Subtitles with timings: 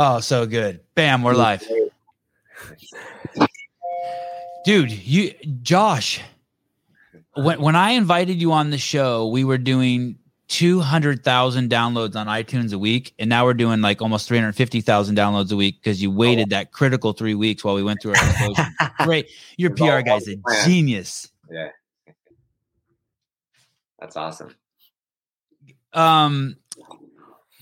[0.00, 0.78] Oh, so good.
[0.94, 1.66] Bam, we're live.
[4.64, 6.20] Dude, you Josh,
[7.34, 10.16] when when I invited you on the show, we were doing
[10.46, 15.56] 200,000 downloads on iTunes a week and now we're doing like almost 350,000 downloads a
[15.56, 16.56] week because you waited oh.
[16.56, 18.66] that critical 3 weeks while we went through our explosion.
[19.00, 19.28] Great.
[19.56, 21.28] Your PR guy's a genius.
[21.50, 21.70] Yeah.
[23.98, 24.54] That's awesome.
[25.92, 26.56] Um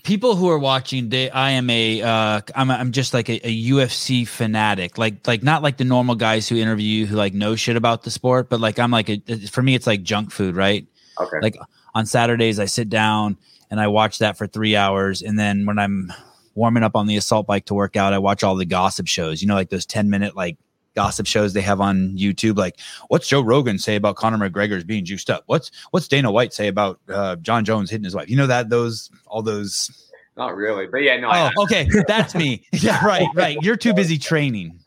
[0.07, 3.65] people who are watching they i am a uh i'm, I'm just like a, a,
[3.71, 4.99] ufc fanatic.
[4.99, 8.05] Like like not like the normal guys who interview you who like know shit about
[8.05, 10.87] the sport but like i'm like a, for me it's like junk food right?
[11.21, 11.39] Okay.
[11.43, 11.57] Like
[11.93, 13.37] on saturdays i sit down
[13.69, 16.13] and i watch that for three hours and then when i'm
[16.55, 19.43] warming up on the assault bike to work out i watch all the gossip shows
[19.43, 20.57] you know like those 10 minute like
[20.97, 22.57] gossip shows they have on YouTube.
[22.57, 25.45] Like, what's Joe Rogan say about Conor McGregor's being juiced up?
[25.47, 28.29] What's what's Dana White say about uh, Jon Jones hitting his wife?
[28.29, 30.11] You know that those all those.
[30.37, 31.31] Not really, but yeah, no.
[31.33, 32.67] Oh, okay, that's me.
[32.73, 33.57] Yeah, right, right.
[33.63, 34.79] You're too busy training.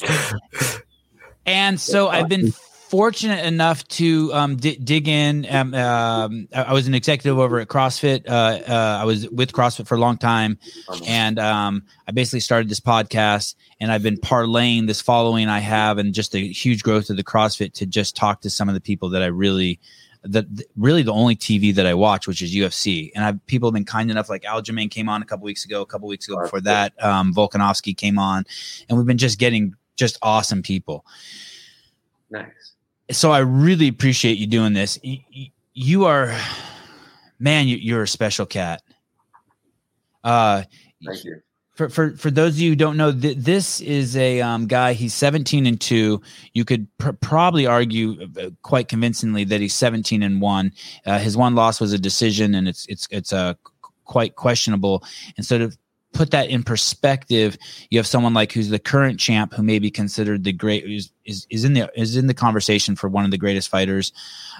[1.44, 2.52] And so I've been
[2.92, 5.46] fortunate enough to um, d- dig in.
[5.48, 8.28] Um, um, I was an executive over at CrossFit.
[8.28, 10.58] Uh, uh, I was with CrossFit for a long time,
[11.06, 13.54] and um, I basically started this podcast.
[13.80, 17.24] And I've been parlaying this following I have, and just the huge growth of the
[17.24, 19.80] CrossFit to just talk to some of the people that I really
[20.22, 23.10] the, really the only TV that I watch, which is UFC.
[23.14, 25.80] And I've people have been kind enough, like Aljamain came on a couple weeks ago,
[25.80, 28.44] a couple weeks ago before that, um, Volkanovski came on,
[28.90, 31.06] and we've been just getting just awesome people.
[32.30, 32.71] Nice
[33.12, 34.98] so I really appreciate you doing this.
[35.74, 36.36] You, are,
[37.38, 38.82] man, you, are a special cat.
[40.24, 40.62] Uh,
[41.04, 41.40] Thank you.
[41.74, 44.92] For, for for those of you who don't know, th- this is a um, guy.
[44.92, 46.20] He's 17 and two.
[46.52, 50.72] You could pr- probably argue uh, quite convincingly that he's 17 and one.
[51.06, 53.54] Uh, his one loss was a decision, and it's it's it's a uh,
[54.04, 55.02] quite questionable.
[55.38, 55.78] Instead of
[56.12, 57.56] put that in perspective,
[57.90, 61.10] you have someone like who's the current champ, who may be considered the great, is
[61.24, 64.12] is, is in the is in the conversation for one of the greatest fighters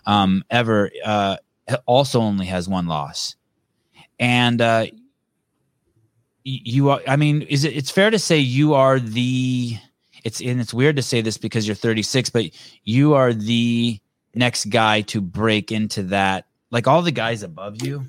[0.07, 0.91] um, ever.
[1.05, 1.37] Uh,
[1.87, 3.37] also, only has one loss,
[4.19, 4.87] and uh,
[6.45, 7.01] you are.
[7.07, 7.77] I mean, is it?
[7.77, 9.77] It's fair to say you are the.
[10.25, 12.45] It's and it's weird to say this because you're 36, but
[12.85, 13.99] you are the
[14.35, 16.47] next guy to break into that.
[16.71, 18.07] Like all the guys above you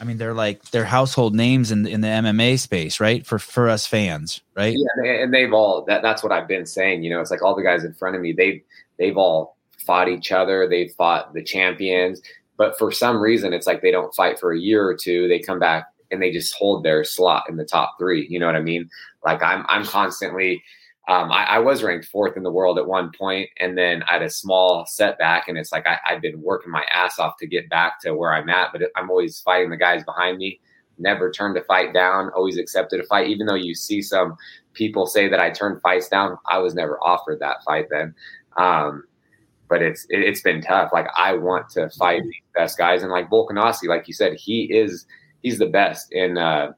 [0.00, 3.26] I mean, they're like they're household names in in the MMA space, right?
[3.26, 4.76] For for us fans, right?
[4.76, 6.02] Yeah, and they've all that.
[6.02, 7.02] That's what I've been saying.
[7.02, 8.32] You know, it's like all the guys in front of me.
[8.32, 8.62] They've
[8.98, 9.56] they've all
[9.86, 10.68] fought each other.
[10.68, 12.20] They've fought the champions,
[12.56, 15.28] but for some reason, it's like they don't fight for a year or two.
[15.28, 18.26] They come back and they just hold their slot in the top three.
[18.28, 18.88] You know what I mean?
[19.24, 20.62] Like I'm I'm constantly
[21.08, 24.12] um, I, I, was ranked fourth in the world at one point, and then I
[24.12, 25.48] had a small setback.
[25.48, 28.34] And it's like I, have been working my ass off to get back to where
[28.34, 30.60] I'm at, but I'm always fighting the guys behind me.
[30.98, 32.30] Never turned a fight down.
[32.36, 34.36] Always accepted a fight, even though you see some
[34.74, 36.36] people say that I turned fights down.
[36.46, 38.14] I was never offered that fight then.
[38.58, 39.04] Um,
[39.70, 40.90] but it's it, has been tough.
[40.92, 44.64] Like I want to fight the best guys, and like Volkanovski, like you said, he
[44.64, 45.06] is
[45.42, 46.72] he's the best in uh,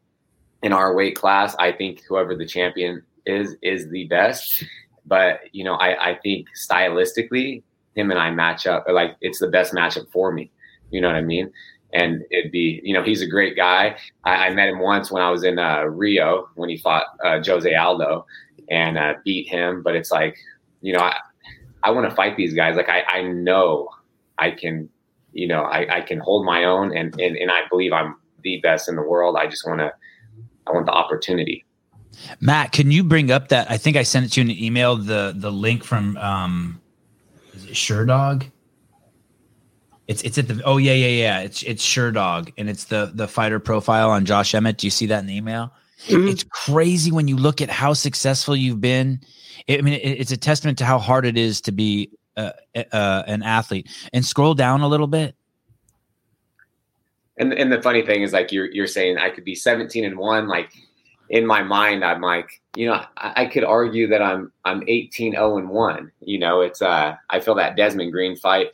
[0.62, 1.56] in our weight class.
[1.58, 4.64] I think whoever the champion is is the best.
[5.06, 7.62] But you know, I, I think stylistically,
[7.94, 8.86] him and I match up.
[8.88, 10.50] Like it's the best matchup for me.
[10.90, 11.52] You know what I mean?
[11.92, 13.96] And it'd be, you know, he's a great guy.
[14.24, 17.40] I, I met him once when I was in uh, Rio when he fought uh,
[17.44, 18.26] Jose Aldo
[18.70, 19.82] and uh, beat him.
[19.82, 20.36] But it's like,
[20.82, 21.16] you know, I,
[21.82, 22.76] I want to fight these guys.
[22.76, 23.88] Like I, I know
[24.38, 24.88] I can,
[25.32, 28.60] you know, I, I can hold my own, and, and and I believe I'm the
[28.60, 29.36] best in the world.
[29.36, 29.92] I just want to,
[30.66, 31.64] I want the opportunity.
[32.40, 33.70] Matt, can you bring up that?
[33.70, 34.96] I think I sent it to you in an email.
[34.96, 36.80] The the link from um,
[37.54, 38.50] is it Sherdog?
[40.06, 43.28] It's it's at the oh yeah yeah yeah it's it's Sherdog and it's the the
[43.28, 44.78] fighter profile on Josh Emmett.
[44.78, 45.72] Do you see that in the email?
[46.06, 46.28] Mm-hmm.
[46.28, 49.20] It's crazy when you look at how successful you've been.
[49.68, 52.52] I mean, it, it's a testament to how hard it is to be uh,
[52.92, 53.88] uh, an athlete.
[54.12, 55.34] And scroll down a little bit.
[57.36, 60.18] And and the funny thing is, like you're you're saying, I could be 17 and
[60.18, 60.72] one, like
[61.30, 65.32] in my mind, I'm like, you know, I, I, could argue that I'm I'm 18
[65.32, 66.10] 0 and one.
[66.20, 68.68] You know, it's uh, I feel that Desmond Green fight.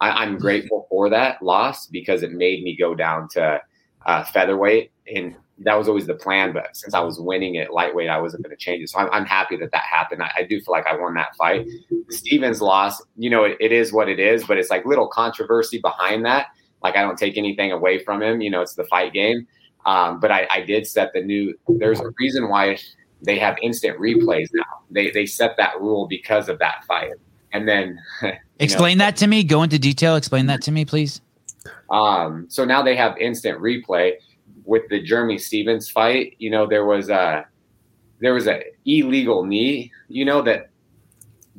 [0.00, 3.60] I, am grateful for that loss because it made me go down to
[4.04, 6.52] uh, featherweight, and that was always the plan.
[6.52, 8.90] But since I was winning at lightweight, I wasn't going to change it.
[8.90, 10.22] So I'm, I'm, happy that that happened.
[10.22, 11.66] I, I, do feel like I won that fight.
[12.10, 15.80] Stephens loss, you know, it, it is what it is, but it's like little controversy
[15.80, 16.48] behind that.
[16.82, 18.42] Like I don't take anything away from him.
[18.42, 19.46] You know, it's the fight game.
[19.86, 21.54] Um, but I, I did set the new.
[21.68, 22.78] There's a reason why
[23.22, 24.64] they have instant replays now.
[24.90, 27.12] They they set that rule because of that fight.
[27.52, 27.98] And then
[28.58, 29.44] explain know, that to me.
[29.44, 30.16] Go into detail.
[30.16, 31.20] Explain that to me, please.
[31.90, 34.14] Um, so now they have instant replay.
[34.64, 37.46] with the Jeremy Stephens fight, you know, there was a
[38.20, 40.70] there was a illegal knee, you know, that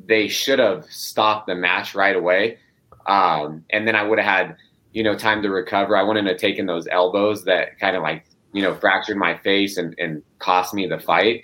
[0.05, 2.59] they should have stopped the match right away.
[3.07, 4.57] Um, and then I would have had,
[4.97, 5.95] you know, time to recover.
[5.95, 9.77] I wouldn't have taken those elbows that kind of like, you know, fractured my face
[9.77, 11.43] and, and cost me the fight.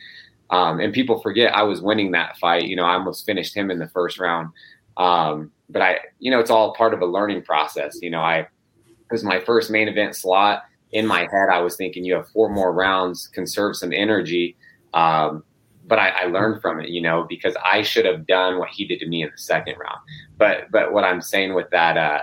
[0.49, 2.63] Um, and people forget I was winning that fight.
[2.63, 4.49] You know, I almost finished him in the first round.
[4.97, 7.99] Um, but I, you know, it's all part of a learning process.
[8.01, 10.63] You know, I, it was my first main event slot.
[10.91, 14.57] In my head, I was thinking you have four more rounds, conserve some energy.
[14.95, 15.43] Um,
[15.85, 18.85] but I, I, learned from it, you know, because I should have done what he
[18.85, 19.99] did to me in the second round.
[20.37, 22.21] But but what I'm saying with that uh,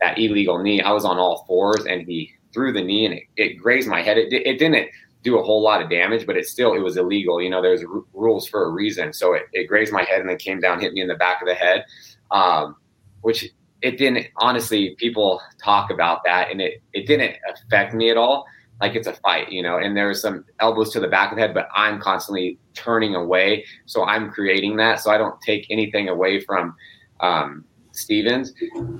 [0.00, 3.22] that illegal knee, I was on all fours and he threw the knee and it,
[3.36, 4.18] it grazed my head.
[4.18, 4.88] It, it didn't
[5.22, 7.42] do a whole lot of damage, but it still it was illegal.
[7.42, 9.12] You know, there's r- rules for a reason.
[9.12, 11.42] So it, it grazed my head and then came down, hit me in the back
[11.42, 11.84] of the head,
[12.30, 12.76] um,
[13.22, 13.48] which
[13.82, 14.26] it didn't.
[14.36, 18.46] Honestly, people talk about that and it it didn't affect me at all
[18.80, 21.42] like it's a fight, you know, and there's some elbows to the back of the
[21.42, 23.64] head, but I'm constantly turning away.
[23.86, 25.00] So I'm creating that.
[25.00, 26.74] So I don't take anything away from
[27.20, 28.52] um, Stephens.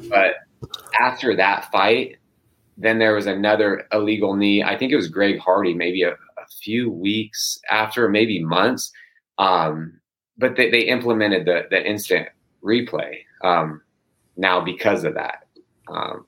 [0.08, 0.36] But
[1.00, 2.16] after that fight,
[2.76, 4.62] then there was another illegal knee.
[4.62, 8.92] I think it was Greg Hardy, maybe a, a few weeks after, maybe months.
[9.38, 10.00] Um,
[10.38, 12.28] but they, they implemented the, the instant
[12.62, 13.80] replay um,
[14.36, 15.46] now because of that.
[15.88, 16.26] Um,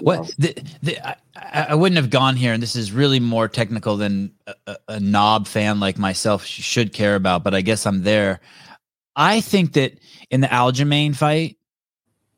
[0.00, 3.96] what the, the, I, I, wouldn't have gone here, and this is really more technical
[3.96, 4.32] than
[4.66, 7.44] a, a, knob fan like myself should care about.
[7.44, 8.40] But I guess I'm there.
[9.14, 9.98] I think that
[10.30, 11.57] in the Aljamain fight,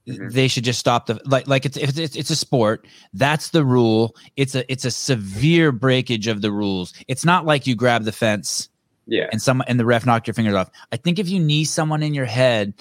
[0.08, 0.29] mm-hmm.
[0.29, 2.87] they should just stop the like like it's, it's it's a sport.
[3.12, 4.17] That's the rule.
[4.37, 6.93] It's a it's a severe breakage of the rules.
[7.08, 8.70] It's not like you grab the fence
[9.11, 9.29] yeah.
[9.32, 10.70] And some and the ref knocked your fingers off.
[10.93, 12.75] I think if you knee someone in your head,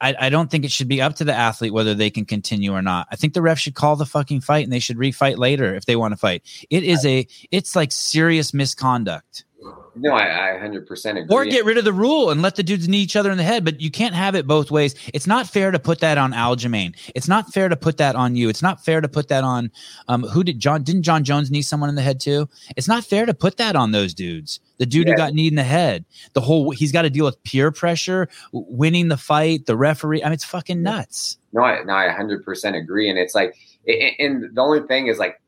[0.00, 2.72] I, I don't think it should be up to the athlete whether they can continue
[2.72, 3.06] or not.
[3.10, 5.84] I think the ref should call the fucking fight and they should refight later if
[5.84, 6.42] they want to fight.
[6.70, 9.44] It is a it's like serious misconduct.
[10.00, 11.26] No, I, I 100% agree.
[11.28, 13.42] Or get rid of the rule and let the dudes knee each other in the
[13.42, 13.64] head.
[13.64, 14.94] But you can't have it both ways.
[15.12, 16.94] It's not fair to put that on Aljamain.
[17.14, 18.48] It's not fair to put that on you.
[18.48, 19.70] It's not fair to put that on
[20.06, 20.82] um, who did John?
[20.82, 22.48] Didn't Jon Jones knee someone in the head too?
[22.76, 24.60] It's not fair to put that on those dudes.
[24.78, 25.14] The dude yeah.
[25.14, 26.04] who got kneed in the head.
[26.34, 30.22] The whole he's got to deal with peer pressure, winning the fight, the referee.
[30.22, 31.38] I mean, it's fucking nuts.
[31.52, 33.08] No, I no, I 100% agree.
[33.08, 33.56] And it's like,
[33.86, 35.40] and the only thing is like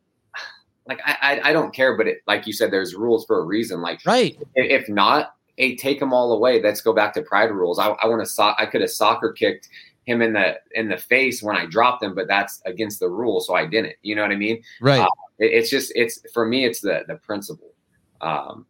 [0.90, 3.44] like I, I, I don't care, but it, like you said, there's rules for a
[3.44, 3.80] reason.
[3.80, 6.60] Like right, if, if not, hey, take them all away.
[6.60, 7.78] Let's go back to pride rules.
[7.78, 9.68] I, I want to so- I could have soccer kicked
[10.04, 13.40] him in the in the face when I dropped him, but that's against the rule,
[13.40, 13.94] so I didn't.
[14.02, 14.62] You know what I mean?
[14.80, 15.00] Right.
[15.00, 15.08] Uh,
[15.38, 17.72] it, it's just it's for me, it's the the principle.
[18.20, 18.66] Um,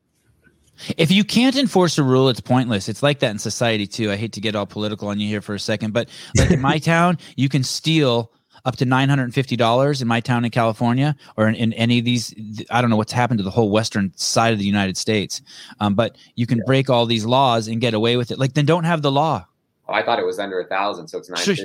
[0.97, 2.89] if you can't enforce a rule, it's pointless.
[2.89, 4.11] It's like that in society too.
[4.11, 6.61] I hate to get all political on you here for a second, but like in
[6.61, 8.31] my town, you can steal
[8.65, 12.35] up to $950 in my town in California or in, in, any of these.
[12.71, 15.43] I don't know what's happened to the whole Western side of the United States.
[15.81, 16.65] Um, but you can yeah.
[16.67, 18.39] break all these laws and get away with it.
[18.39, 19.47] Like, then don't have the law.
[19.91, 21.41] Oh, I thought it was under a thousand, so it's nine.
[21.41, 21.57] Sure,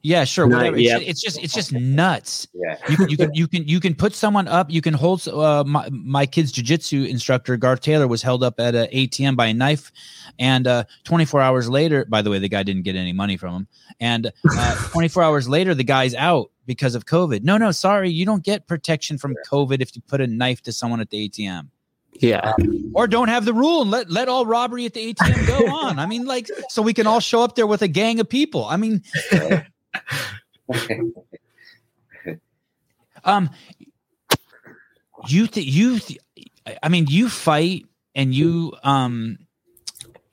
[0.00, 0.74] yeah, sure, whatever.
[0.78, 2.48] It's, it's, just it's just nuts.
[2.54, 4.70] Yeah, you can you can you can you can put someone up.
[4.70, 8.74] You can hold uh, my my kid's jujitsu instructor Garth Taylor was held up at
[8.74, 9.92] a ATM by a knife,
[10.38, 13.54] and uh, 24 hours later, by the way, the guy didn't get any money from
[13.54, 13.68] him.
[14.00, 17.42] And uh, 24 hours later, the guy's out because of COVID.
[17.42, 20.72] No, no, sorry, you don't get protection from COVID if you put a knife to
[20.72, 21.68] someone at the ATM.
[22.20, 22.52] Yeah.
[22.94, 25.98] or don't have the rule and let let all robbery at the ATM go on.
[25.98, 28.64] I mean, like, so we can all show up there with a gang of people.
[28.64, 29.02] I mean,
[33.24, 33.50] um,
[35.28, 36.20] you th- you, th-
[36.82, 39.38] I mean, you fight and you um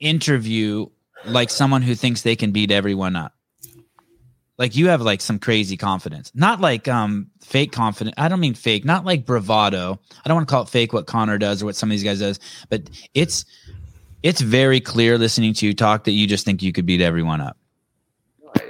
[0.00, 0.86] interview
[1.24, 3.32] like someone who thinks they can beat everyone up.
[4.62, 8.14] Like you have like some crazy confidence, not like um fake confidence.
[8.16, 9.98] I don't mean fake, not like bravado.
[10.24, 12.04] I don't want to call it fake what Conor does or what some of these
[12.04, 12.38] guys does,
[12.68, 13.44] but it's
[14.22, 17.40] it's very clear listening to you talk that you just think you could beat everyone
[17.40, 17.56] up.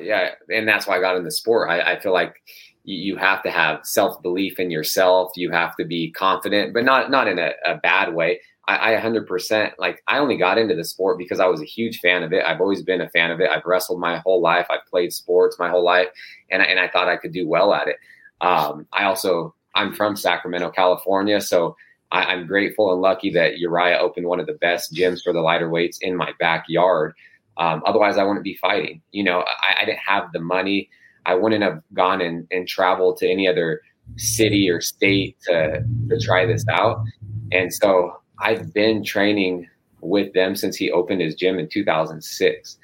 [0.00, 1.68] Yeah, and that's why I got in the sport.
[1.68, 2.36] I, I feel like
[2.84, 5.32] you have to have self belief in yourself.
[5.36, 8.40] You have to be confident, but not not in a, a bad way.
[8.72, 12.00] I, I 100% like I only got into the sport because I was a huge
[12.00, 12.44] fan of it.
[12.44, 13.50] I've always been a fan of it.
[13.50, 14.66] I've wrestled my whole life.
[14.70, 16.08] I've played sports my whole life,
[16.50, 17.96] and and I thought I could do well at it.
[18.40, 21.76] Um, I also I'm from Sacramento, California, so
[22.10, 25.40] I, am grateful and lucky that Urijah opened one of the best gyms for the
[25.40, 27.14] lighter weights in my backyard.
[27.56, 29.00] Um, otherwise, I wouldn't be fighting.
[29.12, 30.90] You know, I, I, didn't have the money.
[31.26, 33.80] I wouldn't have gone and, and traveled to any other
[34.16, 37.02] city or state to to try this out.
[37.50, 39.68] And so I've been training
[40.00, 42.78] with them since he opened his gym in 2006.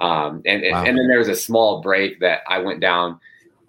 [0.00, 0.84] Um, and, wow.
[0.84, 3.20] and then there was a small break that I went down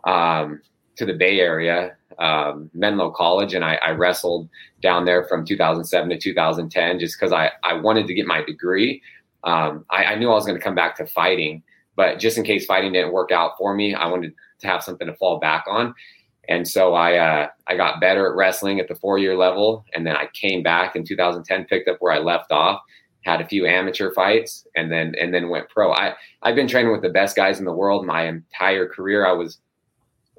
[0.06, 0.62] um,
[0.96, 4.50] to the Bay Area um, Menlo College, and I, I, wrestled
[4.82, 9.02] down there from 2007 to 2010 just because I, I wanted to get my degree.
[9.44, 11.62] Um, I, I, knew I was going to come back to fighting,
[11.96, 15.08] but just in case fighting didn't work out for me, I wanted to have something
[15.08, 15.94] to fall back on.
[16.50, 20.06] And so I uh, I got better at wrestling at the four year level, and
[20.06, 22.82] then I came back in 2010, picked up where I left off,
[23.24, 25.92] had a few amateur fights, and then and then went pro.
[25.92, 29.26] I I've been training with the best guys in the world my entire career.
[29.26, 29.60] I was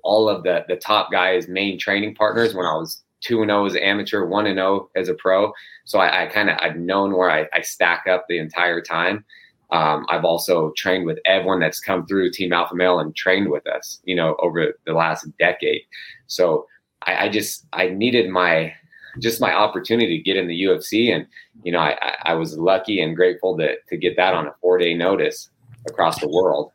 [0.02, 3.62] all of the the top guys' main training partners when I was two and zero
[3.62, 5.52] oh as an amateur, one and zero oh as a pro.
[5.84, 9.24] So I, I kind of I've known where I, I, stack up the entire time.
[9.70, 13.66] Um, I've also trained with everyone that's come through Team Alpha Male and trained with
[13.66, 15.82] us, you know, over the last decade.
[16.28, 16.66] So
[17.02, 18.72] I, I just I needed my
[19.18, 21.26] just my opportunity to get in the UFC, and
[21.62, 24.78] you know I, I was lucky and grateful to to get that on a four
[24.78, 25.50] day notice
[25.88, 26.72] across the world,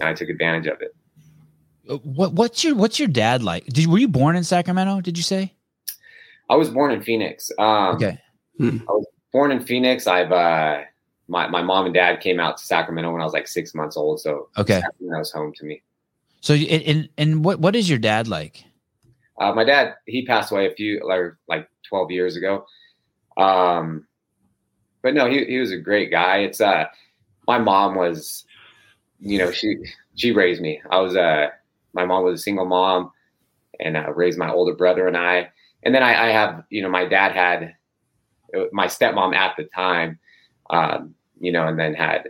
[0.00, 0.94] and I took advantage of it.
[1.88, 3.66] Uh, what what's your what's your dad like?
[3.66, 5.00] Did were you born in Sacramento?
[5.00, 5.54] Did you say?
[6.50, 7.50] I was born in Phoenix.
[7.58, 8.18] Um, okay.
[8.58, 8.78] Hmm.
[8.88, 10.06] I was born in Phoenix.
[10.06, 10.82] I've uh,
[11.28, 13.96] my my mom and dad came out to Sacramento when I was like six months
[13.96, 14.20] old.
[14.20, 15.82] So okay, that was home to me.
[16.40, 18.64] So and and what what is your dad like?
[19.40, 22.66] Uh, my dad he passed away a few like like twelve years ago.
[23.36, 24.06] Um,
[25.02, 26.38] but no, he he was a great guy.
[26.38, 26.86] It's uh,
[27.46, 28.44] my mom was,
[29.20, 29.76] you know, she
[30.14, 30.80] she raised me.
[30.90, 31.48] I was uh
[31.94, 33.12] my mom was a single mom
[33.80, 35.50] and uh, raised my older brother and I.
[35.82, 37.74] And then I, I, have, you know, my dad had
[38.72, 40.18] my stepmom at the time,
[40.70, 42.28] um, you know, and then had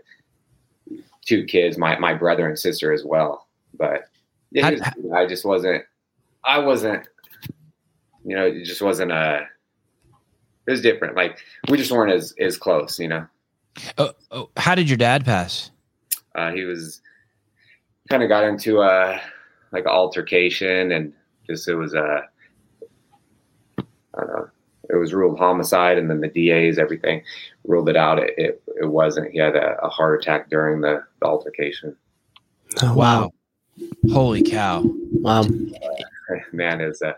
[1.24, 3.46] two kids, my, my brother and sister as well.
[3.78, 4.08] But
[4.50, 4.82] yeah, was,
[5.14, 5.84] I just wasn't,
[6.44, 7.06] I wasn't,
[8.24, 9.46] you know, it just wasn't a,
[10.66, 11.16] it was different.
[11.16, 11.38] Like
[11.68, 13.26] we just weren't as, as close, you know?
[13.98, 15.70] Oh, oh how did your dad pass?
[16.34, 17.00] Uh, he was
[18.08, 19.20] kind of got into a,
[19.74, 21.12] like altercation and
[21.48, 22.22] just it was a
[23.78, 23.82] I
[24.16, 24.50] don't know
[24.90, 27.22] it was ruled homicide and then the DAs everything
[27.66, 28.18] ruled it out.
[28.18, 31.96] It it, it wasn't he had a, a, heart attack during the, the altercation.
[32.82, 33.32] Oh, wow.
[34.10, 34.82] Holy cow.
[34.84, 35.44] Wow.
[36.52, 37.12] Man is uh,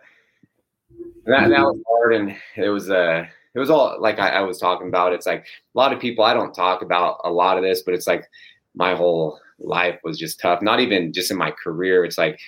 [1.26, 4.58] that that was hard and it was uh it was all like I, I was
[4.58, 7.62] talking about it's like a lot of people I don't talk about a lot of
[7.62, 8.28] this but it's like
[8.75, 10.62] my whole life was just tough.
[10.62, 12.04] Not even just in my career.
[12.04, 12.38] It's like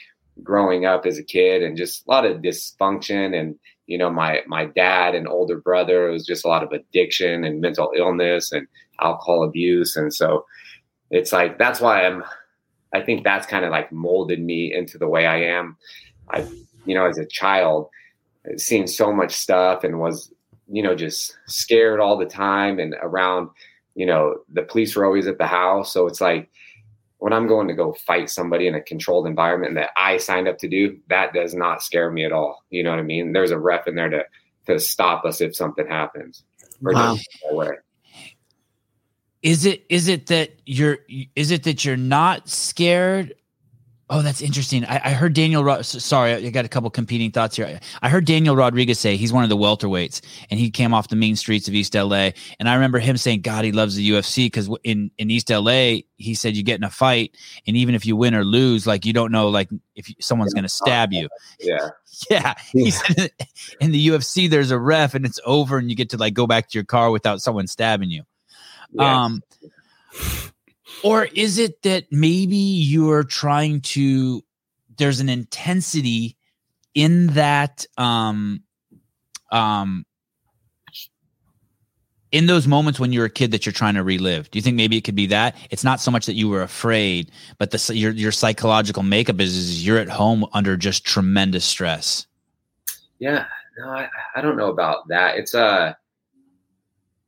[0.42, 3.58] growing up as a kid and just a lot of dysfunction and
[3.88, 7.42] you know my my dad and older brother it was just a lot of addiction
[7.42, 8.68] and mental illness and
[9.00, 9.96] alcohol abuse.
[9.96, 10.44] And so
[11.10, 12.22] it's like that's why i'm
[12.92, 15.76] i think that's kind of like molded me into the way i am.
[16.30, 16.46] I
[16.84, 17.88] you know as a child
[18.56, 20.32] seen so much stuff and was
[20.70, 23.48] you know just scared all the time and around
[23.94, 25.92] you know the police were always at the house.
[25.92, 26.50] So it's like
[27.18, 30.58] when I'm going to go fight somebody in a controlled environment that I signed up
[30.58, 32.64] to do, that does not scare me at all.
[32.70, 33.32] You know what I mean?
[33.32, 34.24] There's a ref in there to
[34.66, 36.44] to stop us if something happens.
[36.80, 37.16] Wow.
[39.42, 40.98] Is it is it that you're
[41.34, 43.34] is it that you're not scared
[44.10, 44.86] Oh, that's interesting.
[44.86, 45.62] I, I heard Daniel.
[45.62, 47.78] Rod- sorry, I got a couple competing thoughts here.
[48.00, 51.16] I heard Daniel Rodriguez say he's one of the welterweights, and he came off the
[51.16, 52.30] mean streets of East LA.
[52.58, 56.00] And I remember him saying, "God, he loves the UFC because in in East LA,
[56.16, 57.36] he said you get in a fight,
[57.66, 60.64] and even if you win or lose, like you don't know, like if someone's going
[60.64, 61.28] to stab you."
[61.60, 61.88] Yeah,
[62.30, 62.54] yeah.
[62.72, 63.30] He said
[63.80, 66.46] in the UFC, there's a ref, and it's over, and you get to like go
[66.46, 68.22] back to your car without someone stabbing you.
[68.92, 69.04] Yes.
[69.04, 69.42] Um
[71.02, 74.42] or is it that maybe you're trying to
[74.96, 76.36] there's an intensity
[76.94, 78.62] in that um
[79.52, 80.04] um
[82.30, 84.50] in those moments when you're a kid that you're trying to relive?
[84.50, 85.56] Do you think maybe it could be that?
[85.70, 89.56] It's not so much that you were afraid but the your your psychological makeup is,
[89.56, 92.26] is you're at home under just tremendous stress.
[93.18, 93.46] Yeah.
[93.78, 95.36] No i, I don't know about that.
[95.36, 95.94] It's uh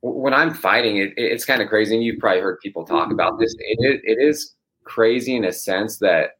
[0.01, 1.95] when I'm fighting, it, it's kind of crazy.
[1.95, 3.13] And you've probably heard people talk mm-hmm.
[3.13, 3.55] about this.
[3.59, 6.31] It is, it is crazy in a sense that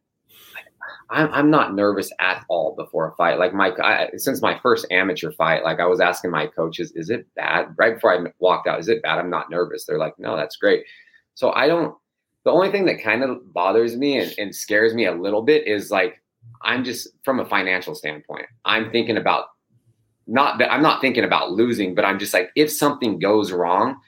[1.10, 3.38] I'm, I'm not nervous at all before a fight.
[3.38, 7.10] Like my, I, since my first amateur fight, like I was asking my coaches, is
[7.10, 7.76] it bad?
[7.78, 9.20] Right before I walked out, is it bad?
[9.20, 9.86] I'm not nervous.
[9.86, 10.84] They're like, no, that's great.
[11.36, 11.96] So I don't,
[12.44, 15.68] the only thing that kind of bothers me and, and scares me a little bit
[15.68, 16.22] is like,
[16.64, 19.46] I'm just from a financial standpoint, I'm thinking about
[20.32, 24.00] not that I'm not thinking about losing, but I'm just like, if something goes wrong,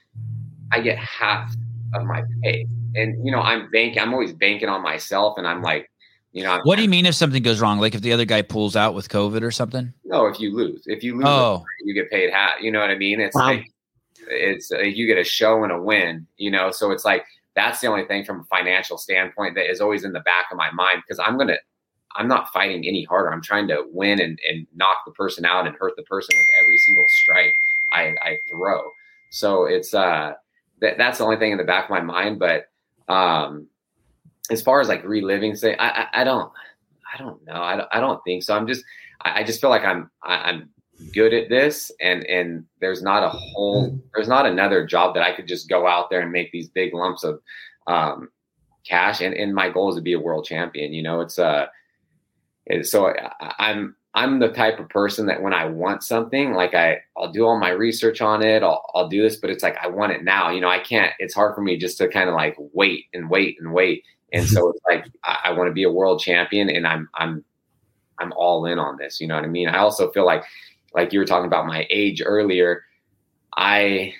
[0.71, 1.53] I get half
[1.93, 2.65] of my pay.
[2.95, 5.91] And you know, I'm banking, I'm always banking on myself, and I'm like,
[6.31, 7.79] you know, I'm, what do you mean if something goes wrong?
[7.79, 9.93] Like if the other guy pulls out with COVID or something?
[10.05, 11.65] No, if you lose, if you lose, oh.
[11.83, 12.61] you get paid half.
[12.61, 13.19] You know what I mean?
[13.19, 13.47] It's wow.
[13.47, 13.69] like
[14.29, 16.25] it's uh, you get a show and a win.
[16.37, 19.81] You know, so it's like that's the only thing from a financial standpoint that is
[19.81, 21.57] always in the back of my mind because I'm gonna
[22.15, 23.31] I'm not fighting any harder.
[23.31, 26.47] I'm trying to win and, and knock the person out and hurt the person with
[26.61, 27.55] every single strike
[27.91, 28.91] I, I throw.
[29.29, 30.33] So it's uh
[30.81, 32.39] that that's the only thing in the back of my mind.
[32.39, 32.65] But
[33.07, 33.67] um
[34.51, 36.51] as far as like reliving, say I, I, I don't
[37.13, 37.61] I don't know.
[37.61, 38.55] I don't, I don't think so.
[38.55, 38.83] I'm just
[39.21, 40.69] I, I just feel like I'm I, I'm
[41.13, 45.35] good at this and and there's not a whole there's not another job that I
[45.35, 47.41] could just go out there and make these big lumps of
[47.87, 48.29] um
[48.87, 51.65] cash and and my goal is to be a world champion you know it's uh
[52.83, 57.01] so I, I'm I'm the type of person that when I want something, like I,
[57.17, 58.61] I'll do all my research on it.
[58.61, 60.51] I'll, I'll do this, but it's like I want it now.
[60.51, 61.13] You know, I can't.
[61.17, 64.03] It's hard for me just to kind of like wait and wait and wait.
[64.31, 67.43] And so it's like I, I want to be a world champion, and I'm I'm
[68.19, 69.19] I'm all in on this.
[69.19, 69.67] You know what I mean?
[69.67, 70.43] I also feel like,
[70.93, 72.83] like you were talking about my age earlier.
[73.57, 74.13] I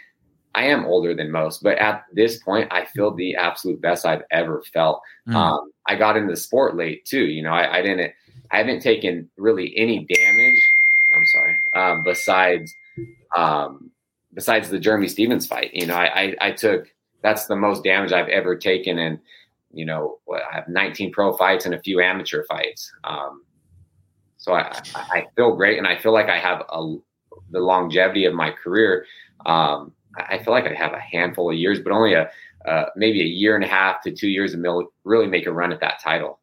[0.56, 4.24] I am older than most, but at this point, I feel the absolute best I've
[4.32, 5.02] ever felt.
[5.28, 5.36] Mm.
[5.36, 7.26] Um, I got into the sport late too.
[7.26, 8.14] You know, I, I didn't
[8.54, 10.62] I haven't taken really any damage.
[11.16, 11.60] I'm sorry.
[11.76, 12.76] Um, besides,
[13.36, 13.90] um,
[14.34, 16.88] besides the Jeremy Stephens fight, you know, I, I, I, took
[17.24, 19.20] that's the most damage I've ever taken, and
[19.74, 22.92] you know, I have 19 pro fights and a few amateur fights.
[23.04, 23.44] Um,
[24.38, 26.96] so I, I feel great, and I feel like I have a,
[27.50, 29.06] the longevity of my career.
[29.48, 32.30] Um, I feel like I have a handful of years, but only a
[32.68, 35.74] uh, maybe a year and a half to two years to really make a run
[35.74, 36.40] at that title.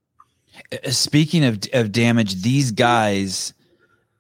[0.73, 3.55] Uh, speaking of of damage, these guys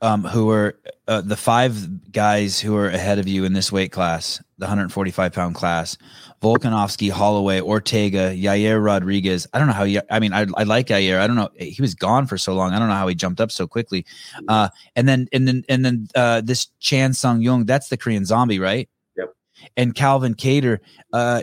[0.02, 3.92] um, who are uh, the five guys who are ahead of you in this weight
[3.92, 5.98] class, the 145 pound class,
[6.40, 9.46] Volkanovski, Holloway, Ortega, Yair Rodriguez.
[9.52, 9.86] I don't know how.
[10.10, 11.18] I mean, I, I like Yair.
[11.18, 11.50] I don't know.
[11.58, 12.72] He was gone for so long.
[12.72, 14.06] I don't know how he jumped up so quickly.
[14.48, 17.66] Uh, and then and then and then uh, this Chan Sung Jung.
[17.66, 18.88] That's the Korean Zombie, right?
[19.16, 19.34] Yep.
[19.76, 20.78] And Calvin Kattar.
[21.12, 21.42] Uh,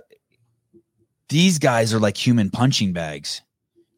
[1.29, 3.41] these guys are like human punching bags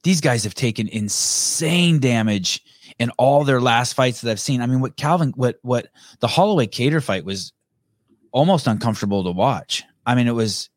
[0.03, 2.63] these guys have taken insane damage
[2.97, 4.61] in all their last fights that I've seen.
[4.61, 5.87] I mean, what Calvin, what what
[6.19, 7.53] the Holloway Kattar fight was
[8.31, 9.83] almost uncomfortable to watch.
[10.05, 10.69] I mean, it was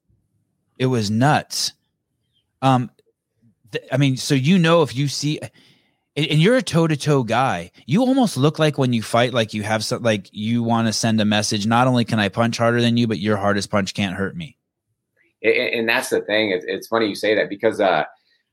[0.79, 1.73] it was nuts.
[2.61, 2.91] Um,
[3.73, 5.41] th- I mean, so you know if you see,
[6.15, 9.55] and you're a toe to toe guy, you almost look like when you fight, like
[9.55, 11.67] you have some, like you want to send a message.
[11.67, 14.57] Not only can I punch harder than you, but your hardest punch can't hurt me.
[15.43, 16.51] And, and that's the thing.
[16.51, 18.05] It's, it's funny you say that because uh,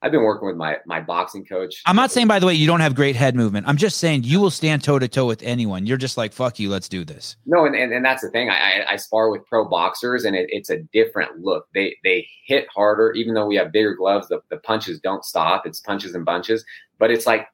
[0.02, 1.82] I've been working with my my boxing coach.
[1.86, 3.68] I'm not saying, by the way, you don't have great head movement.
[3.68, 5.86] I'm just saying you will stand toe to toe with anyone.
[5.86, 7.36] You're just like, fuck you, let's do this.
[7.46, 8.50] No, and, and, and that's the thing.
[8.50, 11.68] I, I, I spar with pro boxers, and it, it's a different look.
[11.74, 14.30] They they hit harder, even though we have bigger gloves.
[14.30, 15.66] The, the punches don't stop.
[15.66, 16.64] It's punches and bunches.
[16.98, 17.48] But it's like,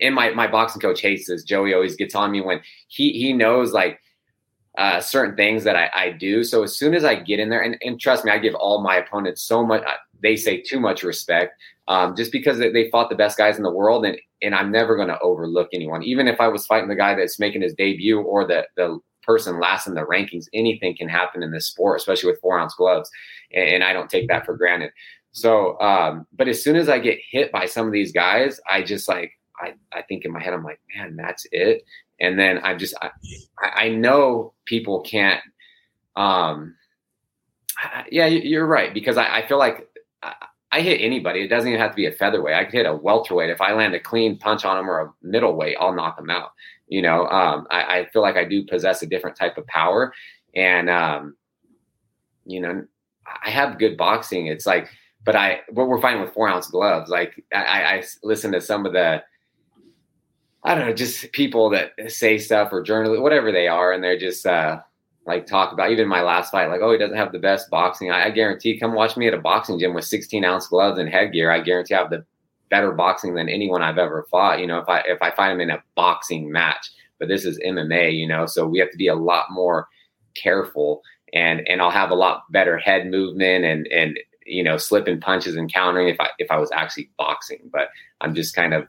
[0.00, 1.42] and my my boxing coach hates this.
[1.42, 4.00] Joey always gets on me when he he knows like
[4.78, 6.44] uh, certain things that I, I do.
[6.44, 8.82] So as soon as I get in there, and, and trust me, I give all
[8.82, 9.82] my opponents so much
[10.22, 11.54] they say too much respect
[11.90, 14.96] um, just because they fought the best guys in the world and and I'm never
[14.96, 16.02] going to overlook anyone.
[16.02, 19.60] Even if I was fighting the guy that's making his debut or the the person
[19.60, 23.10] last in the rankings anything can happen in this sport especially with four ounce gloves
[23.52, 24.92] and, and I don't take that for granted.
[25.32, 28.82] So um, but as soon as I get hit by some of these guys I
[28.82, 31.84] just like I, I think in my head I'm like man that's it.
[32.20, 33.10] And then I just I,
[33.60, 35.42] I know people can't
[36.16, 36.76] um
[38.10, 39.89] yeah you're right because I, I feel like
[40.72, 41.40] I hit anybody.
[41.40, 42.54] It doesn't even have to be a featherweight.
[42.54, 43.50] I could hit a welterweight.
[43.50, 46.52] If I land a clean punch on them or a middleweight, I'll knock them out.
[46.86, 50.12] You know, um, I, I, feel like I do possess a different type of power,
[50.54, 51.36] and um,
[52.44, 52.84] you know,
[53.44, 54.46] I have good boxing.
[54.46, 54.88] It's like,
[55.24, 57.10] but I, what we're fighting with four ounce gloves.
[57.10, 59.22] Like I, I listen to some of the,
[60.64, 64.18] I don't know, just people that say stuff or journalists, whatever they are, and they're
[64.18, 64.80] just uh,
[65.26, 68.10] like talk about even my last fight, like, oh, he doesn't have the best boxing.
[68.10, 71.08] I, I, guarantee, come watch me at a boxing gym with 16 ounce gloves and
[71.08, 71.50] headgear.
[71.50, 72.24] I guarantee I have the
[72.70, 74.60] better boxing than anyone I've ever fought.
[74.60, 77.60] You know, if I if I fight him in a boxing match, but this is
[77.60, 79.88] MMA, you know, so we have to be a lot more
[80.34, 81.02] careful
[81.32, 85.56] and and I'll have a lot better head movement and and you know slipping punches
[85.56, 87.70] and countering if I if I was actually boxing.
[87.72, 87.88] But
[88.20, 88.86] I'm just kind of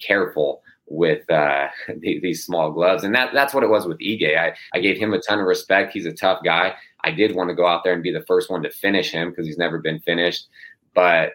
[0.00, 1.68] careful with uh,
[2.00, 3.04] these small gloves.
[3.04, 4.36] And that that's what it was with Ige.
[4.38, 5.92] I, I gave him a ton of respect.
[5.92, 6.74] He's a tough guy.
[7.04, 9.30] I did want to go out there and be the first one to finish him
[9.30, 10.48] because he's never been finished.
[10.94, 11.32] But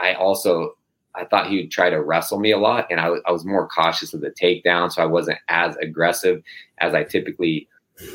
[0.00, 0.76] I also
[1.14, 3.68] I thought he would try to wrestle me a lot, and I, I was more
[3.68, 6.42] cautious of the takedown, so I wasn't as aggressive
[6.78, 7.68] as I typically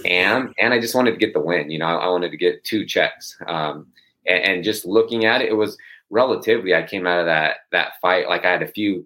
[0.06, 0.54] am.
[0.60, 1.72] And I just wanted to get the win.
[1.72, 3.38] You know, I, I wanted to get two checks.
[3.48, 3.88] Um,
[4.26, 5.78] and, and just looking at it, it was
[6.10, 6.76] relatively.
[6.76, 9.06] I came out of that that fight like I had a few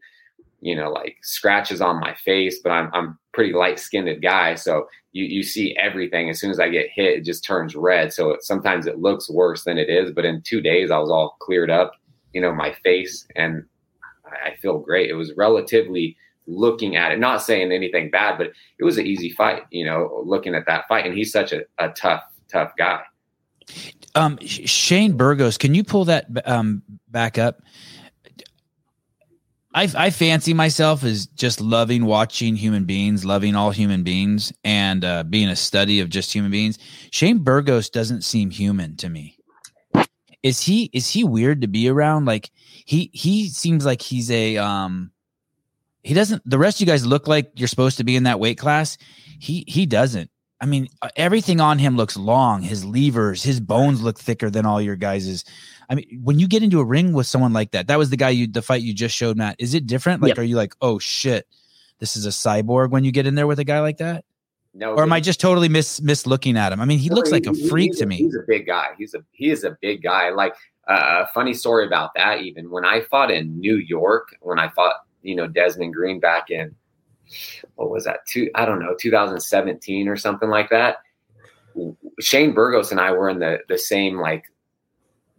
[0.63, 4.55] you know, like scratches on my face, but I'm I'm pretty light skinned guy.
[4.55, 6.29] So you, you see everything.
[6.29, 8.13] As soon as I get hit, it just turns red.
[8.13, 10.11] So it, sometimes it looks worse than it is.
[10.11, 11.91] But in two days, I was all cleared up,
[12.31, 13.27] you know, my face.
[13.35, 13.65] And
[14.25, 15.09] I, I feel great.
[15.09, 16.15] It was relatively
[16.47, 20.23] looking at it, not saying anything bad, but it was an easy fight, you know,
[20.25, 21.05] looking at that fight.
[21.05, 23.01] And he's such a, a tough, tough guy.
[24.15, 27.61] Um, Shane Burgos, can you pull that um, back up?
[29.73, 35.03] I, I fancy myself as just loving watching human beings, loving all human beings, and
[35.03, 36.77] uh, being a study of just human beings.
[37.11, 39.37] Shane Burgos doesn't seem human to me.
[40.43, 42.25] Is he is he weird to be around?
[42.25, 42.51] Like
[42.85, 45.11] he he seems like he's a um
[46.03, 48.41] he doesn't the rest of you guys look like you're supposed to be in that
[48.41, 48.97] weight class.
[49.39, 50.29] He he doesn't.
[50.63, 52.61] I mean, uh, everything on him looks long.
[52.61, 55.43] His levers, his bones look thicker than all your guys's.
[55.89, 58.15] I mean, when you get into a ring with someone like that, that was the
[58.15, 59.57] guy you the fight you just showed, Matt.
[59.59, 60.21] Is it different?
[60.21, 61.49] Like, are you like, oh shit,
[61.99, 64.23] this is a cyborg when you get in there with a guy like that?
[64.73, 66.79] No, or am I just totally miss miss looking at him?
[66.79, 68.15] I mean, he no, looks he, like a freak to me.
[68.15, 68.91] He's a big guy.
[68.97, 70.29] He's a he is a big guy.
[70.29, 70.53] Like
[70.89, 72.41] uh, a uh, funny story about that.
[72.41, 76.49] Even when I fought in New York, when I fought, you know, Desmond Green back
[76.49, 76.73] in
[77.75, 78.25] what was that?
[78.27, 80.97] Two I don't know, 2017 or something like that.
[82.19, 84.45] Shane Burgos and I were in the the same like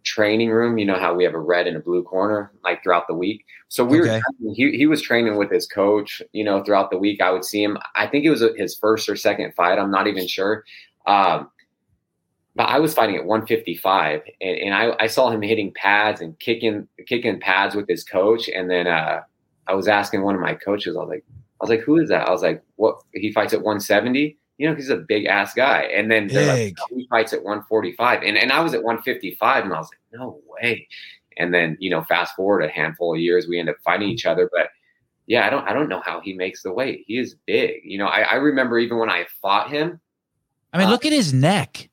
[0.04, 0.78] training room.
[0.78, 3.44] You know how we have a red and a blue corner like throughout the week.
[3.68, 4.20] So we okay.
[4.40, 6.22] were he he was training with his coach.
[6.32, 7.78] You know throughout the week I would see him.
[7.94, 9.78] I think it was his first or second fight.
[9.78, 10.64] I'm not even sure.
[11.06, 11.50] Um,
[12.56, 16.38] but I was fighting at 155, and, and I, I saw him hitting pads and
[16.38, 18.48] kicking kicking pads with his coach.
[18.48, 19.22] And then uh,
[19.66, 21.24] I was asking one of my coaches, I was like,
[21.64, 22.28] was like, who is that?
[22.28, 22.96] I was like, what?
[23.12, 25.82] He fights at 170 you know, he's a big ass guy.
[25.82, 28.22] And then like, he fights at 145.
[28.22, 30.86] And, and I was at 155 and I was like, no way.
[31.36, 34.26] And then, you know, fast forward a handful of years, we end up fighting each
[34.26, 34.48] other.
[34.52, 34.68] But
[35.26, 37.04] yeah, I don't I don't know how he makes the weight.
[37.06, 37.80] He is big.
[37.82, 40.00] You know, I, I remember even when I fought him.
[40.72, 41.88] I mean, uh, look at his neck.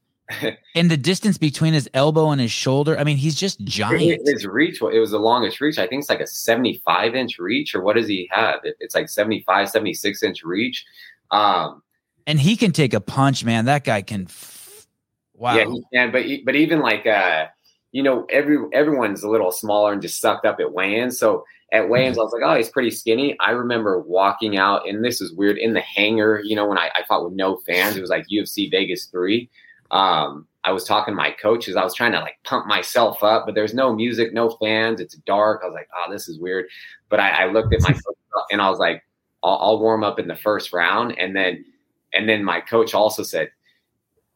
[0.75, 2.97] And the distance between his elbow and his shoulder.
[2.97, 4.21] I mean, he's just giant.
[4.25, 5.77] His reach, it was the longest reach.
[5.77, 8.59] I think it's like a 75 inch reach, or what does he have?
[8.63, 10.85] It's like 75, 76 inch reach.
[11.31, 11.81] Um,
[12.27, 13.65] and he can take a punch, man.
[13.65, 14.23] That guy can.
[14.23, 14.87] F-
[15.33, 15.55] wow.
[15.55, 16.11] Yeah, he can.
[16.11, 17.47] But but even like uh,
[17.91, 21.17] you know, every everyone's a little smaller and just sucked up at weigh-ins.
[21.19, 23.37] So at weigh-ins, I was like, oh, he's pretty skinny.
[23.39, 26.41] I remember walking out, and this is weird in the hangar.
[26.43, 29.49] You know, when I, I fought with no fans, it was like UFC Vegas three.
[29.91, 31.75] Um, I was talking to my coaches.
[31.75, 35.01] I was trying to like pump myself up, but there's no music, no fans.
[35.01, 35.61] It's dark.
[35.63, 36.65] I was like, oh, this is weird.
[37.09, 37.97] But I, I looked at my
[38.51, 39.03] and I was like,
[39.43, 41.65] I'll, I'll warm up in the first round, and then
[42.13, 43.51] and then my coach also said,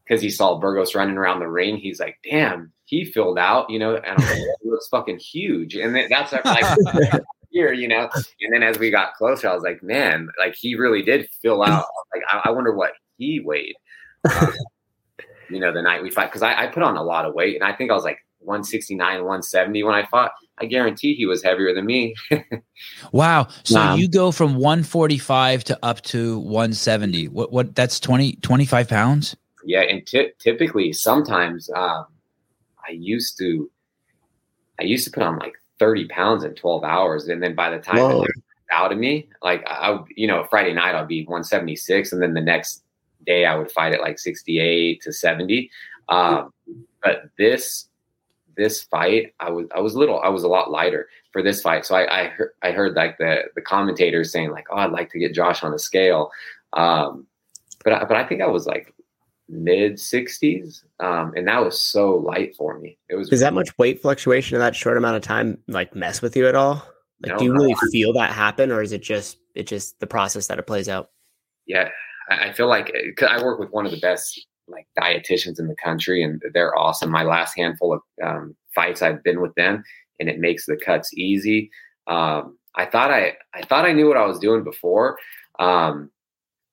[0.03, 3.79] because he saw Burgos running around the ring, he's like, damn, he filled out, you
[3.79, 5.75] know, and I'm like, looks fucking huge.
[5.75, 8.09] And then that's like here, you know.
[8.41, 11.63] And then as we got closer, I was like, man, like he really did fill
[11.63, 11.85] out.
[12.13, 13.75] Like, I, I wonder what he weighed.
[14.25, 14.53] Um,
[15.49, 17.55] you know, the night we fight, because I, I put on a lot of weight,
[17.55, 20.31] and I think I was like 169, 170 when I fought.
[20.57, 22.15] I guarantee he was heavier than me.
[23.11, 23.47] wow.
[23.63, 23.95] So wow.
[23.95, 27.27] you go from 145 to up to 170.
[27.27, 29.35] What, what, that's 20, 25 pounds?
[29.65, 29.81] Yeah.
[29.81, 32.05] And t- typically, sometimes um,
[32.87, 33.69] I used to,
[34.79, 37.27] I used to put on like 30 pounds in 12 hours.
[37.27, 38.31] And then by the time it
[38.71, 42.13] out of me, like I would, you know, Friday night I'll be 176.
[42.13, 42.81] And then the next
[43.25, 45.69] day I would fight at like 68 to 70.
[46.09, 46.53] Um,
[47.03, 47.87] but this
[48.57, 51.85] this fight, I was I was little, I was a lot lighter for this fight.
[51.85, 55.11] So I I heard, I heard like the the commentators saying like, oh, I'd like
[55.11, 56.31] to get Josh on a scale,
[56.73, 57.27] um,
[57.83, 58.93] but I, but I think I was like
[59.47, 62.97] mid 60s um, and that was so light for me.
[63.09, 66.21] It was does that much weight fluctuation in that short amount of time like mess
[66.21, 66.83] with you at all?
[67.21, 70.07] Like no, do you really feel that happen or is it just it just the
[70.07, 71.11] process that it plays out?
[71.67, 71.89] Yeah
[72.29, 75.75] i feel like cause i work with one of the best like dietitians in the
[75.75, 77.11] country, and they're awesome.
[77.11, 79.83] My last handful of um, fights, I've been with them,
[80.19, 81.69] and it makes the cuts easy.
[82.07, 85.17] Um, I thought I I thought I knew what I was doing before,
[85.59, 86.11] um,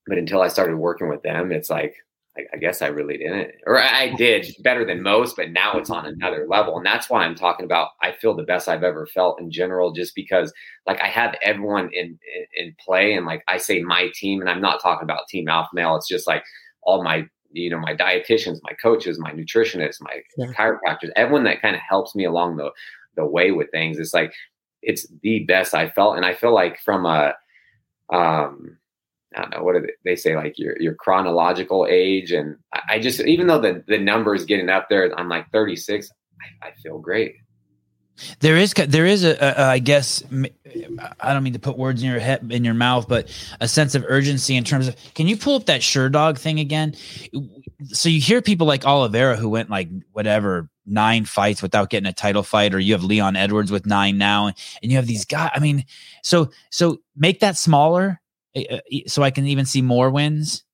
[0.06, 1.94] but until I started working with them, it's like
[2.36, 5.90] I, I guess I really didn't, or I did better than most, but now it's
[5.90, 7.90] on another level, and that's why I'm talking about.
[8.00, 10.52] I feel the best I've ever felt in general, just because
[10.86, 14.48] like I have everyone in in, in play, and like I say my team, and
[14.48, 15.96] I'm not talking about Team Alpha Male.
[15.96, 16.42] It's just like
[16.82, 20.46] all my you know my dietitians my coaches my nutritionists my yeah.
[20.52, 22.70] chiropractors everyone that kind of helps me along the
[23.16, 24.32] the way with things it's like
[24.80, 27.34] it's the best i felt and i feel like from a
[28.12, 28.76] um
[29.36, 32.56] I don't know what do they say like your your chronological age and
[32.88, 36.08] I, just even though the the numbers getting up there I'm like 36
[36.62, 37.36] I, I feel great
[38.40, 40.22] there is there is a, a I guess
[41.20, 43.28] I don't mean to put words in your head in your mouth, but
[43.60, 46.94] a sense of urgency in terms of can you pull up that Sherdog thing again?
[47.86, 52.12] so you hear people like Oliveira who went like whatever nine fights without getting a
[52.12, 55.50] title fight, or you have Leon Edwards with nine now, and you have these guys.
[55.54, 55.84] I mean,
[56.22, 58.20] so so make that smaller,
[59.06, 60.64] so I can even see more wins.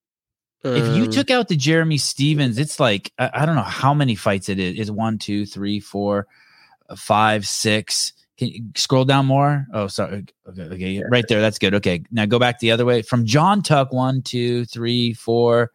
[0.64, 3.62] Um, if you um, took out the Jeremy Stephens, it's like I, I, don't know
[3.62, 4.78] how many fights it is.
[4.78, 6.26] Is one, two, three, four,
[6.88, 8.12] uh, five, six.
[8.36, 9.66] Can you scroll down more?
[9.72, 10.24] Oh, sorry.
[10.48, 11.40] Okay, okay, right there.
[11.40, 11.74] That's good.
[11.74, 13.02] Okay, now go back the other way.
[13.02, 15.70] From Jon Tuck, one, two, three, four,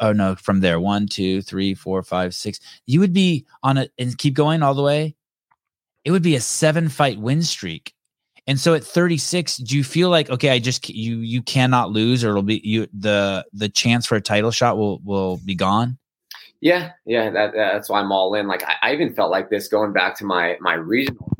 [0.00, 2.60] oh no, from there, one, two, three, four, five, six.
[2.86, 5.16] You would be on a and keep going all the way.
[6.04, 7.92] It would be a seven fight win streak.
[8.46, 12.22] And so at 36, do you feel like okay, I just you you cannot lose,
[12.22, 15.98] or it'll be you the the chance for a title shot will will be gone?
[16.60, 18.46] Yeah, yeah, that, that's why I'm all in.
[18.46, 21.32] Like I, I even felt like this going back to my my regional.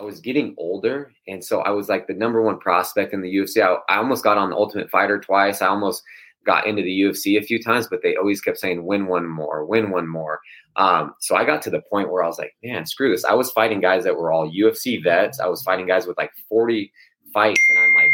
[0.00, 3.32] I was getting older, and so I was like the number one prospect in the
[3.36, 3.62] UFC.
[3.62, 5.62] I, I almost got on the Ultimate Fighter twice.
[5.62, 6.02] I almost
[6.44, 9.64] got into the UFC a few times, but they always kept saying, win one more,
[9.64, 10.40] win one more.
[10.76, 13.24] Um, so I got to the point where I was like, man, screw this.
[13.24, 15.40] I was fighting guys that were all UFC vets.
[15.40, 16.92] I was fighting guys with like 40
[17.32, 18.10] fights, and I'm like,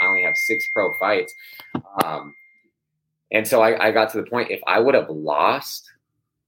[0.00, 1.34] I only have six pro fights.
[2.04, 2.34] Um,
[3.32, 5.90] and so I, I got to the point, if I would have lost,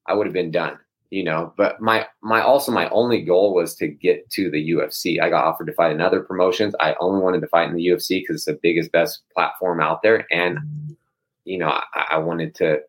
[0.07, 0.79] I would have been done
[1.11, 5.21] you know but my my also my only goal was to get to the ufc
[5.21, 7.89] i got offered to fight in other promotions i only wanted to fight in the
[7.89, 10.59] ufc because it's the biggest best platform out there and
[11.45, 12.81] you know, I, I, wanted to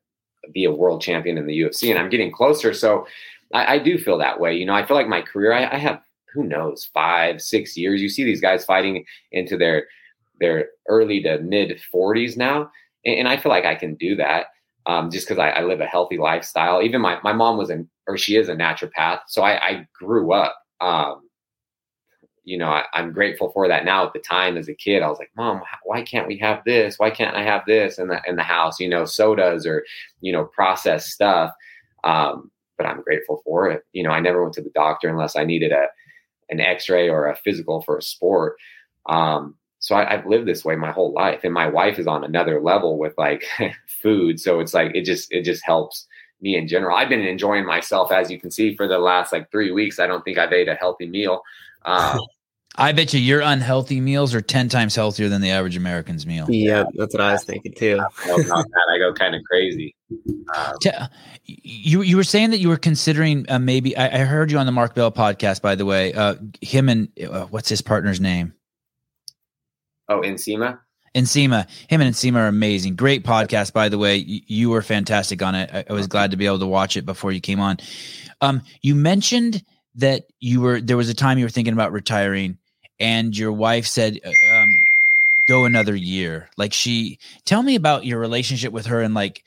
[0.53, 2.73] be a world champion in the UFC, and I'm getting closer.
[2.73, 3.05] So
[3.53, 4.55] I, I do feel that way.
[4.55, 6.01] You know, I feel like my career, I, I, have
[6.33, 8.01] who knows five, six years.
[8.01, 9.87] You see these guys fighting into their
[10.39, 12.71] their early to mid 40s now,
[13.05, 14.47] and, and I feel like I can do that.
[14.87, 16.81] Um, just because I, I, live a healthy lifestyle.
[16.81, 19.19] Even my, my mom was an, or she is a naturopath.
[19.27, 21.21] So I, I grew up um,
[22.51, 24.05] you know, I, am grateful for that now.
[24.05, 26.99] At the time, as a kid, I was like, "Mom, why can't we have this?
[26.99, 28.77] Why can't I have this in the in the house?
[28.77, 29.85] You know, sodas or
[30.19, 31.53] you know, processed stuff."
[32.03, 33.83] Um, but I'm grateful for it.
[33.93, 35.87] You know, I never went to the doctor unless I needed a
[36.49, 38.57] an X-ray or a physical for a sport.
[39.05, 42.25] Um, so I, have lived this way my whole life, and my wife is on
[42.25, 43.45] another level with like
[44.03, 44.41] food.
[44.41, 46.05] So it's like it just it just helps
[46.41, 46.97] me in general.
[46.97, 49.99] I've been enjoying myself, as you can see, for the last like three weeks.
[49.99, 51.43] I don't think I've ate a healthy meal.
[51.85, 52.19] Um,
[52.77, 56.45] I bet you your unhealthy meals are 10 times healthier than the average American's meal.
[56.49, 57.99] Yeah, that's what I was thinking too.
[57.99, 59.95] I go kind of crazy.
[60.55, 60.75] Um,
[61.45, 64.65] you you were saying that you were considering uh, maybe I, I, heard you on
[64.65, 66.13] the Mark Bell podcast by the way.
[66.13, 68.53] Uh, him and uh, what's his partner's name?
[70.09, 70.79] Oh, Nsima.
[71.15, 72.95] Nsima, him and Nsima are amazing.
[72.95, 74.17] Great podcast, by the way.
[74.17, 75.69] You, you were fantastic on it.
[75.73, 77.77] I, I was glad to be able to watch it before you came on.
[78.39, 79.63] Um, you mentioned
[79.95, 82.57] that you were there was a time you were thinking about retiring
[83.01, 84.69] and your wife said uh, um,
[85.47, 86.49] go another year.
[86.55, 89.43] Like she tell me about your relationship with her and like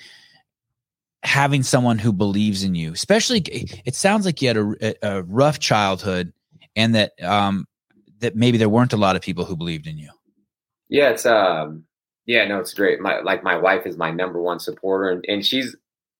[1.23, 3.39] having someone who believes in you especially
[3.87, 6.31] it sounds like you had a, a rough childhood
[6.77, 7.67] and that um
[8.19, 10.11] that maybe there weren't a lot of people who believed in you.
[10.91, 11.85] Yeah it's um
[12.27, 13.01] yeah no it's great.
[13.01, 15.75] My like my wife is my number one supporter and, and she's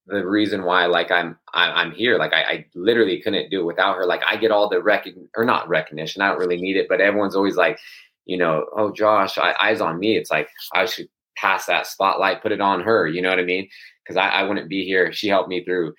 [0.07, 2.19] the reason why like I'm I'm here.
[2.19, 4.05] Like I, I, literally couldn't do it without her.
[4.05, 6.21] Like I get all the recognition or not recognition.
[6.21, 7.79] I don't really need it, but everyone's always like,
[8.27, 10.17] you know, oh Josh, I, eyes on me.
[10.17, 13.07] It's like I should pass that spotlight, put it on her.
[13.07, 13.69] You know what I mean?
[14.03, 15.13] Because I, I wouldn't be here.
[15.13, 15.95] She helped me through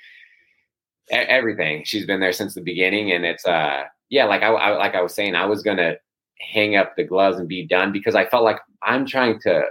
[1.10, 1.84] everything.
[1.86, 5.02] She's been there since the beginning, and it's uh yeah, like I, I like I
[5.02, 5.96] was saying, I was gonna
[6.40, 9.64] hang up the gloves and be done because I felt like I'm trying to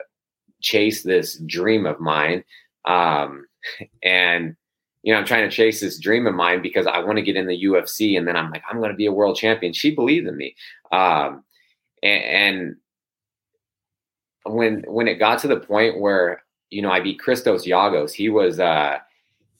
[0.61, 2.42] chase this dream of mine.
[2.85, 3.47] Um,
[4.03, 4.57] and
[5.05, 7.37] you know, I'm trying to chase this dream of mine because I want to get
[7.37, 9.74] in the UFC, and then I'm like, I'm going to be a world champion.
[9.74, 10.57] She believed in me,
[10.92, 11.44] um,
[12.03, 12.77] and, and
[14.44, 18.31] when when it got to the point where you know I beat Christos Giagos, he
[18.31, 18.98] was uh,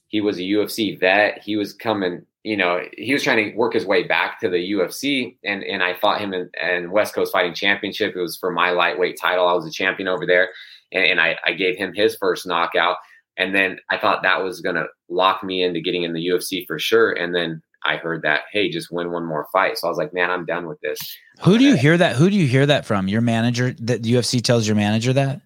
[0.09, 1.43] he was a UFC vet.
[1.43, 4.73] He was coming, you know, he was trying to work his way back to the
[4.73, 8.15] UFC, and and I fought him in, in West Coast Fighting Championship.
[8.17, 9.47] It was for my lightweight title.
[9.47, 10.51] I was a champion over there,
[10.93, 12.97] and, and I, I gave him his first knockout.
[13.37, 16.67] And then I thought that was going to lock me into getting in the UFC
[16.67, 17.13] for sure.
[17.13, 19.77] And then I heard that, hey, just win one more fight.
[19.77, 20.99] So I was like, man, I'm done with this.
[21.41, 22.17] Who do you hear that?
[22.17, 23.09] Who do you hear that from?
[23.09, 23.75] Your manager?
[23.81, 25.41] That the UFC tells your manager that?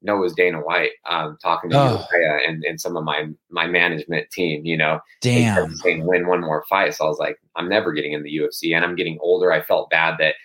[0.00, 2.06] No, it was Dana White um, talking to oh.
[2.46, 4.64] and, and some of my my management team.
[4.64, 6.94] You know, damn, saying win one more fight.
[6.94, 9.50] So I was like, I'm never getting in the UFC, and I'm getting older.
[9.50, 10.36] I felt bad that,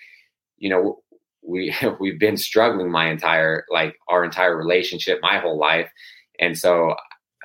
[0.58, 1.04] you know,
[1.44, 5.92] we we've been struggling my entire like our entire relationship, my whole life,
[6.40, 6.96] and so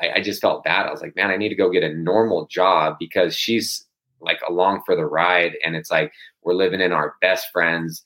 [0.00, 0.86] I, I just felt bad.
[0.86, 3.84] I was like, man, I need to go get a normal job because she's
[4.20, 5.52] like along for the ride.
[5.64, 8.02] And it's like we're living in our best friend's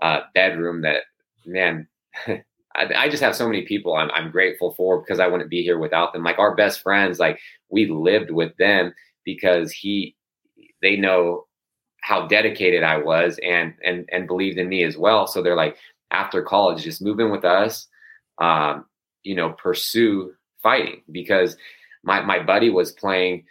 [0.00, 1.02] uh, bedroom that,
[1.44, 1.88] man,
[2.26, 2.42] I,
[2.94, 5.78] I, just have so many people I'm, I'm grateful for because I wouldn't be here
[5.78, 6.22] without them.
[6.22, 8.92] Like our best friends, like we lived with them
[9.24, 10.14] because he,
[10.82, 11.46] they know
[12.02, 15.26] how dedicated I was and and and believed in me as well.
[15.26, 15.76] So they're like,
[16.12, 17.88] after college, just move in with us,
[18.38, 18.84] um,
[19.26, 21.56] you know, pursue fighting because
[22.02, 23.44] my my buddy was playing.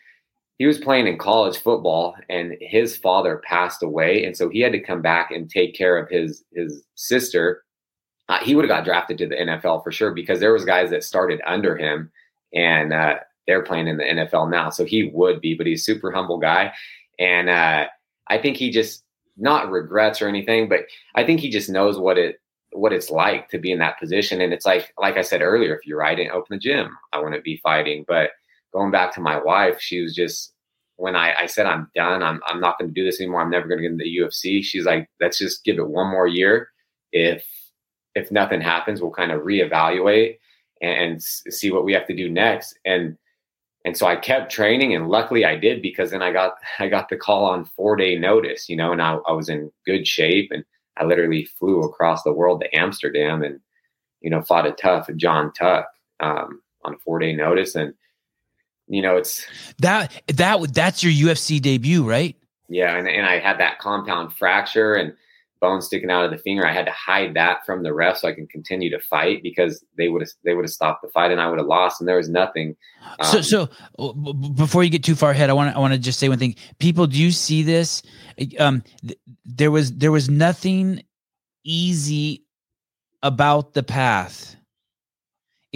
[0.57, 4.71] He was playing in college football, and his father passed away, and so he had
[4.71, 7.65] to come back and take care of his his sister
[8.27, 10.89] uh, he would have got drafted to the NFL for sure because there was guys
[10.89, 12.11] that started under him
[12.53, 14.69] and uh, they're playing in the NFL now.
[14.69, 16.73] So he would be, but he's super humble guy.
[17.19, 17.85] And uh,
[18.27, 19.03] I think he just
[19.37, 20.81] not regrets or anything, but
[21.13, 22.37] I think he just knows what it
[22.75, 24.41] what it's like to be in that position.
[24.41, 27.19] And it's like like I said earlier, if you're right, and open the gym, I
[27.19, 28.05] wouldn't be fighting.
[28.07, 28.31] But
[28.73, 30.53] going back to my wife, she was just
[30.97, 33.41] when I, I said I'm done, I'm I'm not going to do this anymore.
[33.41, 34.63] I'm never going to get into the UFC.
[34.63, 36.69] She's like, let's just give it one more year.
[37.11, 37.45] If
[38.15, 40.37] if nothing happens, we'll kind of reevaluate
[40.81, 42.77] and see what we have to do next.
[42.85, 43.17] And
[43.85, 47.09] and so I kept training, and luckily I did because then I got I got
[47.09, 50.51] the call on four day notice, you know, and I, I was in good shape,
[50.51, 50.63] and
[50.97, 53.59] I literally flew across the world to Amsterdam, and
[54.21, 55.87] you know, fought a tough Jon Tuck
[56.19, 57.93] um, on four day notice, and
[58.87, 59.45] you know, it's
[59.79, 62.35] that that that's your UFC debut, right?
[62.67, 65.13] Yeah, and, and I had that compound fracture, and
[65.65, 66.65] bone sticking out of the finger.
[66.65, 69.83] I had to hide that from the ref so I can continue to fight because
[69.97, 72.07] they would have they would have stopped the fight and I would have lost and
[72.07, 72.75] there was nothing.
[73.19, 74.13] Um, so so uh,
[74.53, 76.37] before you get too far ahead, I want to I want to just say one
[76.37, 76.55] thing.
[76.79, 78.03] People, do you see this?
[78.59, 81.01] Um, th- there was there was nothing
[81.63, 82.43] easy
[83.23, 84.55] about the path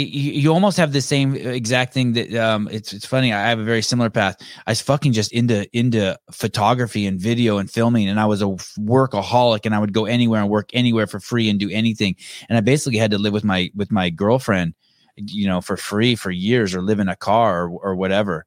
[0.03, 3.63] you, almost have the same exact thing that um it's it's funny i have a
[3.63, 4.37] very similar path.
[4.65, 8.45] I was fucking just into into photography and video and filming and i was a
[8.79, 12.15] workaholic and i would go anywhere and work anywhere for free and do anything.
[12.47, 14.73] And i basically had to live with my with my girlfriend
[15.17, 18.45] you know for free for years or live in a car or, or whatever.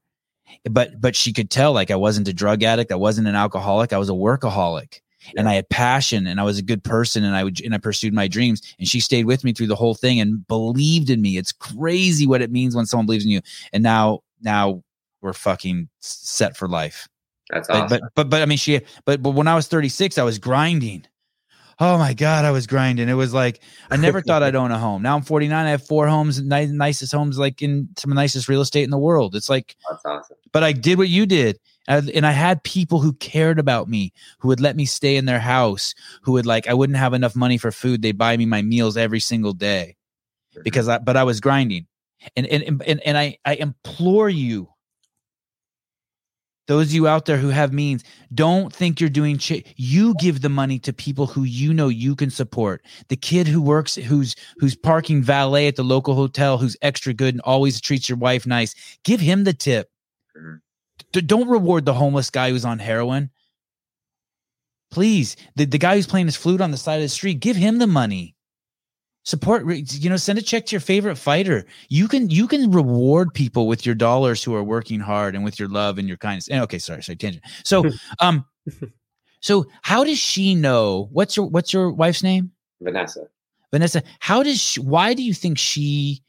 [0.69, 3.93] But but she could tell like i wasn't a drug addict i wasn't an alcoholic
[3.93, 4.99] i was a workaholic
[5.37, 7.77] and I had passion and I was a good person and I would and I
[7.77, 11.21] pursued my dreams and she stayed with me through the whole thing and believed in
[11.21, 11.37] me.
[11.37, 13.41] It's crazy what it means when someone believes in you.
[13.71, 14.83] And now now
[15.21, 17.07] we're fucking set for life.
[17.49, 17.87] That's awesome.
[17.87, 20.39] But but but, but I mean she but but when I was 36 I was
[20.39, 21.05] grinding.
[21.79, 23.09] Oh my god, I was grinding.
[23.09, 23.59] It was like
[23.89, 25.01] I never thought I'd own a home.
[25.01, 25.65] Now I'm 49.
[25.65, 28.83] I have four homes, nice, nicest homes, like in some of the nicest real estate
[28.83, 29.35] in the world.
[29.35, 30.37] It's like, that's awesome.
[30.51, 34.47] But I did what you did, and I had people who cared about me, who
[34.47, 37.57] would let me stay in their house, who would like, I wouldn't have enough money
[37.57, 38.01] for food.
[38.01, 39.95] They buy me my meals every single day
[40.63, 41.87] because I, but I was grinding.
[42.37, 44.69] And, and, and, and I, I implore you,
[46.67, 50.41] those of you out there who have means, don't think you're doing ch- you give
[50.41, 52.85] the money to people who you know you can support.
[53.09, 57.33] The kid who works, who's, who's parking valet at the local hotel, who's extra good
[57.33, 59.89] and always treats your wife nice, give him the tip.
[61.21, 63.29] Don't reward the homeless guy who's on heroin.
[64.91, 67.55] Please, the, the guy who's playing his flute on the side of the street, give
[67.55, 68.35] him the money.
[69.25, 71.65] Support, you know, send a check to your favorite fighter.
[71.87, 75.57] You can you can reward people with your dollars who are working hard and with
[75.57, 76.49] your love and your kindness.
[76.49, 77.43] And okay, sorry, sorry, tangent.
[77.63, 77.85] So,
[78.19, 78.45] um,
[79.39, 81.07] so how does she know?
[81.11, 82.51] What's your what's your wife's name?
[82.81, 83.27] Vanessa.
[83.71, 84.03] Vanessa.
[84.19, 84.81] How does she?
[84.81, 86.21] Why do you think she,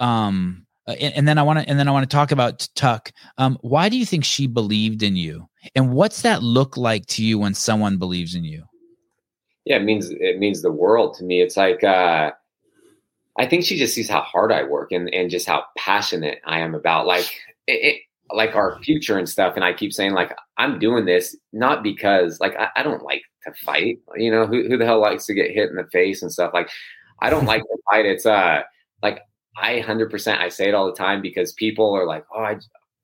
[0.00, 2.66] um, uh, and, and, then I want to and then I want to talk about
[2.74, 3.12] Tuck.
[3.36, 7.24] Um, why do you think she believed in you, and what's that look like to
[7.24, 8.64] you when someone believes in you?
[9.66, 11.42] Yeah, it means it means the world to me.
[11.42, 12.32] It's like uh,
[13.38, 16.60] I think she just sees how hard I work and and just how passionate I
[16.60, 17.30] am about like
[17.66, 18.02] it, it
[18.34, 19.56] like our future and stuff.
[19.56, 23.22] And I keep saying like I'm doing this not because like I, I don't like
[23.44, 23.98] to fight.
[24.16, 26.52] You know who who the hell likes to get hit in the face and stuff
[26.54, 26.70] like.
[27.20, 28.06] I don't like to fight.
[28.06, 28.62] It's uh
[29.02, 29.22] like
[29.60, 32.54] I 100% I say it all the time because people are like, "Oh, I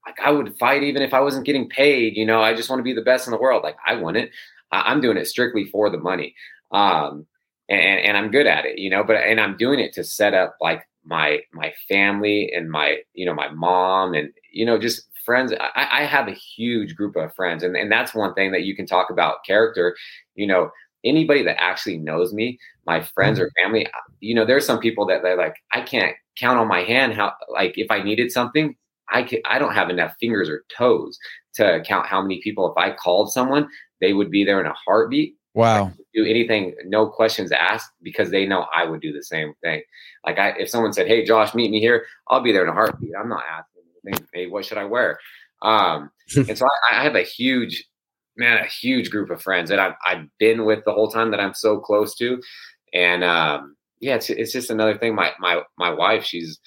[0.06, 2.80] like I would fight even if I wasn't getting paid, you know, I just want
[2.80, 4.30] to be the best in the world." Like I want it.
[4.72, 6.34] I'm doing it strictly for the money.
[6.72, 7.26] Um
[7.68, 10.34] and and I'm good at it, you know, but and I'm doing it to set
[10.34, 15.06] up like my my family and my you know my mom and you know just
[15.24, 18.64] friends I, I have a huge group of friends and, and that's one thing that
[18.64, 19.96] you can talk about character
[20.34, 20.70] you know
[21.04, 23.64] anybody that actually knows me my friends or mm-hmm.
[23.64, 23.86] family
[24.20, 27.32] you know there's some people that they're like i can't count on my hand how
[27.50, 28.76] like if I needed something,
[29.10, 31.18] I could I don't have enough fingers or toes
[31.54, 33.68] to count how many people if I called someone,
[34.00, 35.36] they would be there in a heartbeat.
[35.54, 35.92] Wow.
[36.14, 39.82] Do anything, no questions asked, because they know I would do the same thing.
[40.26, 42.72] Like I if someone said, Hey Josh, meet me here, I'll be there in a
[42.72, 43.12] heartbeat.
[43.18, 45.18] I'm not asking hey, what should I wear?
[45.62, 47.84] Um and so I, I have a huge
[48.36, 51.40] man, a huge group of friends that I've I've been with the whole time that
[51.40, 52.40] I'm so close to.
[52.92, 55.14] And um yeah, it's it's just another thing.
[55.14, 56.60] My my my wife, she's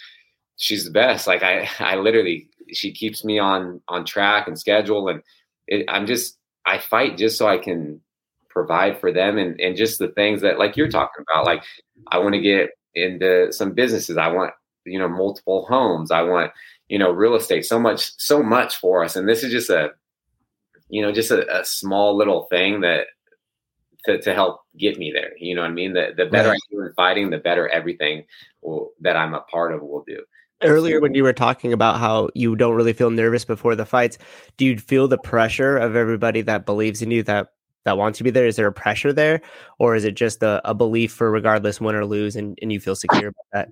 [0.55, 1.27] she's the best.
[1.27, 5.21] Like I I literally she keeps me on on track and schedule, and
[5.67, 6.35] it, I'm just
[6.65, 8.01] I fight just so I can
[8.49, 11.45] provide for them and and just the things that like you're talking about.
[11.45, 11.61] Like
[12.07, 14.17] I want to get into some businesses.
[14.17, 16.09] I want you know multiple homes.
[16.09, 16.51] I want
[16.87, 17.67] you know real estate.
[17.67, 19.91] So much so much for us, and this is just a
[20.89, 23.05] you know just a, a small little thing that
[24.07, 25.31] to, to help get me there.
[25.37, 25.93] You know what I mean?
[25.93, 26.59] The the better right.
[26.71, 28.23] I do in fighting, the better everything
[28.61, 30.23] will, that I'm a part of will do.
[30.63, 34.17] Earlier, when you were talking about how you don't really feel nervous before the fights,
[34.57, 37.49] do you feel the pressure of everybody that believes in you that
[37.83, 38.47] that wants to be there?
[38.47, 39.41] Is there a pressure there,
[39.77, 42.79] or is it just a, a belief for regardless win or lose, and, and you
[42.79, 43.69] feel secure about that?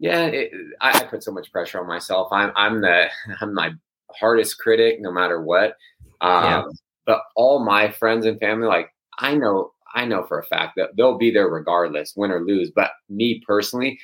[0.00, 0.50] Yeah, it,
[0.80, 2.28] I, I put so much pressure on myself.
[2.32, 3.08] I'm I'm the
[3.40, 3.70] I'm my
[4.10, 5.76] hardest critic, no matter what.
[6.20, 6.62] Um, yeah.
[7.06, 8.90] But all my friends and family, like
[9.20, 12.70] I know I know for a fact that they'll be there regardless, win or lose.
[12.70, 13.98] But me personally,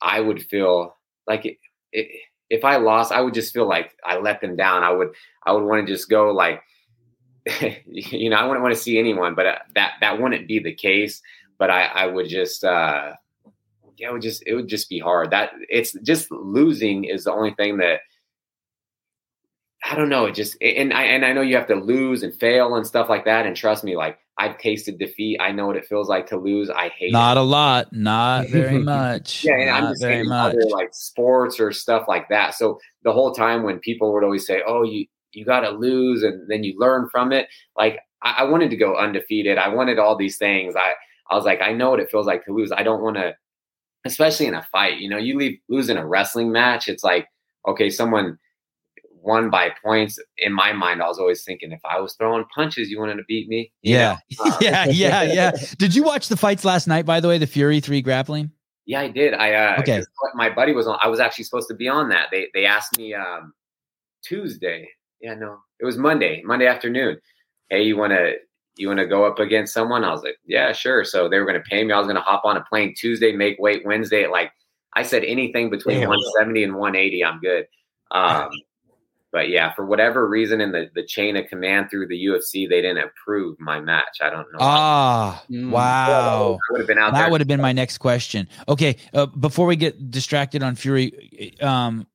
[0.00, 0.96] I would feel
[1.26, 1.58] like it,
[1.92, 2.08] it,
[2.50, 4.82] if I lost, I would just feel like I let them down.
[4.82, 5.14] I would
[5.46, 6.62] I would want to just go like,
[7.86, 10.74] you know, I wouldn't want to see anyone, but uh, that that wouldn't be the
[10.74, 11.20] case.
[11.58, 13.12] But I I would just uh,
[13.98, 15.30] yeah, it would just it would just be hard.
[15.30, 18.00] That it's just losing is the only thing that
[19.84, 20.26] I don't know.
[20.26, 23.08] It just and I and I know you have to lose and fail and stuff
[23.08, 23.46] like that.
[23.46, 25.38] And trust me, like I've tasted defeat.
[25.40, 26.70] I know what it feels like to lose.
[26.70, 27.40] I hate not it.
[27.40, 29.44] a lot, not very much.
[29.44, 30.54] yeah, and I'm just very saying much.
[30.54, 32.54] other like sports or stuff like that.
[32.54, 36.22] So the whole time when people would always say, "Oh, you you got to lose,"
[36.22, 37.48] and then you learn from it.
[37.76, 39.58] Like I, I wanted to go undefeated.
[39.58, 40.74] I wanted all these things.
[40.76, 40.92] I
[41.30, 42.70] I was like, I know what it feels like to lose.
[42.72, 43.34] I don't want to,
[44.04, 44.98] especially in a fight.
[44.98, 46.86] You know, you leave lose in a wrestling match.
[46.88, 47.28] It's like
[47.66, 48.38] okay, someone
[49.22, 50.18] won by points.
[50.38, 53.24] In my mind, I was always thinking if I was throwing punches, you wanted to
[53.28, 53.72] beat me.
[53.82, 54.18] Yeah.
[54.40, 54.86] Uh, yeah.
[54.86, 55.22] Yeah.
[55.22, 55.52] Yeah.
[55.78, 58.50] Did you watch the fights last night, by the way, the Fury 3 grappling?
[58.86, 59.34] Yeah, I did.
[59.34, 60.02] I, uh, okay.
[60.34, 62.28] my buddy was on, I was actually supposed to be on that.
[62.30, 63.52] They, they asked me, um,
[64.22, 64.88] Tuesday.
[65.20, 67.18] Yeah, no, it was Monday, Monday afternoon.
[67.68, 68.34] Hey, you want to,
[68.76, 70.04] you want to go up against someone?
[70.04, 71.04] I was like, yeah, sure.
[71.04, 71.92] So they were going to pay me.
[71.92, 74.24] I was going to hop on a plane Tuesday, make weight Wednesday.
[74.24, 74.52] at Like
[74.94, 76.08] I said, anything between Damn.
[76.08, 77.66] 170 and 180, I'm good.
[78.10, 78.50] Um,
[79.30, 82.80] but yeah, for whatever reason in the, the chain of command through the UFC, they
[82.80, 84.18] didn't approve my match.
[84.22, 84.58] I don't know.
[84.58, 85.70] Ah, mm.
[85.70, 86.58] wow.
[86.70, 88.48] would have been out that would have been my next question.
[88.68, 92.06] Okay, uh, before we get distracted on Fury, um,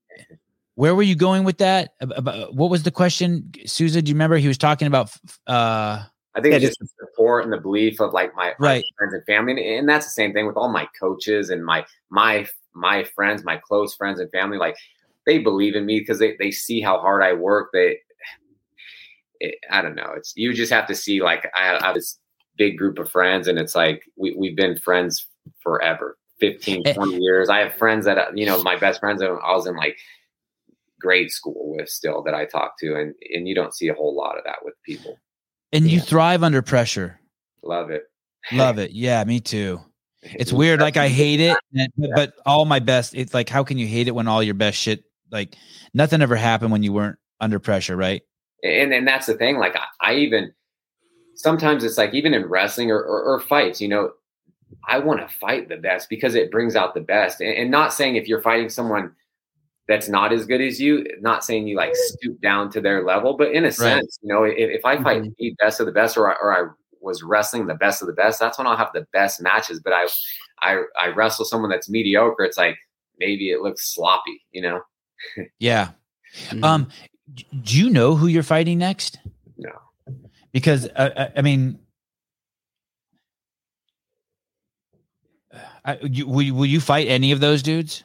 [0.75, 1.93] where were you going with that?
[2.01, 4.01] About, What was the question, Souza?
[4.01, 5.15] Do you remember he was talking about?
[5.45, 6.03] Uh,
[6.35, 8.83] I think yeah, just the support and the belief of like my, right.
[8.83, 11.63] my friends and family, and, and that's the same thing with all my coaches and
[11.63, 14.57] my my my friends, my close friends and family.
[14.57, 14.75] Like
[15.25, 17.69] they believe in me because they, they see how hard I work.
[17.73, 17.99] They,
[19.39, 20.13] it, I don't know.
[20.15, 22.19] It's you just have to see like I, I have this
[22.57, 25.27] big group of friends, and it's like we we've been friends
[25.61, 27.49] forever, 15, eh 20 years.
[27.49, 29.21] I have friends that uh, you know my best friends.
[29.21, 29.97] I was in like
[30.99, 34.15] grade school with still that I talk to, and and you don't see a whole
[34.15, 35.19] lot of that with people.
[35.71, 35.95] And yeah.
[35.95, 37.19] you thrive under pressure.
[37.63, 38.03] Love it.
[38.51, 38.91] Love it.
[38.91, 39.81] Yeah, me too.
[40.25, 40.79] It's weird.
[40.79, 41.57] Like I hate it,
[42.15, 43.13] but all my best.
[43.13, 45.03] It's like, how can you hate it when all your best shit
[45.33, 45.55] like
[45.93, 48.21] nothing ever happened when you weren't under pressure, right?
[48.63, 49.57] And and that's the thing.
[49.57, 50.53] Like I, I even
[51.35, 54.11] sometimes it's like even in wrestling or, or, or fights, you know,
[54.87, 57.41] I want to fight the best because it brings out the best.
[57.41, 59.13] And, and, not saying if you're fighting someone
[59.87, 63.35] that's not as good as you, not saying you like stoop down to their level,
[63.35, 65.31] but in a sense, you know, if, if I fight mm-hmm.
[65.37, 66.71] the best of the best, or I, or I
[67.01, 69.81] was wrestling the best of the best, that's when I'll have the best matches.
[69.83, 70.07] But I,
[70.61, 72.43] I, I wrestle someone that's mediocre.
[72.43, 72.77] It's like
[73.19, 74.81] maybe it looks sloppy, you know
[75.59, 75.89] yeah.
[76.49, 76.63] Mm-hmm.
[76.63, 76.89] Um,
[77.63, 79.19] do you know who you're fighting next?
[79.57, 79.71] No.
[80.51, 81.79] Because uh, I mean,
[85.85, 88.03] I, you, will, will you fight any of those dudes?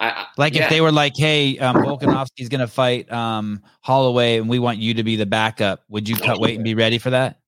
[0.00, 0.64] I, like yeah.
[0.64, 4.78] if they were like, "Hey, um, Volkanovski's going to fight um, Holloway, and we want
[4.78, 7.38] you to be the backup," would you cut weight and be ready for that?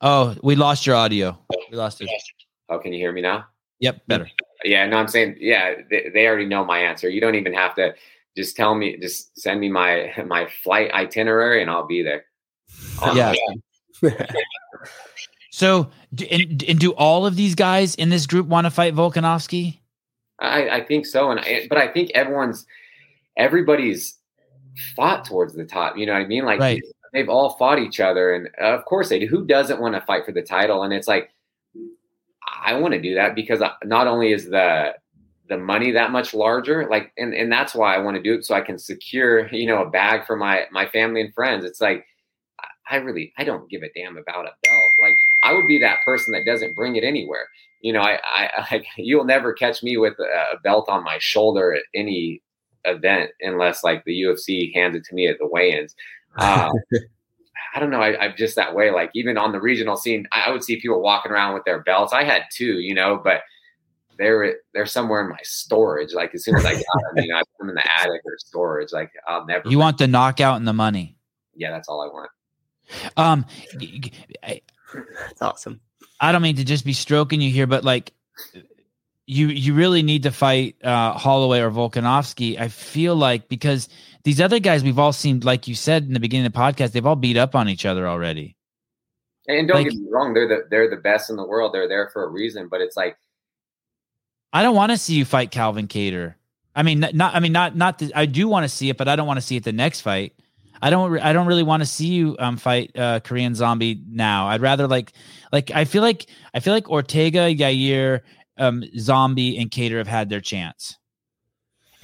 [0.00, 1.38] Oh, we lost your audio.
[1.70, 2.10] We lost it.
[2.68, 3.46] Oh, can you hear me now?
[3.80, 4.28] Yep, better.
[4.64, 7.08] Yeah, no, I'm saying, yeah, they, they already know my answer.
[7.08, 7.94] You don't even have to
[8.36, 12.24] just tell me, just send me my my flight itinerary, and I'll be there.
[13.14, 13.34] yeah.
[15.50, 15.90] so,
[16.30, 19.78] and, and do all of these guys in this group want to fight Volkanovski?
[20.38, 22.66] I, I think so, and I, but I think everyone's
[23.36, 24.18] everybody's
[24.96, 25.96] fought towards the top.
[25.96, 26.44] You know what I mean?
[26.44, 26.82] Like right.
[27.12, 29.26] they've all fought each other, and uh, of course they do.
[29.26, 30.82] Who doesn't want to fight for the title?
[30.82, 31.30] And it's like
[32.64, 34.94] I want to do that because not only is the
[35.48, 38.44] the money that much larger, like, and and that's why I want to do it
[38.44, 41.64] so I can secure, you know, a bag for my my family and friends.
[41.64, 42.06] It's like
[42.90, 44.92] I really I don't give a damn about a belt.
[45.02, 47.46] Like I would be that person that doesn't bring it anywhere.
[47.80, 51.74] You know, I, I, I you'll never catch me with a belt on my shoulder
[51.74, 52.42] at any
[52.84, 55.94] event unless like the UFC hands it to me at the weigh-ins.
[56.38, 56.72] Uh,
[57.74, 58.00] I don't know.
[58.00, 58.90] I, am just that way.
[58.90, 61.80] Like even on the regional scene, I, I, would see people walking around with their
[61.82, 62.12] belts.
[62.12, 63.42] I had two, you know, but
[64.18, 66.12] they're they're somewhere in my storage.
[66.12, 66.82] Like as soon as I got
[67.14, 68.92] them, you know, I put them in the attic or storage.
[68.92, 69.68] Like I'll never.
[69.68, 71.16] You want the knockout and the money.
[71.54, 72.30] Yeah, that's all I want.
[73.16, 73.46] Um,
[74.92, 75.80] that's awesome.
[76.20, 78.12] I don't mean to just be stroking you here, but like
[79.26, 82.58] you you really need to fight uh, Holloway or Volkanovski.
[82.58, 83.88] I feel like because
[84.24, 86.92] these other guys we've all seen, like you said in the beginning of the podcast,
[86.92, 88.56] they've all beat up on each other already.
[89.48, 91.72] And don't like, get me wrong, they're the they're the best in the world.
[91.74, 92.68] They're there for a reason.
[92.68, 93.16] But it's like
[94.52, 96.34] I don't want to see you fight Calvin Kattar.
[96.74, 99.08] I mean, not I mean not not the, I do want to see it, but
[99.08, 100.34] I don't want to see it the next fight.
[100.80, 104.48] I don't I don't really want to see you um fight uh Korean Zombie now.
[104.48, 105.12] I'd rather like
[105.52, 108.20] like I feel like I feel like Ortega, Yair,
[108.58, 110.98] um Zombie and Kattar have had their chance.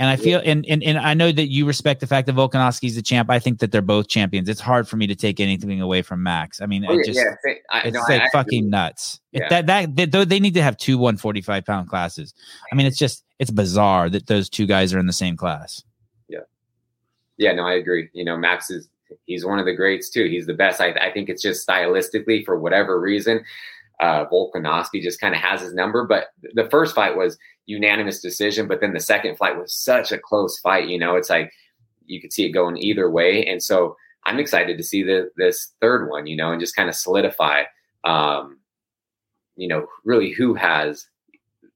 [0.01, 2.95] And I feel, and, and and I know that you respect the fact that Volkanovski's
[2.95, 3.31] the champ.
[3.31, 4.49] I think that they're both champions.
[4.49, 6.61] It's hard for me to take anything away from Max.
[6.61, 9.21] I mean, oh, just yeah, I, it's no, like I, fucking I, nuts.
[9.33, 9.49] Yeah.
[9.49, 12.33] That that they, they need to have two 145 pound classes.
[12.71, 15.83] I mean, it's just it's bizarre that those two guys are in the same class.
[16.29, 16.41] Yeah,
[17.37, 18.09] yeah, no, I agree.
[18.13, 18.89] You know, Max is
[19.27, 20.29] he's one of the greats too.
[20.29, 20.81] He's the best.
[20.81, 23.45] I, I think it's just stylistically for whatever reason,
[24.01, 26.07] uh, Volkanovski just kind of has his number.
[26.07, 28.67] But the first fight was unanimous decision.
[28.67, 30.89] But then the second fight was such a close fight.
[30.89, 31.53] You know, it's like
[32.07, 33.45] you could see it going either way.
[33.47, 36.89] And so I'm excited to see the, this third one, you know, and just kind
[36.89, 37.65] of solidify,
[38.05, 38.59] um,
[39.57, 41.07] you know, really who has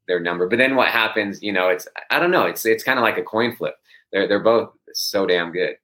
[0.09, 0.49] their number.
[0.49, 2.47] But then what happens, you know, it's, I don't know.
[2.47, 3.75] It's, it's kind of like a coin flip.
[4.13, 5.77] They're, they're both so damn good.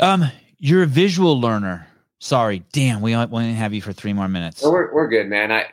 [0.00, 0.24] Um,
[0.58, 1.88] you're a visual learner.
[2.22, 4.62] Sorry, damn, we only have you for three more minutes.
[4.62, 5.50] We're, we're good, man.
[5.50, 5.66] I,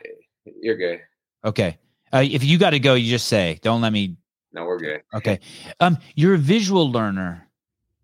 [0.60, 1.00] you're good.
[1.44, 1.78] Okay.
[2.12, 3.60] Uh, if you got to go, you just say.
[3.62, 4.16] Don't let me.
[4.52, 5.02] No, we're good.
[5.14, 5.38] Okay.
[5.78, 7.46] Um, you're a visual learner.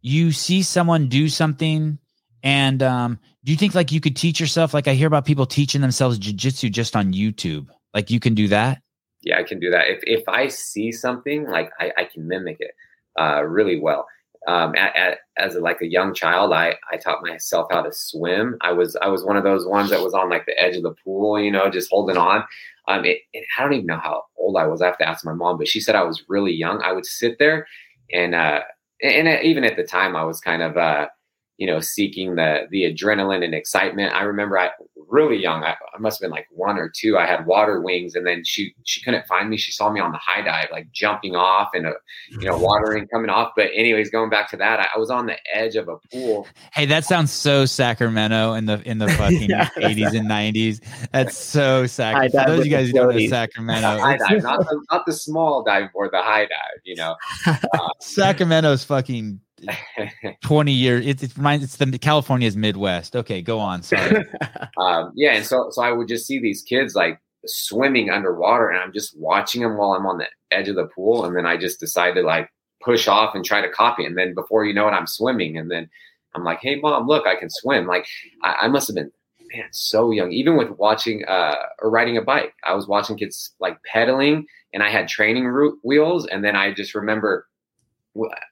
[0.01, 1.99] You see someone do something,
[2.45, 4.73] and um, do you think like you could teach yourself?
[4.73, 7.67] Like I hear about people teaching themselves jujitsu just on YouTube.
[7.95, 8.81] Like you can do that.
[9.23, 9.89] Yeah, I can do that.
[9.89, 12.77] If if I see something, like I, I can mimic it
[13.21, 14.07] uh, really well.
[14.47, 17.93] Um, at, at, as a, like a young child, I, I taught myself how to
[17.93, 18.57] swim.
[18.61, 20.85] I was I was one of those ones that was on like the edge of
[20.85, 22.45] the pool, you know, just holding on.
[22.89, 24.81] Um, it, it, I don't even know how old I was.
[24.81, 26.81] I have to ask my mom, but she said I was really young.
[26.83, 27.67] I would sit there,
[28.13, 28.61] and uh,
[29.03, 31.09] and even at the time, I was kind of uh,
[31.59, 34.13] you know, seeking the the adrenaline and excitement.
[34.13, 34.71] I remember I
[35.09, 35.63] really young.
[35.63, 37.17] I, I, must have been like one or two.
[37.17, 39.57] I had water wings, and then she she couldn't find me.
[39.57, 41.93] She saw me on the high dive, like jumping off and a
[42.31, 43.53] you know watering coming off.
[43.57, 46.47] But anyways, going back to that, I, I, was on the edge of a pool.
[46.73, 50.81] Hey, that sounds so Sacramento in the in the fucking eighties and nineties.
[51.13, 52.39] That's so Sacramento.
[52.39, 55.13] For those of you guys who don't know Sacramento, high dive, not the, not the
[55.13, 56.81] small dive or the high dive.
[56.85, 59.41] You know, uh, Sacramento's fucking
[60.43, 63.17] 20 years it's it's, mine, it's the california's midwest.
[63.17, 64.25] Okay go on sorry.
[64.79, 68.79] Um, yeah and so so i would just see these kids like swimming underwater and
[68.79, 71.57] i'm just watching them while i'm on the edge of the pool and then i
[71.57, 72.51] just decide to like
[72.83, 75.71] push off and try to copy and then before you know it i'm swimming and
[75.71, 75.89] then
[76.35, 77.87] i'm like hey mom look i can swim.
[77.87, 78.07] Like
[78.43, 79.11] i, I must have been
[79.55, 80.33] man so young.
[80.33, 84.83] Even with watching uh or riding a bike i was watching kids like pedaling and
[84.83, 87.47] i had training route wheels and then i just remember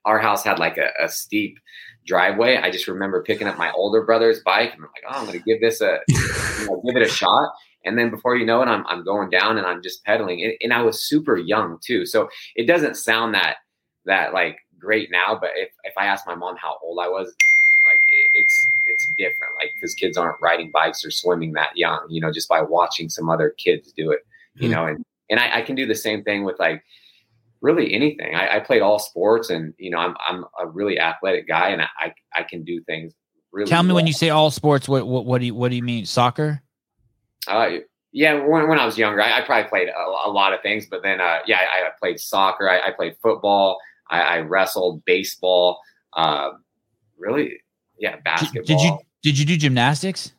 [0.04, 1.58] our house had like a, a, steep
[2.06, 2.56] driveway.
[2.56, 5.38] I just remember picking up my older brother's bike and I'm like, oh, I'm going
[5.38, 7.52] to give this a, you know, give it a shot.
[7.84, 10.42] And then before you know it, I'm, I'm going down and I'm just pedaling.
[10.42, 12.06] And, and I was super young too.
[12.06, 13.56] So it doesn't sound that,
[14.06, 17.26] that like great now, but if, if I ask my mom how old I was,
[17.26, 19.54] like it, it's, it's different.
[19.58, 23.08] Like, cause kids aren't riding bikes or swimming that young, you know, just by watching
[23.08, 24.20] some other kids do it,
[24.54, 24.72] you mm-hmm.
[24.72, 26.82] know, and, and I, I can do the same thing with like,
[27.64, 28.34] really anything.
[28.34, 31.82] I, I, played all sports, and you know, I'm I'm a really athletic guy, and
[31.82, 33.14] I I can do things.
[33.52, 33.96] Really Tell me well.
[33.96, 36.04] when you say all sports, what what what do you what do you mean?
[36.04, 36.62] Soccer?
[37.48, 37.70] Uh,
[38.12, 40.86] yeah, when, when I was younger, I, I probably played a, a, lot of things,
[40.88, 42.70] but then uh, yeah, I, I played soccer.
[42.70, 43.78] I, I played football.
[44.10, 45.80] I, I wrestled, baseball.
[46.14, 46.50] Uh,
[47.18, 47.60] really,
[47.98, 48.64] yeah, basketball.
[48.64, 50.32] Did you did you do gymnastics?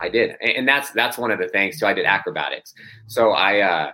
[0.00, 1.86] I did, and that's that's one of the things too.
[1.86, 2.72] I did acrobatics.
[3.06, 3.92] So I, uh,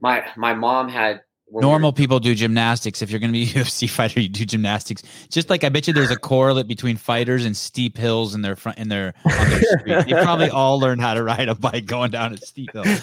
[0.00, 3.00] my my mom had Normal people do gymnastics.
[3.00, 5.02] If you're going to be a UFC fighter, you do gymnastics.
[5.30, 8.56] Just like I bet you there's a correlate between fighters and steep hills in their
[8.56, 10.08] front in their on their street.
[10.08, 12.84] you probably all learned how to ride a bike going down a steep hill.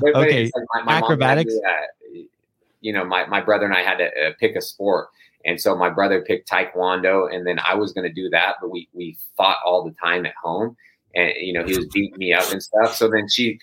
[0.00, 1.52] But, okay, but like my, my acrobatics.
[1.52, 2.24] To,
[2.80, 5.08] you know, my my brother and I had to uh, pick a sport,
[5.44, 8.70] and so my brother picked taekwondo, and then I was going to do that, but
[8.70, 10.76] we we fought all the time at home,
[11.14, 12.94] and you know he was beating me up and stuff.
[12.94, 13.58] So then she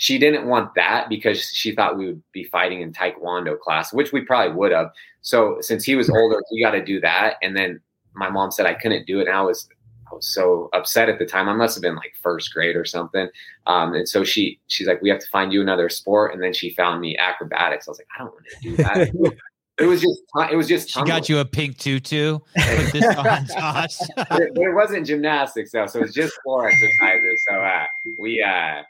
[0.00, 4.12] she didn't want that because she thought we would be fighting in taekwondo class, which
[4.12, 4.90] we probably would have.
[5.20, 7.34] So since he was older, he got to do that.
[7.42, 7.82] And then
[8.14, 9.68] my mom said I couldn't do it, and I was
[10.10, 11.50] I was so upset at the time.
[11.50, 13.28] I must have been like first grade or something.
[13.66, 16.32] Um, and so she she's like, we have to find you another sport.
[16.32, 17.86] And then she found me acrobatics.
[17.86, 19.36] I was like, I don't want to do that.
[19.78, 22.38] it was just it was just she got you a pink tutu.
[22.56, 24.00] Put this on, Josh.
[24.00, 27.44] it, it, wasn't gymnastics though, so it was just floor exercises.
[27.46, 27.84] So uh,
[28.18, 28.82] we uh,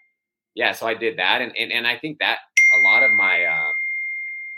[0.60, 2.40] yeah, so I did that, and and and I think that
[2.78, 3.72] a lot of my um,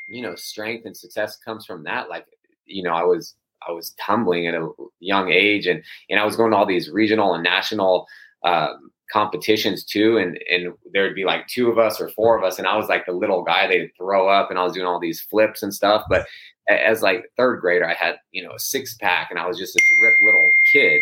[0.09, 2.09] you know strength and success comes from that.
[2.09, 2.27] Like
[2.67, 3.37] you know, I was
[3.69, 5.81] I was tumbling at a young age, and
[6.11, 8.09] and I was going to all these regional and national
[8.43, 12.59] um, competitions too, and and there'd be like two of us or four of us,
[12.59, 14.99] and I was like the little guy they'd throw up, and I was doing all
[14.99, 16.05] these flips and stuff.
[16.09, 16.27] But
[16.69, 19.75] as like third grader, I had you know a six pack, and I was just
[19.75, 21.01] this ripped little kid.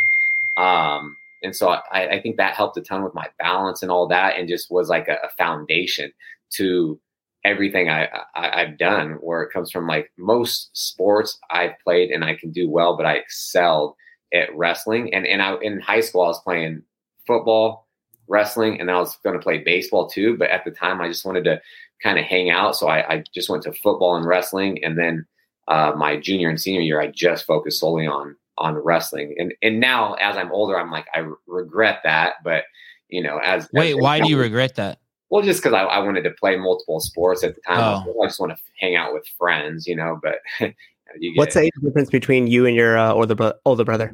[0.59, 4.09] Um, and so I, I think that helped a ton with my balance and all
[4.09, 6.12] that, and just was like a, a foundation
[6.55, 7.01] to
[7.45, 12.24] everything I, I have done where it comes from like most sports I've played and
[12.24, 13.95] I can do well, but I excelled
[14.32, 15.12] at wrestling.
[15.14, 16.82] And and I in high school I was playing
[17.26, 17.88] football,
[18.28, 20.36] wrestling, and I was going to play baseball too.
[20.36, 21.61] But at the time I just wanted to
[22.03, 24.82] kind of hang out, so I, I, just went to football and wrestling.
[24.82, 25.26] And then
[25.68, 29.34] uh, my junior and senior year I just focused solely on on wrestling.
[29.38, 32.64] And and now as I'm older, I'm like I regret that, but
[33.08, 35.00] you know as wait, as, why do you regret that?
[35.30, 38.04] Well, just because I, I, wanted to play multiple sports at the time.
[38.06, 38.22] Oh.
[38.22, 40.20] I just want to hang out with friends, you know.
[40.22, 40.40] But
[41.18, 44.12] you what's the age difference between you and your uh, older bro- older brother?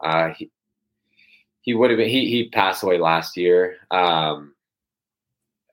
[0.00, 0.50] Uh, he,
[1.62, 2.08] he would have been.
[2.08, 3.76] He he passed away last year.
[3.90, 4.54] Um,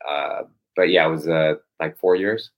[0.08, 0.44] uh,
[0.76, 2.52] but yeah, it was uh like four years.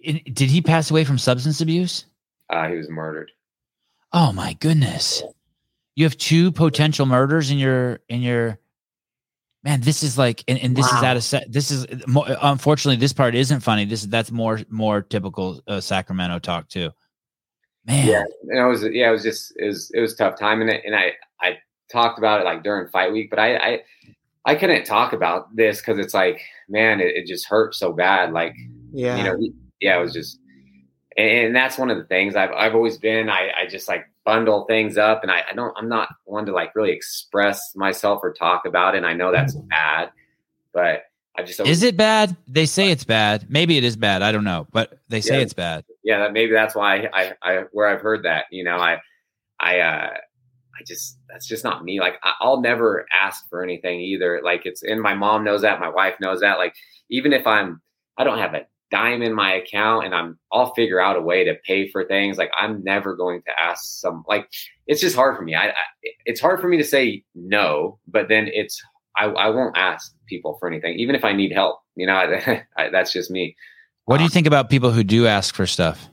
[0.00, 2.04] Did he pass away from substance abuse?
[2.50, 3.30] Uh, he was murdered.
[4.12, 5.22] Oh my goodness!
[5.96, 8.58] You have two potential murders in your in your
[9.64, 10.98] man, this is like, and, and this wow.
[10.98, 11.52] is out of set.
[11.52, 11.86] This is
[12.42, 13.84] unfortunately, this part isn't funny.
[13.84, 16.90] This that's more more typical uh, Sacramento talk too.
[17.84, 20.60] Man, yeah, and I was yeah, it was just it was it was tough time,
[20.60, 21.58] and it, and I I
[21.90, 23.80] talked about it like during fight week, but I I
[24.44, 28.32] I couldn't talk about this because it's like man, it, it just hurt so bad.
[28.32, 28.54] Like
[28.92, 29.38] yeah, you know,
[29.80, 30.38] yeah, it was just
[31.18, 33.28] and that's one of the things I've I've always been.
[33.28, 35.74] I I just like bundle things up, and I, I don't.
[35.76, 38.98] I'm not one to like really express myself or talk about it.
[38.98, 39.66] And I know that's mm-hmm.
[39.68, 40.10] bad,
[40.72, 41.02] but
[41.36, 42.36] I just is it bad?
[42.46, 43.50] They say it's bad.
[43.50, 44.22] Maybe it is bad.
[44.22, 45.84] I don't know, but they say yeah, it's bad.
[46.04, 48.44] Yeah, that maybe that's why I, I where I've heard that.
[48.52, 49.00] You know, I
[49.58, 50.10] I uh
[50.78, 51.98] I just that's just not me.
[51.98, 54.40] Like I, I'll never ask for anything either.
[54.44, 55.80] Like it's and my mom knows that.
[55.80, 56.58] My wife knows that.
[56.58, 56.74] Like
[57.10, 57.82] even if I'm
[58.16, 61.44] I don't have a dime in my account and I'm I'll figure out a way
[61.44, 62.38] to pay for things.
[62.38, 64.48] Like I'm never going to ask some like
[64.86, 65.54] it's just hard for me.
[65.54, 65.74] I, I
[66.24, 68.82] it's hard for me to say no, but then it's
[69.16, 71.80] I, I won't ask people for anything, even if I need help.
[71.96, 73.56] You know, I, I, that's just me.
[74.04, 76.08] What do you um, think about people who do ask for stuff?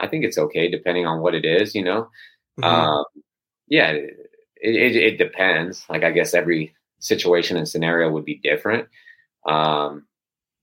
[0.00, 1.74] I think it's okay depending on what it is.
[1.74, 2.08] You know,
[2.60, 2.64] mm-hmm.
[2.64, 3.04] um,
[3.68, 4.14] yeah, it,
[4.62, 5.84] it, it depends.
[5.88, 8.88] Like I guess every situation and scenario would be different.
[9.46, 10.06] Um,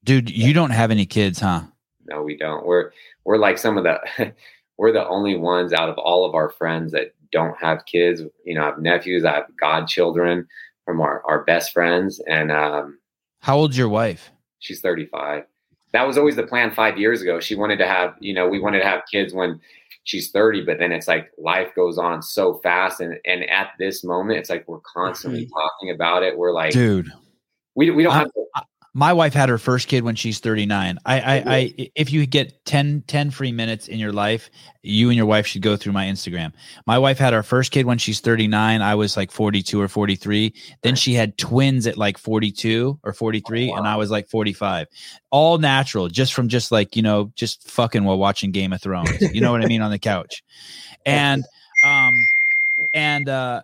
[0.03, 1.61] Dude, you don't have any kids, huh?
[2.05, 2.65] No, we don't.
[2.65, 2.91] We're
[3.25, 4.33] we're like some of the
[4.77, 8.21] we're the only ones out of all of our friends that don't have kids.
[8.45, 10.47] You know, I have nephews, I have godchildren
[10.85, 12.19] from our, our best friends.
[12.27, 12.99] And um
[13.41, 14.31] how old's your wife?
[14.59, 15.43] She's 35.
[15.91, 17.39] That was always the plan five years ago.
[17.39, 19.59] She wanted to have, you know, we wanted to have kids when
[20.03, 23.01] she's 30, but then it's like life goes on so fast.
[23.01, 25.59] And and at this moment, it's like we're constantly mm-hmm.
[25.59, 26.37] talking about it.
[26.37, 27.11] We're like, dude,
[27.75, 28.45] we, we don't I, have to,
[28.93, 32.65] my wife had her first kid when she's 39 I, I i if you get
[32.65, 34.49] 10 10 free minutes in your life
[34.81, 36.53] you and your wife should go through my instagram.
[36.87, 40.53] My wife had her first kid when she's 39 i was like 42 or 43
[40.81, 43.77] then she had twins at like 42 or 43 oh, wow.
[43.77, 44.87] and i was like 45
[45.31, 49.21] all natural just from just like you know just fucking while watching game of thrones.
[49.33, 49.81] You know what i mean?
[49.81, 50.43] On the couch.
[51.05, 51.45] And
[51.85, 52.13] um
[52.93, 53.61] and uh,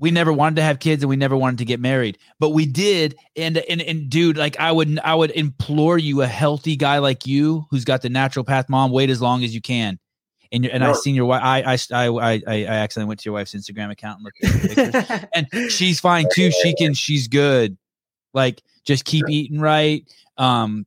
[0.00, 2.66] we never wanted to have kids and we never wanted to get married but we
[2.66, 6.98] did and and and dude like i would i would implore you a healthy guy
[6.98, 9.98] like you who's got the natural path mom wait as long as you can
[10.54, 10.90] and and no.
[10.90, 11.42] I seen your wife.
[11.42, 15.02] I, I I I I accidentally went to your wife's Instagram account and looked at
[15.02, 16.52] pictures, and she's fine too.
[16.62, 16.94] She can.
[16.94, 17.76] She's good.
[18.32, 20.04] Like just keep eating right.
[20.38, 20.86] Um,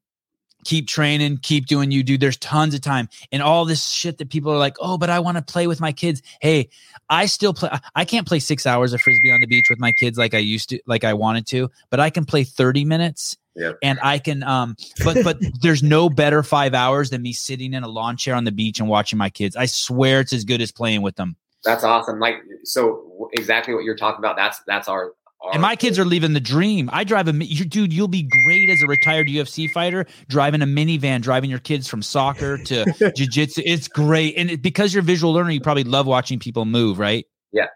[0.67, 2.19] keep training, keep doing you, dude.
[2.19, 5.17] There's tons of time and all this shit that people are like, oh, but I
[5.21, 6.21] want to play with my kids.
[6.41, 6.67] Hey,
[7.09, 7.69] I still play.
[7.95, 10.39] I can't play six hours of frisbee on the beach with my kids like I
[10.39, 13.37] used to, like I wanted to, but I can play 30 minutes.
[13.81, 17.83] And I can, um, but but there's no better five hours than me sitting in
[17.83, 19.55] a lawn chair on the beach and watching my kids.
[19.55, 21.37] I swear it's as good as playing with them.
[21.63, 22.19] That's awesome.
[22.19, 24.35] Like so, exactly what you're talking about.
[24.35, 25.13] That's that's our.
[25.53, 26.89] And my kids are living the dream.
[26.91, 27.93] I drive a you, dude.
[27.93, 32.01] You'll be great as a retired UFC fighter, driving a minivan, driving your kids from
[32.01, 32.85] soccer to
[33.15, 33.61] jujitsu.
[33.65, 36.99] It's great, and it, because you're a visual learner, you probably love watching people move,
[36.99, 37.25] right?
[37.53, 37.67] Yeah.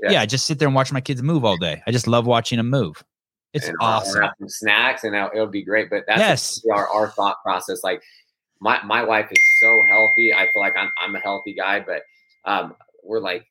[0.00, 0.12] yeah.
[0.12, 0.20] Yeah.
[0.22, 1.82] I just sit there and watch my kids move all day.
[1.86, 3.04] I just love watching them move.
[3.52, 4.24] It's and awesome.
[4.38, 5.90] some snacks, and it'll, it'll be great.
[5.90, 6.60] But that's Yes.
[6.72, 7.84] our our thought process.
[7.84, 8.02] Like
[8.60, 10.32] my my wife is so healthy.
[10.32, 12.02] I feel like I'm I'm a healthy guy, but
[12.44, 13.44] um, we're like,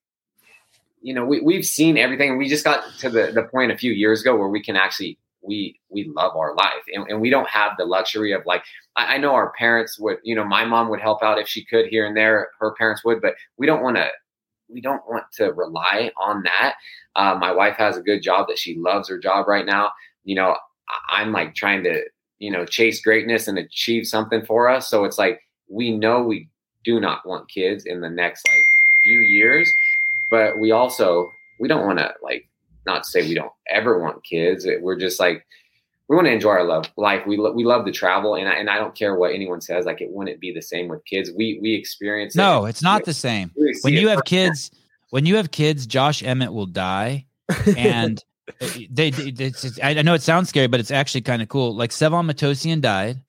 [1.02, 3.92] you know, we we've seen everything, we just got to the the point a few
[3.92, 7.50] years ago where we can actually we we love our life, and, and we don't
[7.50, 8.64] have the luxury of like
[8.96, 11.66] I, I know our parents would, you know, my mom would help out if she
[11.66, 12.50] could here and there.
[12.60, 14.10] Her parents would, but we don't want to.
[14.70, 16.76] We don't want to rely on that.
[17.16, 19.92] Uh, my wife has a good job that she loves her job right now.
[20.24, 20.56] You know,
[20.90, 22.04] I- I'm like trying to,
[22.40, 24.90] you know, chase greatness and achieve something for us.
[24.90, 26.50] So it's like we know we
[26.86, 28.64] do not want kids in the next like
[29.04, 29.74] few years,
[30.32, 32.48] but we also we don't want to like
[32.88, 34.66] not say we don't ever want kids.
[34.82, 35.46] We're just like
[36.08, 37.26] we want to enjoy our love life.
[37.28, 39.86] We lo- we love to travel, and I, and I don't care what anyone says.
[39.86, 41.30] Like it wouldn't be the same with kids.
[41.38, 42.40] We we experience it.
[42.40, 43.52] No, it's not the same.
[43.84, 44.50] When you have firsthand.
[44.56, 44.72] kids,
[45.12, 47.28] when you have kids, Josh Emmett will die,
[47.78, 48.24] and
[48.62, 51.50] uh, they, they it's, it's- I know it sounds scary, but it's actually kind of
[51.50, 51.76] cool.
[51.76, 53.22] Like Sevan Matossian died,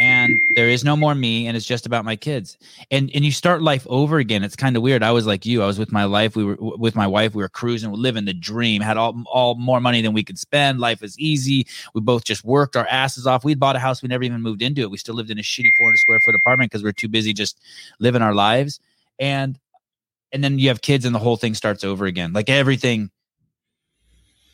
[0.00, 2.56] and there is no more me, and it's just about my kids.
[2.90, 4.42] And and you start life over again.
[4.42, 5.02] It's kind of weird.
[5.02, 5.62] I was like you.
[5.62, 6.34] I was with my life.
[6.34, 7.34] We were with my wife.
[7.34, 8.80] We were cruising, living the dream.
[8.80, 10.80] Had all all more money than we could spend.
[10.80, 11.66] Life was easy.
[11.94, 13.44] We both just worked our asses off.
[13.44, 14.02] We'd bought a house.
[14.02, 14.90] We never even moved into it.
[14.90, 17.34] We still lived in a shitty 400 square foot apartment because we are too busy
[17.34, 17.60] just
[17.98, 18.80] living our lives.
[19.18, 19.58] And
[20.32, 23.10] and then you have kids and the whole thing starts over again like everything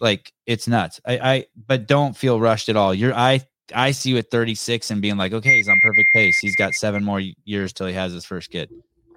[0.00, 3.40] like it's nuts i i but don't feel rushed at all you're i
[3.74, 6.72] i see you at 36 and being like okay he's on perfect pace he's got
[6.74, 8.70] seven more years till he has his first kid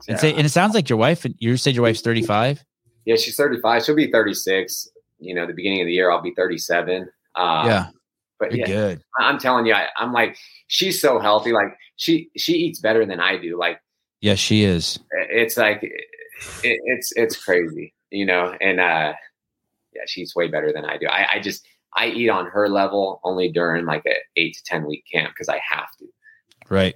[0.07, 2.63] and say and it sounds like your wife you said your wife's 35
[3.05, 3.83] Yeah, she's 35.
[3.83, 4.89] She'll be 36.
[5.19, 7.09] You know, the beginning of the year, I'll be 37.
[7.35, 7.87] Um, yeah
[8.39, 10.37] but you're yeah, good I'm telling you, I, I'm like,
[10.67, 11.51] she's so healthy.
[11.51, 13.57] Like she she eats better than I do.
[13.57, 13.81] Like
[14.21, 15.91] yes she is it's like it,
[16.63, 18.55] it's it's crazy, you know.
[18.61, 19.13] And uh,
[19.93, 21.07] yeah, she's way better than I do.
[21.07, 24.85] I, I just I eat on her level only during like a eight to ten
[24.85, 26.05] week camp because I have to.
[26.69, 26.95] right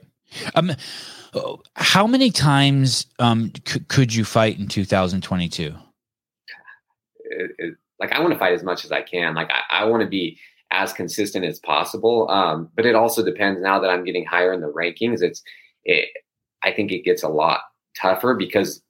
[0.55, 0.71] um
[1.75, 5.73] how many times um c- could you fight in 2022
[7.25, 9.33] it, it, like I want to fight as much as I can.
[9.33, 10.37] Like I, I want to be
[10.71, 12.29] as consistent as possible.
[12.29, 15.21] Um, but it also depends now that I'm getting higher in the rankings.
[15.21, 15.41] It's
[15.85, 16.09] it,
[16.63, 17.61] I think it gets a lot
[17.99, 18.81] tougher because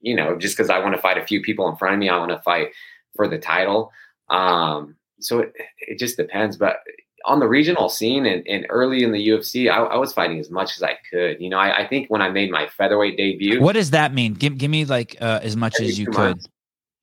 [0.00, 2.08] you know just because I want to fight a few people in front of me,
[2.08, 2.68] I want to fight
[3.16, 3.92] for the title.
[4.28, 6.56] Um, so it, it just depends.
[6.56, 6.78] But
[7.24, 10.50] on the regional scene and, and early in the UFC, I, I was fighting as
[10.50, 11.40] much as I could.
[11.40, 14.34] You know, I, I think when I made my featherweight debut, what does that mean
[14.34, 16.48] give, give me like uh, as much as you could months.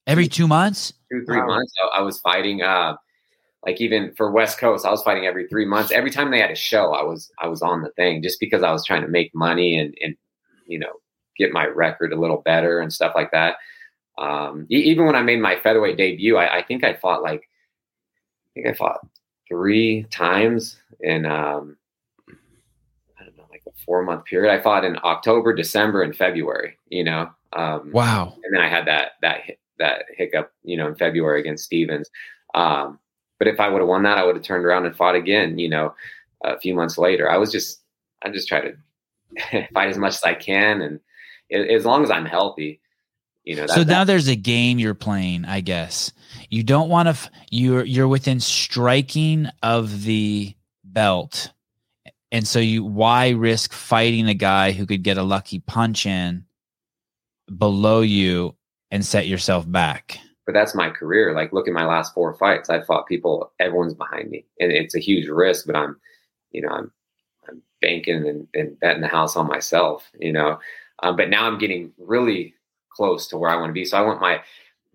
[0.08, 1.48] every two months two three Wow.
[1.48, 2.96] months I, I was fighting uh
[3.66, 6.52] like even for west coast i was fighting every three months every time they had
[6.52, 9.08] a show i was i was on the thing just because i was trying to
[9.08, 10.16] make money and and
[10.66, 10.92] you know
[11.38, 13.56] get my record a little better and stuff like that
[14.18, 17.44] um e- even when i made my featherweight debut i, I think i fought like
[18.56, 19.00] think i fought
[19.48, 21.78] three times in um
[23.20, 26.78] i don't know like a four month period i fought in october december and february
[26.90, 29.42] you know um wow and then I had that that
[29.78, 32.10] that hiccup, you know, in February against Stephens.
[32.54, 32.98] Um,
[33.40, 35.60] but if I would have won that, I would have turned around and fought again.
[35.60, 35.96] You know,
[36.44, 37.30] a few months later.
[37.30, 37.82] I was just
[38.24, 41.00] I just try to fight as much as I can, and
[41.52, 42.80] as long as I'm healthy,
[43.44, 43.64] you know.
[43.64, 46.12] That, so that- now there's a game you're playing, I guess.
[46.50, 47.12] You don't want to.
[47.12, 51.52] F- you're you're within striking of the belt,
[52.32, 56.46] and so you why risk fighting a guy who could get a lucky punch in
[57.58, 58.56] below you
[58.92, 60.20] and set yourself back?
[60.46, 61.34] but that's my career.
[61.34, 62.70] Like, look at my last four fights.
[62.70, 63.52] I fought people.
[63.60, 65.66] Everyone's behind me, and it's a huge risk.
[65.66, 66.00] But I'm,
[66.52, 66.92] you know, I'm
[67.50, 70.10] I'm banking and, and betting the house on myself.
[70.20, 70.60] You know,
[71.02, 72.54] um, but now I'm getting really
[72.92, 73.86] close to where I want to be.
[73.86, 74.42] So I want my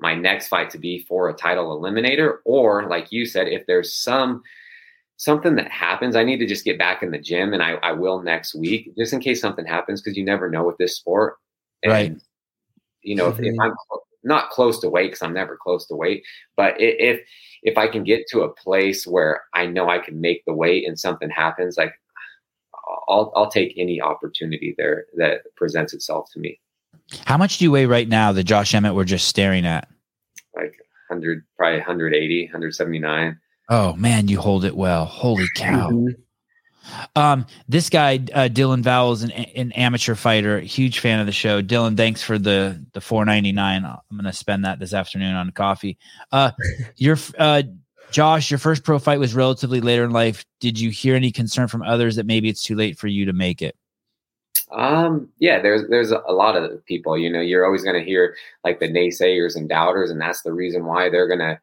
[0.01, 3.95] my next fight to be for a title eliminator, or like you said, if there's
[3.95, 4.43] some
[5.17, 7.93] something that happens, I need to just get back in the gym, and I, I
[7.93, 11.37] will next week, just in case something happens, because you never know with this sport.
[11.83, 12.17] And, Right.
[13.03, 13.61] You know, if, if Mhm.
[13.65, 13.75] I'm
[14.23, 16.23] not close to weight, because I'm never close to weight,
[16.57, 17.21] but if
[17.63, 20.87] if I can get to a place where I know I can make the weight
[20.87, 21.95] and something happens, like
[23.09, 26.61] I'll I'll take any opportunity there that presents itself to me.
[27.25, 28.33] How much do you weigh right now?
[28.33, 29.89] The Josh Emmett we're just staring at.
[30.55, 30.75] Like
[31.09, 33.39] 100, probably 180, 179.
[33.69, 35.05] Oh man, you hold it well.
[35.05, 36.09] Holy cow!
[37.15, 40.59] Um, this guy, uh, Dylan Vowell, is an, an amateur fighter.
[40.61, 41.63] Huge fan of the show.
[41.63, 43.85] Dylan, thanks for the the four ninety nine.
[43.85, 45.99] I'm gonna spend that this afternoon on coffee.
[46.33, 46.51] Uh,
[46.97, 47.63] your uh,
[48.11, 50.45] Josh, your first pro fight was relatively later in life.
[50.59, 53.33] Did you hear any concern from others that maybe it's too late for you to
[53.33, 53.77] make it?
[54.73, 57.19] Um, yeah, there's there's a lot of people.
[57.19, 60.53] You know, you're always going to hear like the naysayers and doubters, and that's the
[60.53, 61.61] reason why they're gonna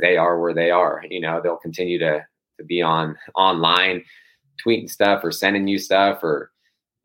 [0.00, 1.02] they are where they are.
[1.08, 2.24] You know, they'll continue to
[2.58, 4.04] to be on online,
[4.64, 6.50] tweeting stuff or sending you stuff or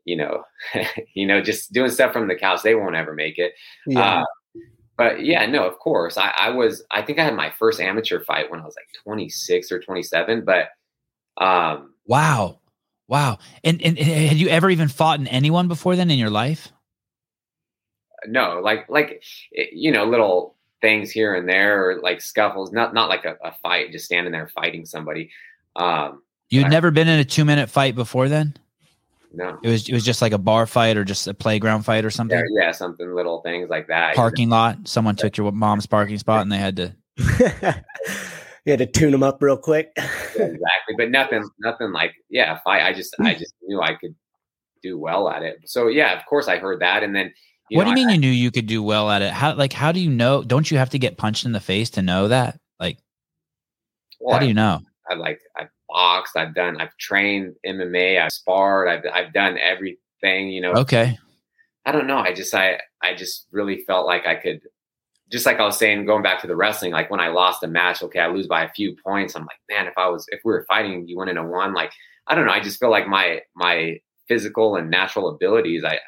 [0.04, 0.44] you know,
[1.14, 2.62] you know, just doing stuff from the couch.
[2.62, 3.54] They won't ever make it.
[3.86, 4.20] Yeah.
[4.20, 4.24] Uh,
[4.96, 6.18] but yeah, no, of course.
[6.18, 8.88] I, I, was, I think I had my first amateur fight when I was like
[9.02, 10.44] 26 or 27.
[10.44, 10.68] But
[11.42, 12.59] um, wow,
[13.10, 13.38] wow.
[13.64, 16.72] And, and, and had you ever even fought in anyone before then in your life?
[18.26, 19.22] No, like, like,
[19.56, 23.36] eh, you know, little things here and there or like scuffles, not, not like a,
[23.44, 25.30] a fight, just standing there fighting somebody.
[25.76, 28.56] Um, You'd never been in a two minute fight before then?
[29.32, 29.58] No.
[29.62, 32.10] It was it was just like a bar fight or just a playground fight or
[32.10, 32.36] something.
[32.36, 34.16] Yeah, yeah something little things like that.
[34.16, 34.88] Parking lot.
[34.88, 36.96] Someone took your mom's parking spot and they had to.
[38.64, 39.96] you had to tune them up real quick.
[40.46, 42.58] exactly, but nothing, nothing like yeah.
[42.64, 42.82] Fight.
[42.82, 43.38] I I just, I hmm.
[43.38, 44.14] just knew I could
[44.82, 45.58] do well at it.
[45.66, 47.32] So yeah, of course I heard that, and then.
[47.70, 49.32] what know, do you mean I, you knew you could do well at it?
[49.32, 50.42] How like how do you know?
[50.42, 52.58] Don't you have to get punched in the face to know that?
[52.78, 52.98] Like,
[54.20, 54.80] well, how do you know?
[55.08, 60.48] I like I boxed, I've done, I've trained MMA, I've sparred, I've, I've done everything,
[60.48, 60.72] you know.
[60.72, 61.18] Okay.
[61.84, 62.18] I don't know.
[62.18, 64.60] I just, I, I just really felt like I could,
[65.30, 67.68] just like I was saying, going back to the wrestling, like when I lost a
[67.68, 69.34] match, okay, I lose by a few points.
[69.34, 71.72] I'm like, man, if I was, if we were fighting, you wouldn't have won.
[71.72, 71.92] Like,
[72.26, 72.52] I don't know.
[72.52, 75.98] I just feel like my, my physical and natural abilities, I,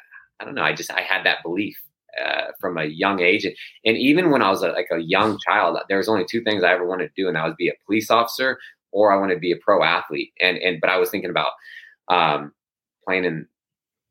[0.41, 0.63] I don't know.
[0.63, 1.77] I just, I had that belief
[2.23, 3.45] uh, from a young age.
[3.45, 3.55] And,
[3.85, 6.65] and even when I was a, like a young child, there was only two things
[6.65, 8.59] I ever wanted to do, and that was be a police officer
[8.93, 10.33] or I want to be a pro athlete.
[10.41, 11.53] And and but I was thinking about
[12.09, 12.53] um,
[13.07, 13.47] playing in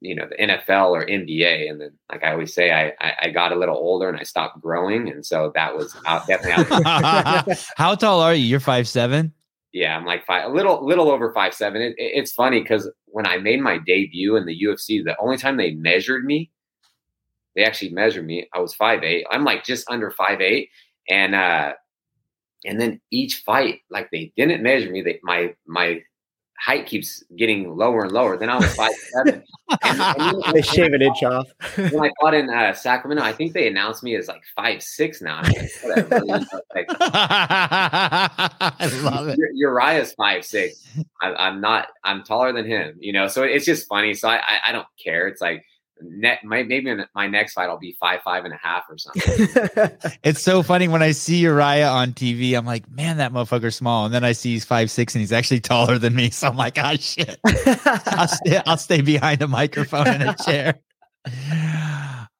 [0.01, 3.29] you know the NFL or NBA, and then like I always say, I, I, I
[3.29, 6.81] got a little older and I stopped growing, and so that was out, definitely.
[6.85, 7.47] Out
[7.77, 8.43] How tall are you?
[8.43, 9.31] You're five seven.
[9.73, 11.81] Yeah, I'm like five, a little little over five seven.
[11.81, 15.37] It, it, it's funny because when I made my debut in the UFC, the only
[15.37, 16.51] time they measured me,
[17.55, 18.49] they actually measured me.
[18.53, 19.25] I was five eight.
[19.29, 20.69] I'm like just under five eight,
[21.09, 21.73] and uh,
[22.65, 25.03] and then each fight, like they didn't measure me.
[25.03, 26.01] They, my my
[26.61, 28.37] height keeps getting lower and lower.
[28.37, 29.43] Then I was five seven.
[29.83, 31.47] and, and they shave an inch off.
[31.75, 35.21] when I fought in uh, Sacramento, I think they announced me as like five six
[35.21, 35.41] now.
[35.41, 39.39] Like, like, I love it.
[39.59, 40.87] Urijah's five six.
[41.21, 41.87] I, am not.
[42.03, 42.95] I'm taller than him.
[42.99, 44.13] You know, so it's just funny.
[44.13, 45.27] So I, I, I don't care.
[45.27, 45.65] It's like
[46.03, 48.97] net my, maybe in my next fight I'll be five five and a half or
[48.97, 49.97] something.
[50.23, 52.57] it's so funny when I see Urijah on TV.
[52.57, 55.31] I'm like, man, that motherfucker's small, and then I see he's five six and he's
[55.31, 56.29] actually taller than me.
[56.29, 57.39] So I'm like, ah, oh, shit.
[58.07, 60.79] I'll stay, I'll stay behind a microphone in a chair.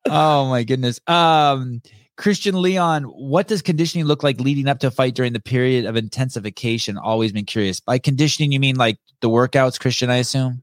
[0.10, 1.00] oh my goodness.
[1.08, 1.82] Um,
[2.18, 5.86] Christian Leon, what does conditioning look like leading up to a fight during the period
[5.86, 6.98] of intensification?
[6.98, 7.80] Always been curious.
[7.80, 10.10] By conditioning, you mean like the workouts, Christian?
[10.10, 10.62] I assume.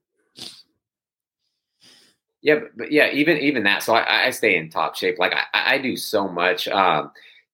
[2.40, 3.82] Yeah, but, but, yeah, even even that.
[3.82, 5.18] So I, I stay in top shape.
[5.18, 6.68] Like I, I do so much.
[6.68, 7.10] Um,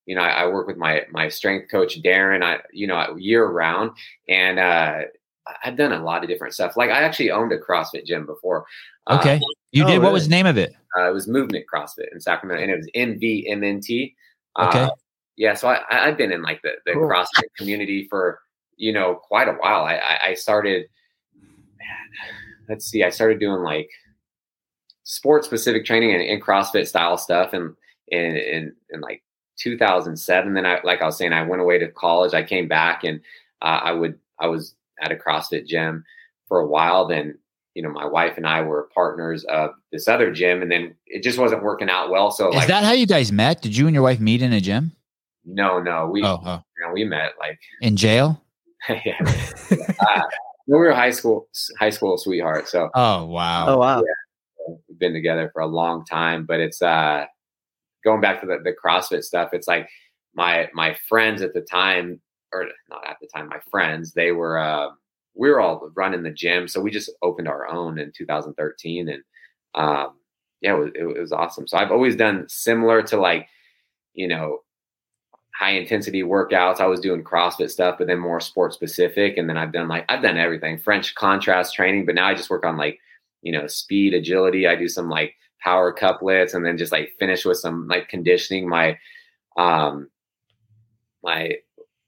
[0.06, 2.42] you know, I, I, work with my my strength coach Darren.
[2.42, 3.92] I you know year round,
[4.28, 5.00] and uh,
[5.64, 6.76] I've done a lot of different stuff.
[6.76, 8.66] Like I actually owned a CrossFit gym before.
[9.10, 9.40] Okay, uh,
[9.72, 10.02] you oh, did.
[10.02, 10.74] What was the name of it?
[10.96, 14.14] Uh, it was Movement CrossFit in Sacramento, and it was MVMNT.
[14.60, 14.80] Okay.
[14.80, 14.90] Uh,
[15.36, 17.08] yeah, so I, I've been in like the the cool.
[17.08, 18.40] CrossFit community for
[18.76, 19.84] you know quite a while.
[19.84, 20.86] I I started.
[21.34, 22.26] Man,
[22.68, 23.88] let's see, I started doing like
[25.04, 27.74] sports specific training and, and CrossFit style stuff and
[28.08, 29.22] in, in, in like
[29.58, 30.54] 2007.
[30.54, 32.34] Then I, like I was saying, I went away to college.
[32.34, 33.20] I came back and
[33.62, 36.04] uh, I would, I was at a CrossFit gym
[36.48, 37.06] for a while.
[37.06, 37.38] Then,
[37.74, 41.22] you know, my wife and I were partners of this other gym and then it
[41.22, 42.30] just wasn't working out well.
[42.30, 43.62] So is like, that how you guys met?
[43.62, 44.92] Did you and your wife meet in a gym?
[45.44, 46.08] No, no.
[46.08, 46.62] We, oh, oh.
[46.78, 48.40] You know, we met like in jail.
[48.88, 49.18] yeah.
[49.70, 50.22] uh,
[50.66, 51.48] we were high school,
[51.78, 52.72] high school sweethearts.
[52.72, 53.68] So, oh, wow.
[53.68, 53.98] Oh, wow.
[53.98, 54.23] Yeah
[54.66, 57.26] we've been together for a long time, but it's uh
[58.04, 59.50] going back to the, the CrossFit stuff.
[59.52, 59.88] It's like
[60.34, 62.20] my my friends at the time,
[62.52, 64.88] or not at the time, my friends, they were uh
[65.34, 69.22] we were all running the gym, so we just opened our own in 2013, and
[69.74, 70.14] um
[70.60, 71.66] yeah, it was, it was awesome.
[71.66, 73.48] So I've always done similar to like
[74.14, 74.60] you know
[75.54, 76.80] high intensity workouts.
[76.80, 79.36] I was doing CrossFit stuff, but then more sport specific.
[79.36, 82.50] And then I've done like I've done everything French contrast training, but now I just
[82.50, 82.98] work on like
[83.44, 84.66] you know, speed, agility.
[84.66, 88.68] I do some like power couplets and then just like finish with some like conditioning.
[88.68, 88.98] My
[89.56, 90.08] um
[91.22, 91.58] my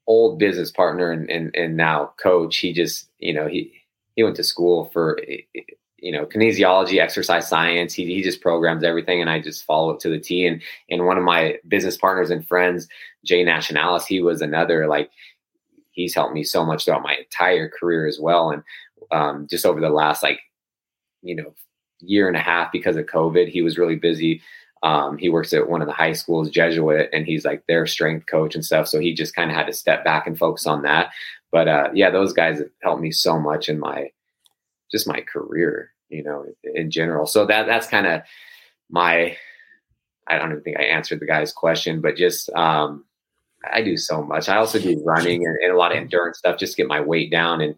[0.07, 3.71] old business partner and and, and now coach, he just, you know, he
[4.15, 5.19] he went to school for
[5.99, 9.99] you know kinesiology exercise science he, he just programs everything and i just follow it
[9.99, 10.61] to the t and
[10.91, 12.87] and one of my business partners and friends
[13.25, 15.09] jay nationalis he was another like
[15.89, 18.61] he's helped me so much throughout my entire career as well and
[19.11, 20.39] um, just over the last like
[21.21, 21.53] you know
[21.99, 24.41] year and a half because of covid he was really busy
[24.83, 28.27] um, he works at one of the high schools jesuit and he's like their strength
[28.27, 30.83] coach and stuff so he just kind of had to step back and focus on
[30.83, 31.09] that
[31.51, 34.11] but uh, yeah those guys have helped me so much in my
[34.91, 37.25] just my career, you know, in general.
[37.25, 38.21] So that that's kind of
[38.89, 39.37] my.
[40.29, 43.05] I don't even think I answered the guy's question, but just um,
[43.71, 44.49] I do so much.
[44.49, 46.99] I also do running and, and, a lot of endurance stuff just to get my
[46.99, 47.75] weight down and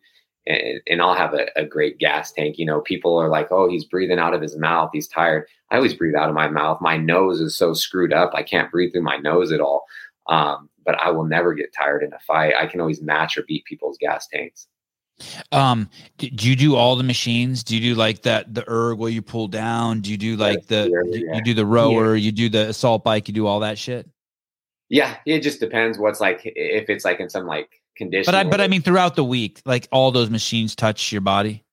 [0.48, 2.58] and, and I'll have a, a, great gas tank.
[2.58, 4.90] You know, people are like, oh, he's breathing out of his mouth.
[4.94, 5.46] He's tired.
[5.72, 6.80] I always breathe out of my mouth.
[6.82, 8.32] My nose is so screwed up.
[8.34, 9.86] I can't breathe through my nose at all.
[10.28, 12.54] Um, but I will never get tired in a fight.
[12.56, 14.68] I can always match or beat people's gas tanks.
[15.52, 17.64] Um, do, you do all the machines?
[17.64, 20.02] Do you do like that the erg where you pull down?
[20.02, 21.36] Do you do like the yeah.
[21.36, 22.16] you do the rower?
[22.16, 22.26] Yeah.
[22.26, 23.28] You do the assault bike?
[23.28, 24.10] You do all that shit?
[24.88, 26.00] Yeah, it just depends.
[26.00, 28.32] What's like if it's like in some like condition.
[28.32, 31.64] But I but I mean throughout the week, like all those machines touch your body.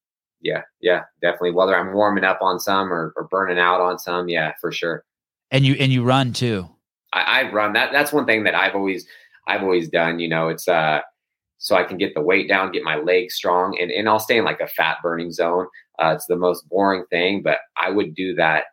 [0.43, 1.53] Yeah, yeah, definitely.
[1.53, 5.05] Whether I'm warming up on some or, or burning out on some, yeah, for sure.
[5.51, 6.69] And you and you run too.
[7.15, 7.73] I, I run.
[7.73, 9.07] That that's one thing that I've always
[9.49, 10.19] I've always done.
[10.19, 11.01] You know, it's uh
[11.59, 14.37] so I can get the weight down, get my legs strong, and, and I'll stay
[14.37, 15.67] in like a fat burning zone.
[15.99, 18.65] Uh, it's the most boring thing, but I would do that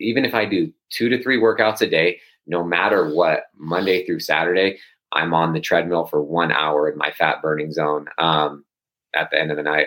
[0.00, 4.20] even if I do two to three workouts a day, no matter what, Monday through
[4.20, 4.78] Saturday,
[5.14, 8.64] I'm on the treadmill for one hour in my fat burning zone um,
[9.14, 9.86] at the end of the night.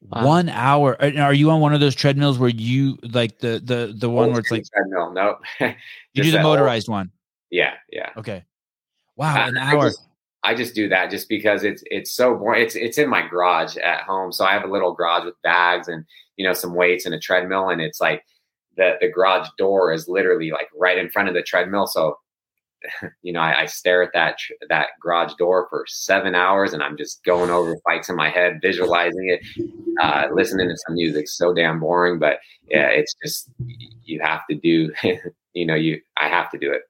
[0.00, 0.26] Wow.
[0.26, 0.96] One hour.
[1.02, 4.40] Are you on one of those treadmills where you like the the the one where
[4.40, 5.12] it's like treadmill?
[5.12, 5.40] Nope.
[6.14, 7.10] you do the motorized one.
[7.50, 8.10] Yeah, yeah.
[8.16, 8.44] Okay.
[9.16, 9.88] Wow, an hour.
[9.88, 10.02] Just,
[10.44, 12.62] I just do that just because it's it's so boring.
[12.62, 15.88] It's it's in my garage at home, so I have a little garage with bags
[15.88, 16.04] and
[16.36, 18.22] you know some weights and a treadmill, and it's like
[18.76, 21.88] the the garage door is literally like right in front of the treadmill.
[21.88, 22.16] So
[23.22, 26.96] you know I, I stare at that that garage door for seven hours, and I'm
[26.96, 29.66] just going over fights in my head, visualizing it,
[30.00, 31.28] uh, listening to some music.
[31.28, 32.38] So damn boring, but
[32.70, 33.50] yeah, it's just
[34.04, 34.92] you have to do.
[35.54, 36.82] you know, you I have to do it.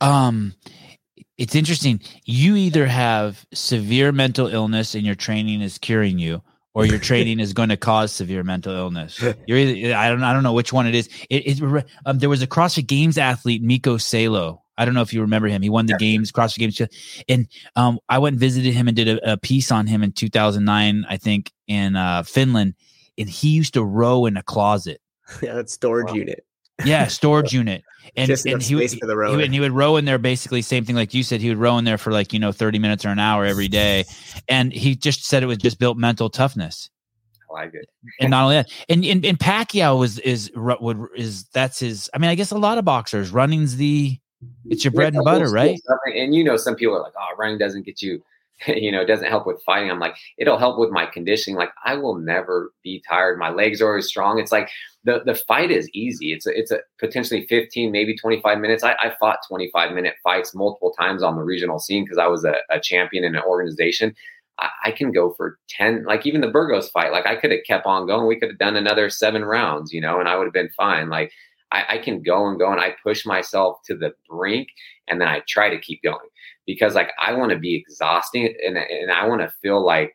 [0.00, 0.54] Um
[1.38, 2.00] it's interesting.
[2.24, 6.42] You either have severe mental illness and your training is curing you,
[6.74, 9.20] or your training is going to cause severe mental illness.
[9.46, 11.08] You're either, I don't I don't know which one it is.
[11.28, 14.62] It, it um, there was a CrossFit Games athlete, Mikko Salo.
[14.76, 15.60] I don't know if you remember him.
[15.60, 15.98] He won the yeah.
[15.98, 16.80] games, CrossFit Games,
[17.28, 20.12] and um, I went and visited him and did a, a, piece on him in
[20.12, 22.74] 2009, I think, in uh, Finland.
[23.18, 25.00] And he used to row in a closet.
[25.42, 26.14] Yeah, that's storage wow.
[26.14, 26.46] unit.
[26.84, 27.84] Yeah, storage unit.
[28.16, 30.96] And, and he, would, he, would, and he would row in there basically same thing
[30.96, 33.10] like you said he would row in there for like you know 30 minutes or
[33.10, 34.04] an hour every day
[34.48, 36.88] and he just said it was just built mental toughness
[37.50, 37.88] I like it.
[38.20, 42.10] and not only that, and, and and Pacquiao was is would is that's his.
[42.14, 44.18] I mean, I guess a lot of boxers running's the
[44.66, 45.78] it's your bread and butter, right?
[46.14, 48.22] And you know, some people are like, "Oh, running doesn't get you
[48.66, 49.90] you know, it doesn't help with fighting.
[49.90, 51.56] I'm like, it'll help with my conditioning.
[51.56, 53.38] Like, I will never be tired.
[53.38, 54.38] My legs are always strong.
[54.38, 54.70] It's like
[55.04, 56.32] the the fight is easy.
[56.32, 58.82] It's a, it's a potentially 15, maybe 25 minutes.
[58.82, 62.44] I, I fought 25 minute fights multiple times on the regional scene because I was
[62.44, 64.14] a, a, champion in an organization.
[64.58, 67.12] I, I, can go for 10, like even the Burgos fight.
[67.12, 68.26] Like, I could have kept on going.
[68.26, 71.08] We could have done another seven rounds, you know, and I would have been fine.
[71.10, 71.30] Like,
[71.70, 74.68] I, I can go and go, and I push myself to the brink,
[75.06, 76.26] and then I try to keep going
[76.68, 80.14] because like I want to be exhausting and and I want to feel like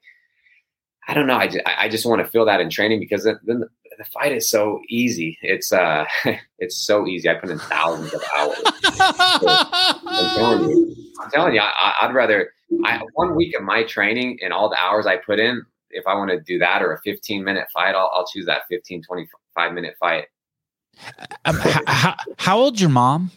[1.07, 1.35] I don't know.
[1.35, 4.31] I just, I just want to feel that in training because then the, the fight
[4.31, 5.37] is so easy.
[5.41, 6.05] It's uh,
[6.59, 7.29] it's so easy.
[7.29, 8.61] I put in thousands of hours.
[8.85, 12.51] I'm telling you, I'm telling you, I, would rather
[12.85, 15.61] I one week of my training and all the hours I put in.
[15.89, 18.61] If I want to do that or a 15 minute fight, I'll, I'll choose that
[18.69, 20.25] 15, 25 minute fight.
[21.45, 23.31] Um, how, how old's your mom?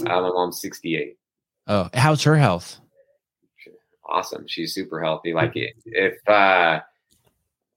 [0.00, 1.16] Uh, my mom's 68.
[1.66, 2.78] Oh, how's her health?
[4.06, 4.46] Awesome.
[4.46, 5.32] She's super healthy.
[5.32, 6.80] Like if uh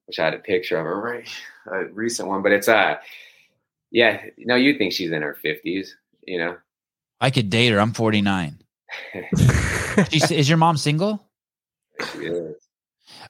[0.08, 1.30] wish I had a picture of her, right?
[1.72, 2.96] A recent one, but it's uh
[3.92, 6.58] yeah, no, you think she's in her fifties, you know.
[7.20, 7.80] I could date her.
[7.80, 8.60] I'm 49.
[10.12, 11.26] is your mom single?
[12.12, 12.56] She is.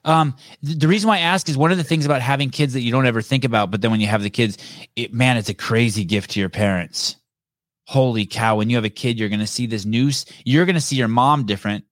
[0.04, 2.82] Um, the reason why I ask is one of the things about having kids that
[2.82, 4.58] you don't ever think about, but then when you have the kids,
[4.94, 7.16] it, man, it's a crazy gift to your parents
[7.88, 10.26] holy cow, when you have a kid, you're going to see this news.
[10.44, 11.86] You're going to see your mom different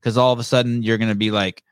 [0.00, 1.62] because all of a sudden you're going to be like,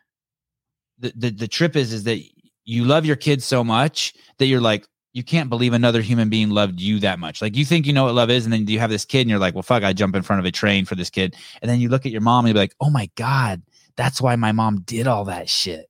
[0.98, 2.20] the, the, the trip is, is that
[2.66, 6.50] you love your kids so much that you're like, you can't believe another human being
[6.50, 7.40] loved you that much.
[7.40, 9.30] Like you think you know what love is, and then you have this kid, and
[9.30, 11.68] you're like, "Well, fuck, I jump in front of a train for this kid." And
[11.68, 13.62] then you look at your mom, and you're like, "Oh my god,
[13.96, 15.88] that's why my mom did all that shit."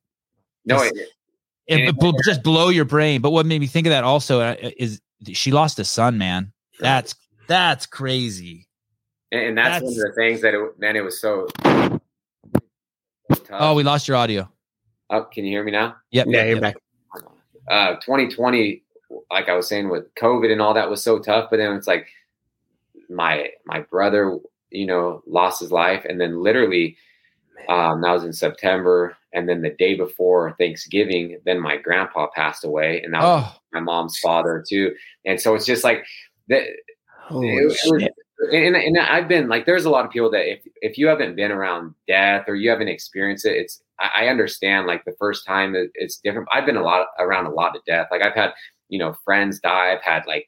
[0.65, 0.95] No, it,
[1.67, 3.21] It, And- just blow your brain.
[3.21, 5.01] But what made me think of that also uh, is
[5.33, 6.53] she lost a son, man.
[6.79, 7.15] That's
[7.49, 8.69] that's crazy.
[9.33, 11.49] and, and that's, one of the things that it, man, it was so.
[13.49, 13.49] tough.
[13.51, 14.49] Oh, we lost your audio.
[15.11, 15.97] Oh, can you hear me now?
[16.11, 16.27] Yep.
[16.29, 16.75] Yeah, yep, you're yep.
[16.75, 16.77] back.
[17.71, 18.83] uh 2020
[19.31, 21.87] like i was saying with covid and all that was so tough but then it's
[21.87, 22.07] like
[23.09, 24.39] my my brother
[24.71, 26.97] you know lost his life and then literally
[27.69, 32.65] um that was in september and then the day before thanksgiving then my grandpa passed
[32.65, 34.95] away and that was Oh, my mom's father too
[35.25, 36.05] and so it's just like
[36.49, 36.65] that
[37.29, 38.09] Holy it was-
[38.53, 41.37] and, and I've been like, there's a lot of people that if if you haven't
[41.37, 44.87] been around death or you haven't experienced it, it's I, I understand.
[44.87, 46.49] Like the first time, it, it's different.
[46.53, 48.09] I've been a lot around a lot of death.
[48.11, 48.53] Like I've had
[48.89, 49.93] you know friends die.
[49.93, 50.47] I've had like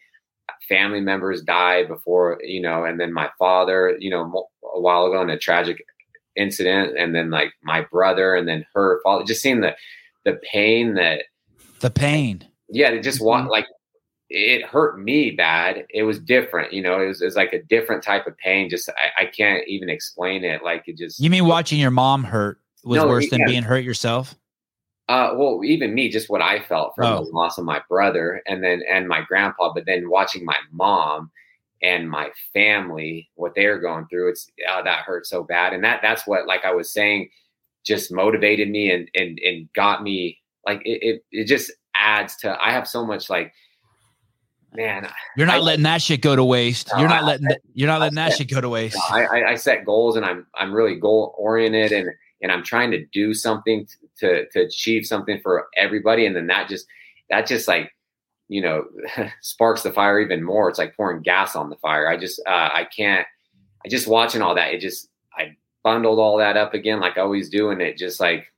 [0.68, 5.20] family members die before you know, and then my father, you know, a while ago
[5.22, 5.84] in a tragic
[6.36, 9.24] incident, and then like my brother, and then her father.
[9.24, 9.74] Just seeing the
[10.24, 11.24] the pain that
[11.80, 12.46] the pain.
[12.68, 13.52] yeah, it just want mm-hmm.
[13.52, 13.66] like
[14.30, 15.84] it hurt me bad.
[15.90, 17.00] It was different, you know.
[17.00, 18.70] It was, it was like a different type of pain.
[18.70, 20.62] Just I, I can't even explain it.
[20.62, 21.20] Like it just.
[21.20, 23.46] You mean watching your mom hurt was No, worse than yeah.
[23.46, 24.34] being hurt yourself?
[25.08, 27.24] Uh, well, even me, just what I felt from Oh.
[27.24, 31.32] the loss of my brother, and then and my grandpa, but then watching my mom
[31.82, 35.82] and my family, what they were going through, it's oh, that hurt so bad, and
[35.82, 37.28] that that's what, like I was saying,
[37.84, 42.56] just motivated me and and and got me like it it, it just adds to.
[42.64, 43.52] I have so much like,
[44.74, 46.88] man, You're not I- letting that shit go to waste.
[46.92, 48.98] No, You're not I- letting that, you're not letting that I- shit go to waste.
[49.10, 52.10] I, I, I set goals and I'm I'm really goal oriented and
[52.42, 53.86] and I'm trying to do something
[54.18, 56.86] to to achieve something for everybody and then that just
[57.30, 57.94] that just like
[58.48, 58.84] you know
[59.40, 60.68] sparks the fire even more.
[60.68, 62.08] It's like pouring gas on the fire.
[62.08, 63.26] I just uh, I can't.
[63.84, 64.74] I just watching all that.
[64.74, 68.20] It just I bundled all that up again like I always do and it just
[68.20, 68.49] like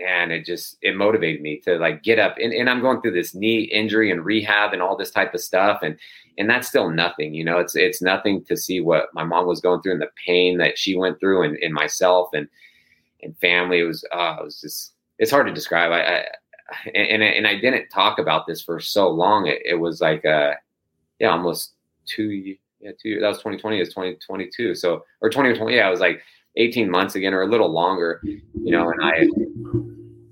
[0.00, 2.36] man it just it motivated me to like get up.
[2.40, 5.40] And, and I'm going through this knee injury and rehab and all this type of
[5.40, 5.96] stuff and
[6.38, 7.58] and that's still nothing you know?
[7.58, 10.78] It's it's nothing to see what my mom was going through and the pain that
[10.78, 12.48] she went through and, and myself and
[13.22, 13.80] and family.
[13.80, 15.92] It was uh it was just it's hard to describe.
[15.92, 16.24] I, I
[16.94, 19.46] and, and i didn't talk about this for so long.
[19.46, 20.52] It, it was like uh
[21.18, 21.74] yeah almost
[22.06, 26.00] two yeah two years that was 2020 is 2022 so or 2020 yeah it was
[26.00, 26.22] like
[26.56, 29.26] 18 months again or a little longer you know and i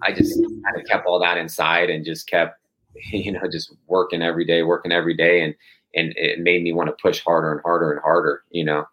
[0.02, 2.58] i just kind of kept all that inside and just kept
[3.12, 5.54] you know just working every day working every day and
[5.94, 8.84] and it made me want to push harder and harder and harder you know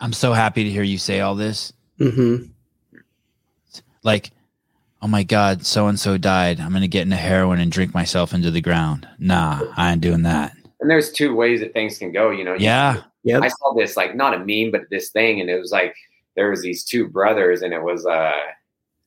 [0.00, 1.72] I'm so happy to hear you say all this.
[1.98, 2.36] hmm
[4.04, 4.30] Like,
[5.02, 6.60] oh my God, so and so died.
[6.60, 9.08] I'm gonna get into heroin and drink myself into the ground.
[9.18, 10.52] Nah, I ain't doing that.
[10.80, 13.02] and there's two ways that things can go you know You- Yeah.
[13.24, 13.42] Yep.
[13.42, 15.94] I saw this like not a meme, but this thing, and it was like
[16.36, 18.30] there was these two brothers, and it was uh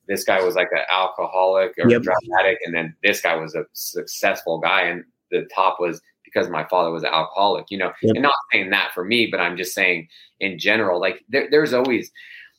[0.08, 2.02] this guy was like an alcoholic or Yep.
[2.02, 6.48] drug addict, and then this guy was a successful guy, and the top was because
[6.48, 7.92] my father was an alcoholic, you know.
[8.02, 8.14] Yep.
[8.14, 10.08] And not saying that for me, but I'm just saying
[10.40, 12.10] in general, like there, there's always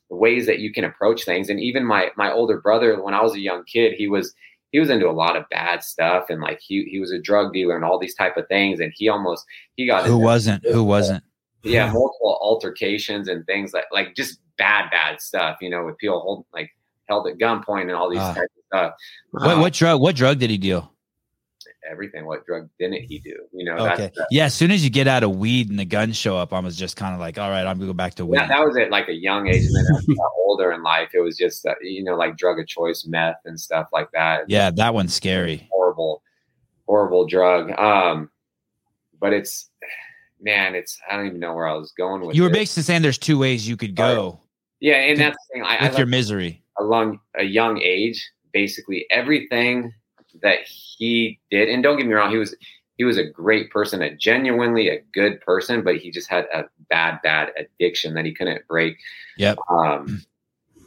[0.10, 3.34] ways that you can approach things, and even my my older brother, when I was
[3.34, 4.34] a young kid, he was
[4.72, 7.54] he was into a lot of bad stuff, and like he he was a drug
[7.54, 10.64] dealer and all these type of things, and he almost he got Who wasn't?
[10.66, 11.24] Who wasn't?
[11.64, 15.58] yeah, multiple altercations and things like like just bad, bad stuff.
[15.62, 16.70] You know, with people holding like
[17.10, 18.34] held at gunpoint and all these Ah.
[18.34, 18.94] types of stuff.
[19.32, 20.02] What what drug?
[20.02, 20.92] What drug did he deal?
[21.90, 22.26] Everything.
[22.26, 23.36] What drug didn't he do?
[23.52, 24.10] You know, Okay.
[24.16, 24.46] that's, Yeah.
[24.46, 26.78] As soon as you get out of weed and the guns show up, I was
[26.78, 28.38] just kind of like, all right, I'm gonna go back to weed.
[28.40, 31.10] that, that was at like a young age, and then I got older in life,
[31.14, 34.46] it was just uh, you know like drug of choice, meth and stuff like that.
[34.48, 35.68] Yeah, that one's scary.
[35.72, 36.24] horrible,
[36.88, 37.78] horrible drug.
[37.78, 38.30] Um,
[39.20, 39.70] but it's
[40.40, 42.36] man, it's I don't even know where I was going with.
[42.36, 42.60] You were this.
[42.60, 44.40] basically saying there's two ways you could go
[44.80, 45.64] yeah, and that's the thing.
[45.64, 46.63] I, I with like your misery.
[46.80, 49.94] A long a young age basically everything
[50.42, 52.56] that he did and don't get me wrong he was
[52.98, 56.64] he was a great person a genuinely a good person but he just had a
[56.90, 58.98] bad bad addiction that he couldn't break
[59.38, 59.58] Yep.
[59.70, 60.24] um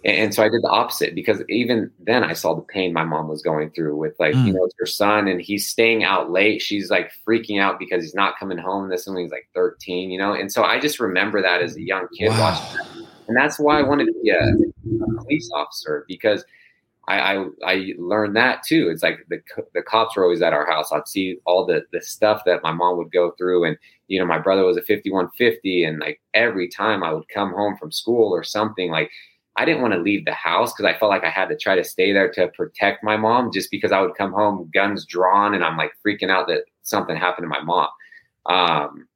[0.04, 3.04] and, and so i did the opposite because even then i saw the pain my
[3.04, 4.46] mom was going through with like Mm.
[4.48, 8.02] you know it's her son and he's staying out late she's like freaking out because
[8.02, 11.00] he's not coming home this when he's like 13 you know and so i just
[11.00, 12.95] remember that as a young kid watching Wow.
[13.28, 16.44] And that's why I wanted to be a, a police officer because
[17.08, 18.88] I, I I learned that too.
[18.90, 19.40] It's like the
[19.74, 20.90] the cops were always at our house.
[20.92, 23.76] I'd see all the the stuff that my mom would go through, and
[24.08, 27.28] you know my brother was a fifty one fifty, and like every time I would
[27.28, 29.10] come home from school or something, like
[29.56, 31.76] I didn't want to leave the house because I felt like I had to try
[31.76, 35.54] to stay there to protect my mom, just because I would come home guns drawn,
[35.54, 37.88] and I'm like freaking out that something happened to my mom.
[38.46, 39.08] Um,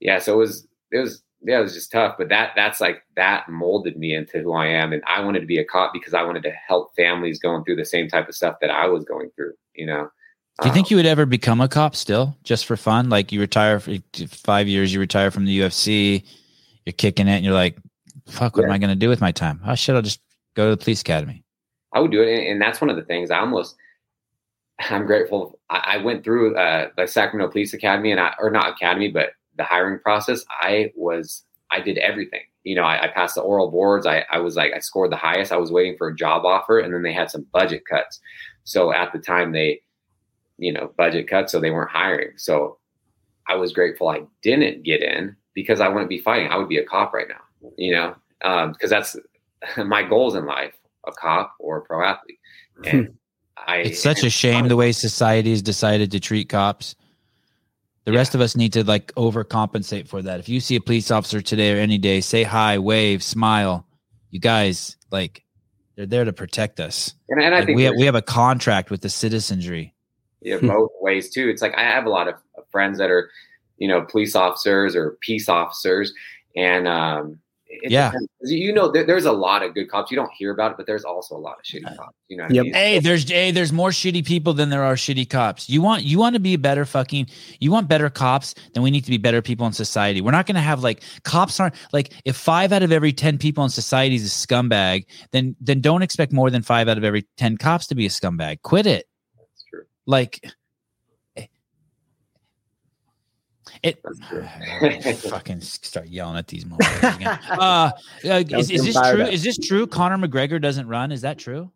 [0.00, 2.16] yeah, so it was it was yeah, it was just tough.
[2.16, 5.46] But that that's like that molded me into who I am, and I wanted to
[5.46, 8.34] be a cop because I wanted to help families going through the same type of
[8.34, 9.52] stuff that I was going through.
[9.74, 10.08] You know.
[10.62, 13.08] Do you think um, you would ever become a cop still, just for fun?
[13.08, 13.96] Like you retire for
[14.28, 16.24] five years, you retire from the UFC,
[16.86, 17.76] you're kicking it, and you're like,
[18.26, 18.68] "Fuck, what yeah.
[18.68, 19.60] am I going to do with my time?
[19.66, 20.20] Oh shit, I'll just
[20.54, 21.44] go to the police academy."
[21.92, 23.76] I would do it, and that's one of the things I almost.
[24.80, 25.58] I'm grateful.
[25.70, 29.64] I, went through uh, the Sacramento Police Academy, and I, or not academy, but the
[29.64, 32.42] hiring process, I was I did everything.
[32.62, 34.06] You know, I, I, passed the oral boards.
[34.06, 35.52] I, I was like I scored the highest.
[35.52, 38.20] I was waiting for a job offer, and then they had some budget cuts.
[38.64, 39.82] So at the time they,
[40.56, 42.32] you know, budget cuts, so they weren't hiring.
[42.36, 42.78] So
[43.46, 46.48] I was grateful I didn't get in because I wouldn't be fighting.
[46.48, 47.70] I would be a cop right now.
[47.76, 49.16] You know, because um, that's
[49.76, 50.74] my goals in life:
[51.06, 52.38] a cop or a pro athlete.
[52.84, 53.16] And
[53.56, 56.94] I, it's such a shame the way society has decided to treat cops.
[58.04, 58.18] The yeah.
[58.18, 60.40] rest of us need to like overcompensate for that.
[60.40, 63.86] If you see a police officer today or any day, say hi, wave, smile.
[64.30, 65.42] You guys, like,
[65.96, 67.14] they're there to protect us.
[67.28, 69.94] And, and I like, think we have, we have a contract with the citizenry.
[70.42, 71.48] Yeah, both ways too.
[71.48, 72.34] It's like I have a lot of
[72.70, 73.30] friends that are,
[73.78, 76.12] you know, police officers or peace officers,
[76.56, 77.38] and um,
[77.82, 80.10] yeah, you know, there, there's a lot of good cops.
[80.10, 82.16] You don't hear about it, but there's also a lot of shitty cops.
[82.28, 82.60] You know, yep.
[82.60, 82.74] I mean?
[82.74, 85.68] hey, there's hey, there's more shitty people than there are shitty cops.
[85.68, 87.28] You want you want to be a better fucking.
[87.60, 90.20] You want better cops, then we need to be better people in society.
[90.20, 93.38] We're not going to have like cops aren't like if five out of every ten
[93.38, 97.04] people in society is a scumbag, then then don't expect more than five out of
[97.04, 98.62] every ten cops to be a scumbag.
[98.62, 99.06] Quit it.
[99.36, 99.84] That's true.
[100.06, 100.44] Like
[103.84, 107.38] it fucking start yelling at these motherfuckers again.
[107.50, 107.90] Uh,
[108.24, 109.22] uh is, is this true?
[109.22, 109.86] Is this true?
[109.86, 111.12] Conor McGregor doesn't run.
[111.12, 111.70] Is that true?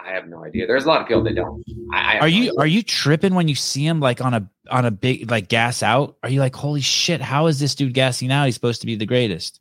[0.00, 0.66] I have no idea.
[0.66, 1.62] There's a lot of people that don't.
[1.92, 4.48] I, I are you no are you tripping when you see him like on a
[4.70, 6.16] on a big like gas out?
[6.22, 7.20] Are you like, holy shit?
[7.20, 8.46] How is this dude gassing out?
[8.46, 9.60] He's supposed to be the greatest.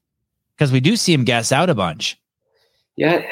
[0.55, 2.19] Because we do see him gas out a bunch.
[2.95, 3.25] Yeah,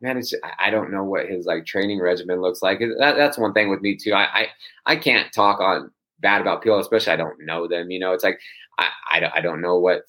[0.00, 2.78] man, it's I don't know what his like training regimen looks like.
[2.78, 4.12] That, that's one thing with me too.
[4.12, 4.46] I, I
[4.86, 5.90] I can't talk on
[6.24, 7.90] bad about people, especially I don't know them.
[7.90, 8.40] You know, it's like
[8.78, 10.02] I, I, I don't know what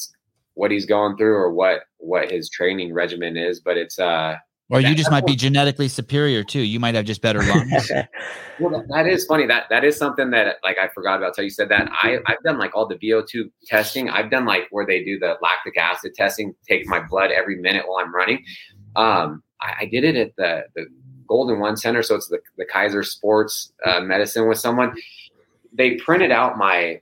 [0.55, 4.37] what he's going through or what what his training regimen is, but it's uh
[4.69, 6.61] or you just might be genetically superior too.
[6.61, 7.91] You might have just better lungs.
[8.59, 9.45] well, that, that is funny.
[9.45, 11.35] That that is something that like I forgot about.
[11.35, 14.09] So you said that I I've done like all the VO2 testing.
[14.09, 17.83] I've done like where they do the lactic acid testing, take my blood every minute
[17.85, 18.43] while I'm running.
[18.95, 20.87] Um, I, I did it at the the
[21.27, 24.95] Golden One Center, so it's the the Kaiser Sports uh, Medicine with someone
[25.75, 27.01] they printed out my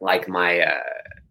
[0.00, 0.80] like my uh,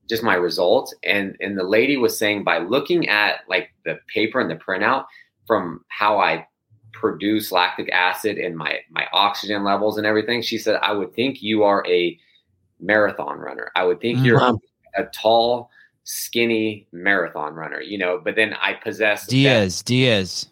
[0.09, 0.93] just my results.
[1.03, 5.05] And and the lady was saying by looking at like the paper and the printout
[5.45, 6.47] from how I
[6.93, 11.41] produce lactic acid and my my oxygen levels and everything she said I would think
[11.41, 12.17] you are a
[12.79, 13.71] marathon runner.
[13.75, 15.01] I would think you're mm-hmm.
[15.01, 15.69] a tall
[16.03, 20.47] skinny marathon runner you know but then I possess Diaz that, Diaz.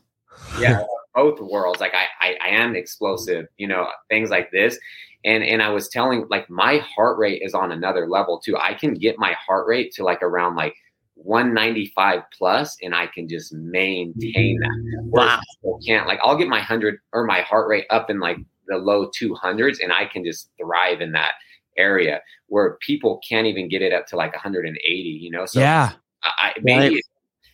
[0.59, 0.83] Yeah
[1.15, 1.79] both worlds.
[1.79, 4.77] Like I, I I am explosive you know things like this
[5.25, 8.55] and and I was telling like my heart rate is on another level too.
[8.57, 10.75] I can get my heart rate to like around like
[11.15, 15.01] 195 plus and I can just maintain that.
[15.03, 15.41] Wow.
[15.85, 18.37] can't like I'll get my 100 or my heart rate up in like
[18.67, 21.33] the low 200s and I can just thrive in that
[21.77, 25.45] area where people can't even get it up to like 180, you know?
[25.45, 25.93] So yeah.
[26.23, 27.01] I, maybe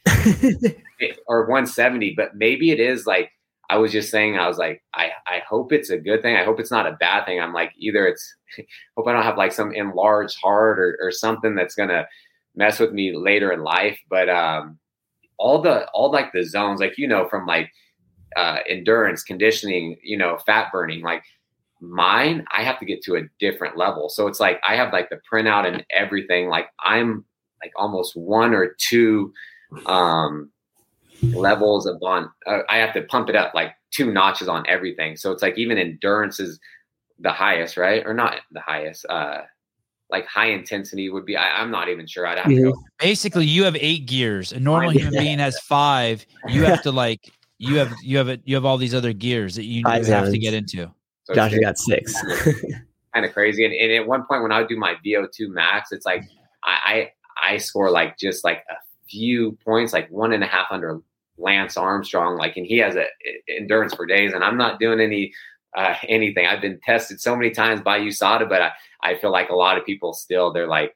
[0.06, 1.18] right.
[1.28, 3.32] or 170, but maybe it is like
[3.72, 6.36] I was just saying, I was like, I, I hope it's a good thing.
[6.36, 7.40] I hope it's not a bad thing.
[7.40, 8.36] I'm like, either it's,
[8.98, 12.06] hope I don't have like some enlarged heart or, or something that's going to
[12.54, 13.98] mess with me later in life.
[14.10, 14.78] But, um,
[15.38, 17.72] all the, all like the zones, like, you know, from like,
[18.36, 21.24] uh, endurance, conditioning, you know, fat burning, like
[21.80, 24.10] mine, I have to get to a different level.
[24.10, 26.50] So it's like, I have like the printout and everything.
[26.50, 27.24] Like I'm
[27.64, 29.32] like almost one or two,
[29.86, 30.52] um,
[31.24, 35.18] levels of on uh, i have to pump it up like two notches on everything.
[35.18, 36.60] So it's like even endurance is
[37.20, 38.04] the highest right?
[38.06, 39.42] Or not the highest uh
[40.10, 42.26] like high intensity would be I, am not even sure.
[42.26, 42.74] I'd have to go.
[43.00, 46.26] basically you have eight gears a normal human being has five.
[46.48, 49.56] You have to like you have you have it you have all these other gears
[49.56, 50.92] that you have to get into.
[51.26, 52.16] So josh got six.
[53.14, 53.66] kind of crazy.
[53.66, 56.24] And, and, at one point when i would do my vo2 max it's like
[56.64, 57.10] i
[57.44, 58.76] i, I score like just like a
[59.10, 61.02] few points like one and a half under
[61.42, 63.06] Lance Armstrong, like, and he has a,
[63.50, 65.34] endurance for days, and I'm not doing any
[65.76, 66.46] uh, anything.
[66.46, 69.78] I've been tested so many times by USADA, but I, I feel like a lot
[69.78, 70.96] of people still they're like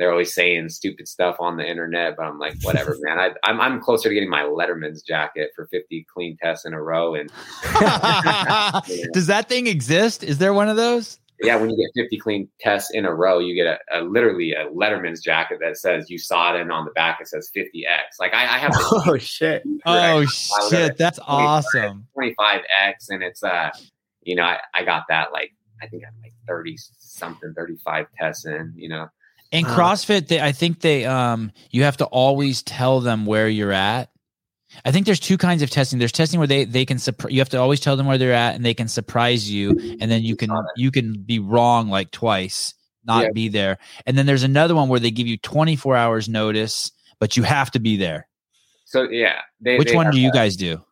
[0.00, 3.18] they're always saying stupid stuff on the internet, but I'm like, whatever, man.
[3.18, 6.82] I, I'm I'm closer to getting my Letterman's jacket for 50 clean tests in a
[6.82, 7.14] row.
[7.14, 7.30] And
[9.12, 10.24] does that thing exist?
[10.24, 11.19] Is there one of those?
[11.42, 14.52] Yeah, when you get 50 clean tests in a row, you get a, a literally
[14.52, 17.84] a Letterman's jacket that says USADA, and on the back it says 50x.
[18.18, 18.72] Like I, I have.
[18.92, 19.62] Oh shit!
[19.86, 20.96] Oh shit!
[20.96, 22.06] That's 25, awesome.
[22.16, 23.70] 25x, and it's uh,
[24.22, 25.52] you know, I, I got that like
[25.82, 28.72] I think I'm like 30 something, 35 tests in.
[28.76, 29.08] You know.
[29.52, 33.72] In CrossFit, they, I think they um you have to always tell them where you're
[33.72, 34.10] at
[34.84, 35.98] I think there's two kinds of testing.
[35.98, 36.98] There's testing where they they can
[37.28, 39.70] you have to always tell them where they're at and they can surprise you
[40.00, 42.74] and then you can you can be wrong like twice,
[43.04, 43.30] not yeah.
[43.32, 43.78] be there.
[44.06, 47.70] And then there's another one where they give you 24 hours notice, but you have
[47.72, 48.28] to be there.
[48.84, 50.82] So yeah, they, which they one do you guys do?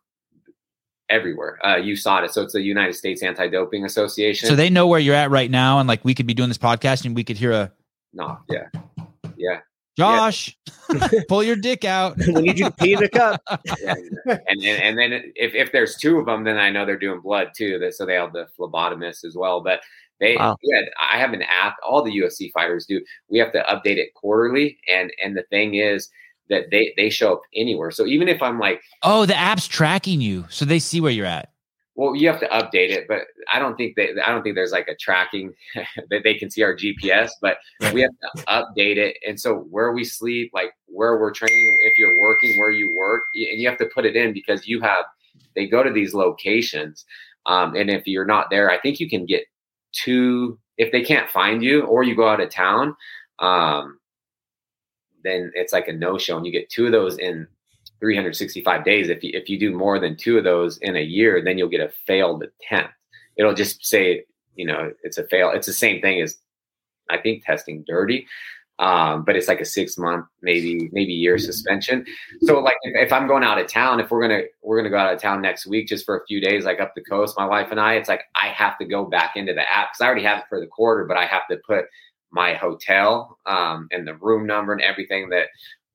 [1.09, 1.57] Everywhere.
[1.63, 2.29] Uh, USADA.
[2.29, 4.47] So it's the United States Anti-Doping Association.
[4.47, 6.57] So they know where you're at right now, and like we could be doing this
[6.57, 7.71] podcast, and we could hear a
[8.13, 8.37] no.
[8.47, 8.67] Yeah,
[9.35, 9.59] yeah.
[9.99, 10.57] Josh,
[10.93, 11.07] yeah.
[11.27, 12.17] pull your dick out.
[12.27, 13.41] we need you to pee in the cup.
[14.25, 17.21] And, and and then if, if there's two of them, then I know they're doing
[17.21, 17.91] blood too.
[17.91, 19.61] So they have the phlebotomist as well.
[19.61, 19.81] But
[20.19, 20.57] they, wow.
[20.61, 21.77] yeah, I have an app.
[21.87, 23.01] All the UFC fighters do.
[23.29, 26.09] We have to update it quarterly, and and the thing is
[26.49, 27.91] that they they show up anywhere.
[27.91, 31.25] So even if I'm like, oh, the app's tracking you, so they see where you're
[31.25, 31.49] at
[31.99, 34.71] well you have to update it but i don't think that i don't think there's
[34.71, 35.53] like a tracking
[36.09, 37.57] that they can see our gps but
[37.93, 39.17] we have to update it.
[39.27, 43.23] And so where we sleep like where we're training if you're working where you work
[43.33, 45.05] and you have to put it in because you have
[45.55, 47.05] they go to these locations
[47.45, 49.43] um, and if you're not there i think you can get
[49.91, 52.95] two if they can't find you or you go out of town
[53.39, 53.99] um,
[55.23, 57.47] then it's like a no show and you get two of those in
[57.99, 59.09] 365 days.
[59.09, 61.69] If you, if you do more than two of those in a year, then you'll
[61.69, 62.93] get a failed attempt.
[63.37, 65.51] It'll just say, you know, it's a fail.
[65.51, 66.37] It's the same thing as
[67.09, 68.27] I think testing dirty.
[68.79, 72.05] Um, but it's like a six month, maybe, maybe year suspension.
[72.43, 74.97] So like if, if, I'm going out of town, if we're gonna we're gonna go
[74.97, 77.45] out of town next week just for a few days, like up the coast, my
[77.45, 80.05] wife and I, it's like I have to go back into the app because I
[80.05, 81.85] already have it for the quarter, but I have to put
[82.31, 85.47] my hotel um, and the room number and everything that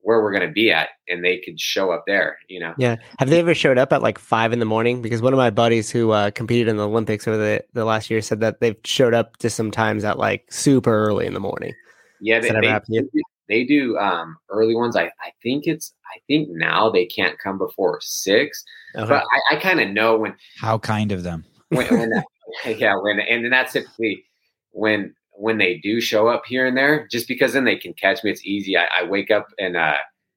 [0.05, 2.74] where we're going to be at and they could show up there you know?
[2.78, 2.97] Yeah.
[3.18, 5.02] Have they ever showed up at like five in the morning?
[5.02, 8.10] Because one of my buddies who uh, competed in the olympics over the, the last
[8.10, 11.72] year said that they've showed up to sometimes at like super early in the morning.
[12.20, 14.97] Yeah they, they, they, do, they do um, early ones.
[14.97, 18.62] I, I think it's i think now they can't come before six
[18.94, 19.09] okay.
[19.09, 21.44] but i, I kind of know when how kind of them.
[21.68, 22.12] when, when
[22.78, 24.24] yeah when and that's typically
[24.72, 28.23] when when they do show up here and there, just because then they can catch
[28.23, 28.31] me.
[28.31, 28.77] It's easy.
[28.77, 29.97] I, I wake up and uh,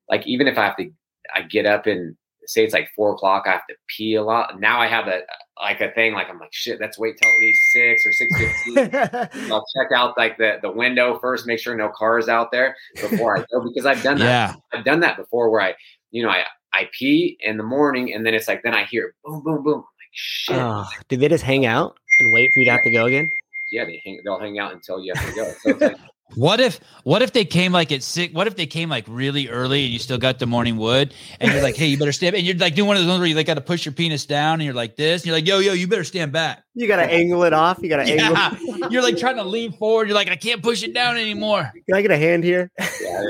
[0.09, 0.89] like even if I have to,
[1.33, 2.15] I get up and
[2.47, 3.43] say it's like four o'clock.
[3.45, 4.59] I have to pee a lot.
[4.59, 5.21] Now I have a
[5.61, 6.79] like a thing like I'm like shit.
[6.79, 9.51] Let's wait till at least six or six fifteen.
[9.51, 13.37] I'll check out like the the window first, make sure no cars out there before
[13.37, 14.25] I go because I've done that.
[14.25, 14.55] Yeah.
[14.73, 15.75] I've done that before where I
[16.11, 19.13] you know I I pee in the morning and then it's like then I hear
[19.23, 19.75] boom boom boom.
[19.75, 20.55] I'm like shit.
[20.55, 23.29] Oh, did they just hang out and wait for you to have to go again?
[23.69, 25.53] Yeah, they hang, they'll hang out until you have to go.
[25.61, 25.97] So like,
[26.35, 28.33] what if what if they came like at six?
[28.33, 31.51] What if they came like really early and you still got the morning wood and
[31.51, 33.27] you're like, hey, you better stand and you're like doing one of those ones where
[33.27, 35.47] you like got to push your penis down and you're like this and you're like,
[35.47, 36.63] yo, yo, you better stand back.
[36.75, 37.79] You gotta angle it off.
[37.81, 38.55] You gotta yeah.
[38.61, 38.91] angle.
[38.91, 40.07] you're like trying to lean forward.
[40.07, 41.71] You're like, I can't push it down anymore.
[41.87, 42.71] Can I get a hand here?
[43.01, 43.23] Yeah,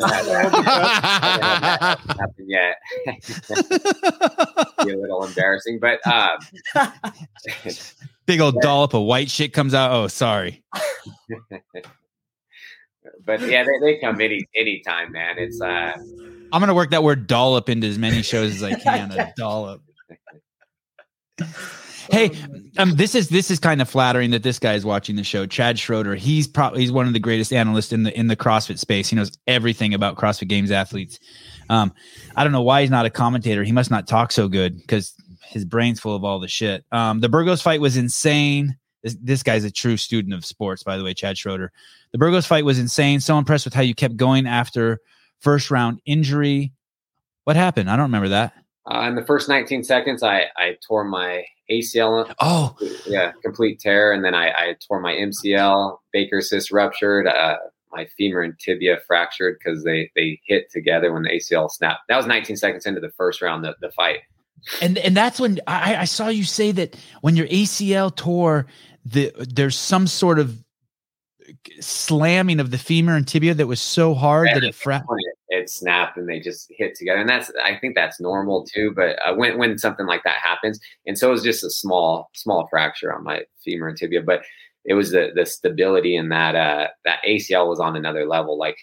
[2.20, 2.76] nothing yet.
[4.86, 6.40] Be a little embarrassing, but um,
[8.28, 9.92] big old dollop of white shit comes out.
[9.92, 10.64] Oh, sorry.
[13.26, 15.40] but yeah, they, they come any anytime, man.
[15.40, 15.94] It's uh
[16.54, 19.12] I'm gonna work that word dollop into as many shows as I can.
[19.12, 19.82] A dollop.
[22.10, 22.32] Hey,
[22.78, 25.46] um, this is this is kind of flattering that this guy is watching the show.
[25.46, 28.80] Chad Schroeder, he's probably he's one of the greatest analysts in the in the CrossFit
[28.80, 29.10] space.
[29.10, 31.20] He knows everything about CrossFit Games athletes.
[31.70, 31.94] Um,
[32.36, 33.64] I don't know why he's not a commentator.
[33.64, 35.14] He must not talk so good because
[35.48, 36.86] his brain's full of all the shit.
[36.92, 38.78] Um, the Burgos fight was insane.
[39.04, 41.72] This, this guy's a true student of sports, by the way, Chad Schroeder.
[42.12, 43.20] The Burgos fight was insane.
[43.20, 45.00] So impressed with how you kept going after
[45.40, 46.74] first round injury.
[47.46, 47.90] What happened?
[47.90, 48.54] I don't remember that.
[48.90, 52.34] Uh, in the first 19 seconds, I, I tore my ACL.
[52.40, 52.76] Oh,
[53.06, 54.14] yeah, complete tear.
[54.14, 57.58] And then I, I tore my MCL, Baker cyst ruptured, uh,
[57.92, 62.02] my femur and tibia fractured because they, they hit together when the ACL snapped.
[62.08, 64.20] That was 19 seconds into the first round, the, the fight.
[64.82, 68.68] And and that's when I, I saw you say that when your ACL tore,
[69.06, 70.64] the there's some sort of
[71.80, 75.08] slamming of the femur and tibia that was so hard that it fractured.
[75.50, 78.92] It snapped and they just hit together, and that's I think that's normal too.
[78.96, 82.30] But uh, when when something like that happens, and so it was just a small
[82.34, 84.44] small fracture on my femur and tibia, but
[84.84, 88.58] it was the the stability in that uh, that ACL was on another level.
[88.58, 88.78] Like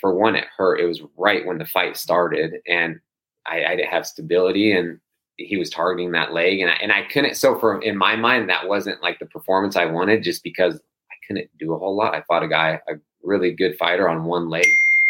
[0.00, 0.80] for one, it hurt.
[0.80, 3.00] It was right when the fight started, and
[3.46, 4.98] I, I didn't have stability, and
[5.36, 7.36] he was targeting that leg, and I, and I couldn't.
[7.36, 11.14] So for in my mind, that wasn't like the performance I wanted, just because I
[11.26, 12.14] couldn't do a whole lot.
[12.14, 14.66] I fought a guy, a really good fighter on one leg,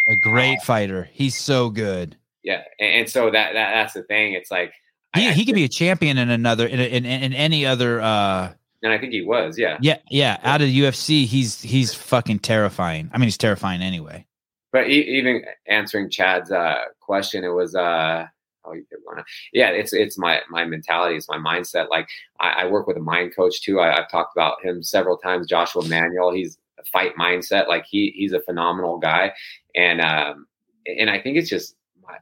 [0.09, 1.09] a great uh, fighter.
[1.13, 2.17] He's so good.
[2.43, 4.33] Yeah, and, and so that, that that's the thing.
[4.33, 4.73] It's like
[5.15, 8.01] he, I, he could be a champion in another in, in, in any other.
[8.01, 8.53] uh
[8.85, 10.39] and I think he was, yeah, yeah, yeah.
[10.43, 13.11] Out of the UFC, he's he's fucking terrifying.
[13.13, 14.27] I mean, he's terrifying anyway.
[14.73, 16.77] But even answering Chad's uh,
[17.13, 18.27] question, it was uh,
[18.65, 19.23] oh, you wanna,
[19.53, 21.91] yeah, it's it's my my mentality, it's my mindset.
[21.91, 22.09] Like
[22.41, 23.81] I, I work with a mind coach too.
[23.81, 25.47] I, have talked about him several times.
[25.47, 27.69] Joshua Manuel, he's a fight mindset.
[27.69, 29.35] Like he he's a phenomenal guy,
[29.75, 30.47] and um,
[30.87, 32.17] and I think it's just my,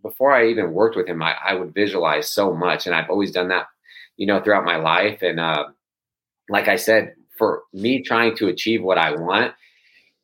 [0.00, 3.32] before I even worked with him, I, I would visualize so much, and I've always
[3.32, 3.66] done that,
[4.16, 5.22] you know, throughout my life.
[5.22, 5.64] And uh,
[6.48, 9.54] like I said, for me trying to achieve what I want,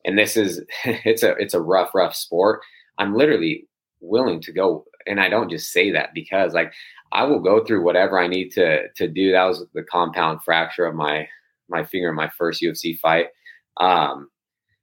[0.05, 2.61] and this is it's a it's a rough rough sport.
[2.97, 3.67] I'm literally
[4.01, 6.73] willing to go and I don't just say that because like
[7.11, 9.31] I will go through whatever I need to to do.
[9.31, 11.27] That was the compound fracture of my
[11.69, 13.27] my finger in my first UFC fight.
[13.77, 14.29] Um,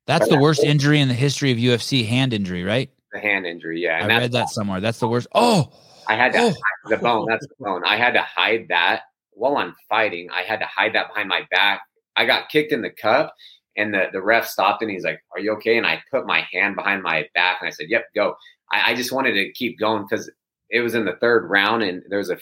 [0.07, 2.91] That's the worst injury in the history of UFC, hand injury, right?
[3.13, 4.03] The hand injury, yeah.
[4.03, 4.81] And I read that somewhere.
[4.81, 5.29] That's the worst.
[5.35, 5.73] Oh,
[6.09, 6.55] I had to oh.
[6.89, 7.27] the bone.
[7.29, 7.83] That's the bone.
[7.85, 9.03] I had to hide that
[9.33, 10.29] while I'm fighting.
[10.31, 11.83] I had to hide that behind my back.
[12.17, 13.35] I got kicked in the cup,
[13.77, 16.47] and the the ref stopped and he's like, "Are you okay?" And I put my
[16.53, 18.37] hand behind my back and I said, "Yep, go."
[18.71, 20.31] I, I just wanted to keep going because
[20.71, 22.39] it was in the third round and there was a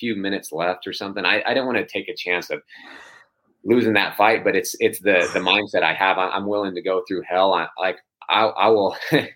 [0.00, 1.24] few minutes left or something.
[1.24, 2.62] I, I didn't want to take a chance of
[3.64, 6.18] losing that fight, but it's it's the the mindset I have.
[6.18, 7.52] I, am willing to go through hell.
[7.52, 7.98] I like
[8.28, 8.96] I, I will.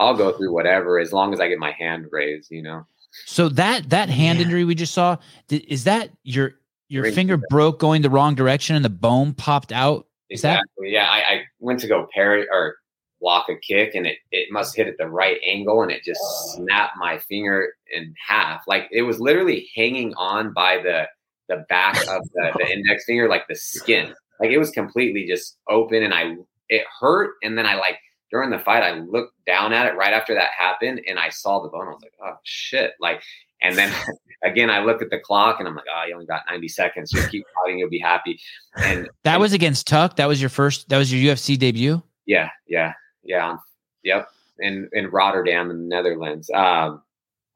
[0.00, 2.50] I'll go through whatever as long as I get my hand raised.
[2.50, 2.86] You know.
[3.26, 4.46] So that that hand yeah.
[4.46, 5.16] injury we just saw
[5.48, 6.54] is that your
[6.88, 10.06] your Ring finger broke going the wrong direction and the bone popped out.
[10.30, 10.90] Exactly.
[10.90, 12.76] Yeah, I, I went to go parry or
[13.20, 16.20] block a kick and it, it must hit at the right angle and it just
[16.22, 16.56] oh.
[16.56, 18.62] snapped my finger in half.
[18.66, 21.06] Like it was literally hanging on by the
[21.48, 24.14] the back of the, the index finger, like the skin.
[24.40, 26.36] Like it was completely just open and I
[26.68, 27.34] it hurt.
[27.42, 27.98] And then I like
[28.34, 31.62] during the fight, I looked down at it right after that happened and I saw
[31.62, 31.86] the bone.
[31.86, 32.94] I was like, oh shit.
[33.00, 33.22] Like
[33.62, 33.92] and then
[34.44, 37.12] again, I look at the clock and I'm like, oh, you only got 90 seconds.
[37.12, 38.40] Just keep fighting, you'll be happy.
[38.76, 40.16] And that and, was against Tuck.
[40.16, 40.88] That was your first.
[40.88, 42.02] That was your UFC debut.
[42.26, 42.94] Yeah, yeah
[43.24, 43.56] yeah,
[44.02, 44.28] yep,
[44.58, 46.50] in in Rotterdam in the Netherlands.
[46.50, 47.02] Um,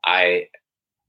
[0.04, 0.46] I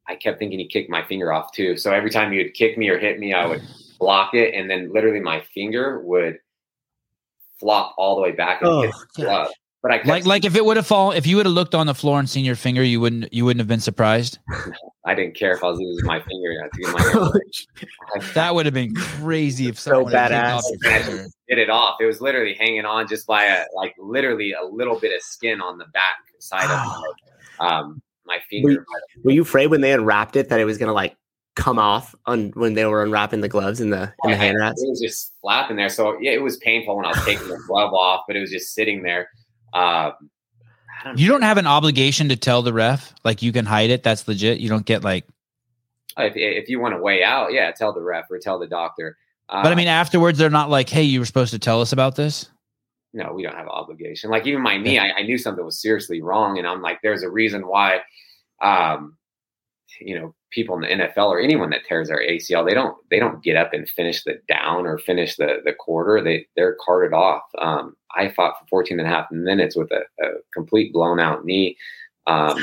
[0.07, 1.77] I kept thinking he kicked my finger off too.
[1.77, 3.61] So every time he would kick me or hit me, I would
[3.99, 6.39] block it, and then literally my finger would
[7.59, 9.49] flop all the way back and oh, hit the glove.
[9.81, 11.87] But I like like if it would have fallen, if you would have looked on
[11.87, 14.39] the floor and seen your finger, you wouldn't you wouldn't have been surprised.
[15.05, 16.69] I didn't care if I was losing my finger.
[16.91, 17.31] My
[18.33, 20.61] that would have been crazy if so badass
[21.47, 21.95] hit it off.
[22.01, 25.61] It was literally hanging on just by a like literally a little bit of skin
[25.61, 27.03] on the back side of
[27.59, 28.67] my, um, my finger.
[28.79, 31.15] Were, were you afraid when they unwrapped it that it was gonna like
[31.59, 34.81] come off on when they were unwrapping the gloves in the in the hand wraps?
[34.81, 35.89] It was just flapping there.
[35.89, 38.51] So yeah, it was painful when I was taking the glove off, but it was
[38.51, 39.29] just sitting there.
[39.73, 40.13] Um,
[41.03, 43.13] don't you don't have an obligation to tell the ref.
[43.23, 44.03] Like you can hide it.
[44.03, 44.59] That's legit.
[44.59, 45.25] You don't get like.
[46.17, 49.17] If, if you want to weigh out, yeah, tell the ref or tell the doctor.
[49.47, 51.91] Uh, but I mean, afterwards, they're not like, "Hey, you were supposed to tell us
[51.91, 52.49] about this."
[53.13, 54.29] No, we don't have obligation.
[54.29, 57.23] Like even my knee, I, I knew something was seriously wrong, and I'm like, "There's
[57.23, 58.01] a reason why."
[58.61, 59.17] Um,
[60.01, 63.19] you know people in the NFL or anyone that tears their ACL, they don't they
[63.19, 66.21] don't get up and finish the down or finish the the quarter.
[66.23, 67.43] They they're carted off.
[67.59, 71.45] Um, I fought for 14 and a half minutes with a, a complete blown out
[71.45, 71.77] knee.
[72.27, 72.57] Um,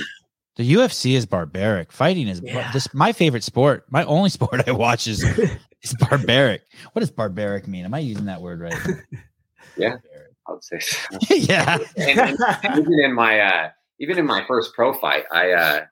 [0.57, 1.93] the UFC is barbaric.
[1.93, 2.73] Fighting is yeah.
[2.73, 3.85] this my favorite sport.
[3.91, 5.23] My only sport I watch is
[5.83, 6.63] is barbaric.
[6.93, 7.85] What does barbaric mean?
[7.85, 8.75] Am I using that word right?
[9.77, 9.97] yeah,
[10.49, 11.17] I would say so.
[11.31, 11.79] yeah.
[11.97, 15.87] and, and even in my uh, even in my first pro fight, I uh,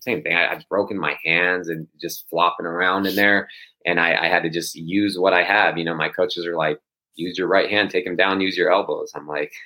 [0.00, 0.34] same thing.
[0.34, 3.48] I, I've broken my hands and just flopping around in there,
[3.86, 5.78] and I, I had to just use what I have.
[5.78, 6.80] You know, my coaches are like,
[7.14, 9.12] use your right hand, take him down, use your elbows.
[9.14, 9.52] I'm like,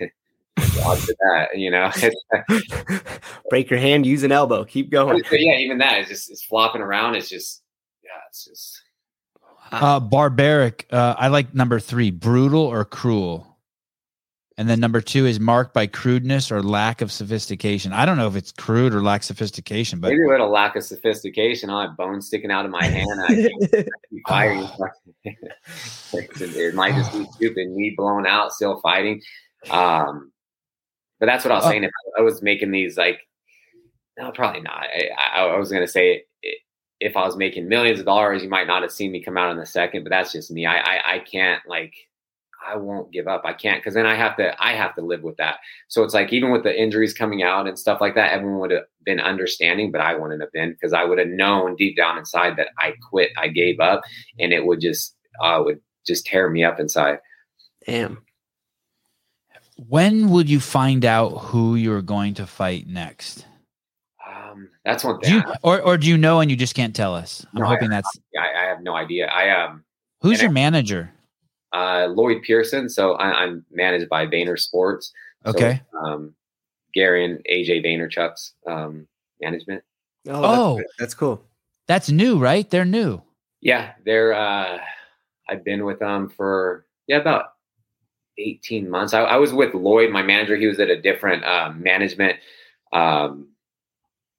[0.56, 1.90] to that, you know.
[3.50, 5.22] Break your hand, use an elbow, keep going.
[5.30, 7.14] But yeah, even that is just it's flopping around.
[7.14, 7.62] It's just
[8.02, 8.82] yeah, it's just
[9.72, 10.86] uh, barbaric.
[10.90, 13.53] Uh, I like number three, brutal or cruel.
[14.56, 17.92] And then number two is marked by crudeness or lack of sophistication.
[17.92, 21.70] I don't know if it's crude or lack sophistication, but maybe a lack of sophistication.
[21.70, 23.20] I have bones sticking out of my hand.
[23.20, 23.84] I
[24.28, 24.68] fighting.
[26.12, 27.70] it might just be stupid.
[27.70, 29.20] Me blown out, still fighting.
[29.70, 30.30] Um,
[31.18, 31.84] but that's what I was uh, saying.
[31.84, 33.18] If I was making these, like,
[34.16, 34.84] no, probably not.
[35.18, 36.26] I, I was going to say
[37.00, 39.50] if I was making millions of dollars, you might not have seen me come out
[39.50, 40.04] in the second.
[40.04, 40.64] But that's just me.
[40.64, 41.92] I, I, I can't like
[42.66, 43.42] I won't give up.
[43.44, 45.56] I can't because then I have to I have to live with that.
[45.88, 48.70] So it's like even with the injuries coming out and stuff like that, everyone would
[48.70, 52.16] have been understanding, but I wouldn't have been because I would have known deep down
[52.18, 54.02] inside that I quit, I gave up,
[54.38, 57.18] and it would just uh, would just tear me up inside.
[57.86, 58.22] Damn.
[59.76, 63.44] When would you find out who you're going to fight next?
[64.24, 65.34] Um, that's one Do thing.
[65.36, 67.44] you, or or do you know and you just can't tell us?
[67.54, 68.08] I'm No, I hoping that's
[68.38, 69.26] I, I have no idea.
[69.26, 69.84] I um
[70.20, 71.10] who's your I- manager.
[71.74, 72.88] Uh, Lloyd Pearson.
[72.88, 75.12] So I, I'm managed by Vayner Sports.
[75.44, 75.82] So, Okay.
[76.02, 76.34] um,
[76.94, 79.06] Gary and AJ Vaynerchuk's um,
[79.42, 79.82] management.
[80.28, 80.76] Oh, Oh.
[80.76, 81.44] that's, that's cool.
[81.86, 82.68] That's new, right?
[82.70, 83.20] They're new.
[83.60, 84.32] Yeah, they're.
[84.32, 84.78] Uh,
[85.48, 87.46] I've been with them for yeah about
[88.38, 89.12] 18 months.
[89.12, 90.56] I, I was with Lloyd, my manager.
[90.56, 92.38] He was at a different uh, management,
[92.92, 93.48] um,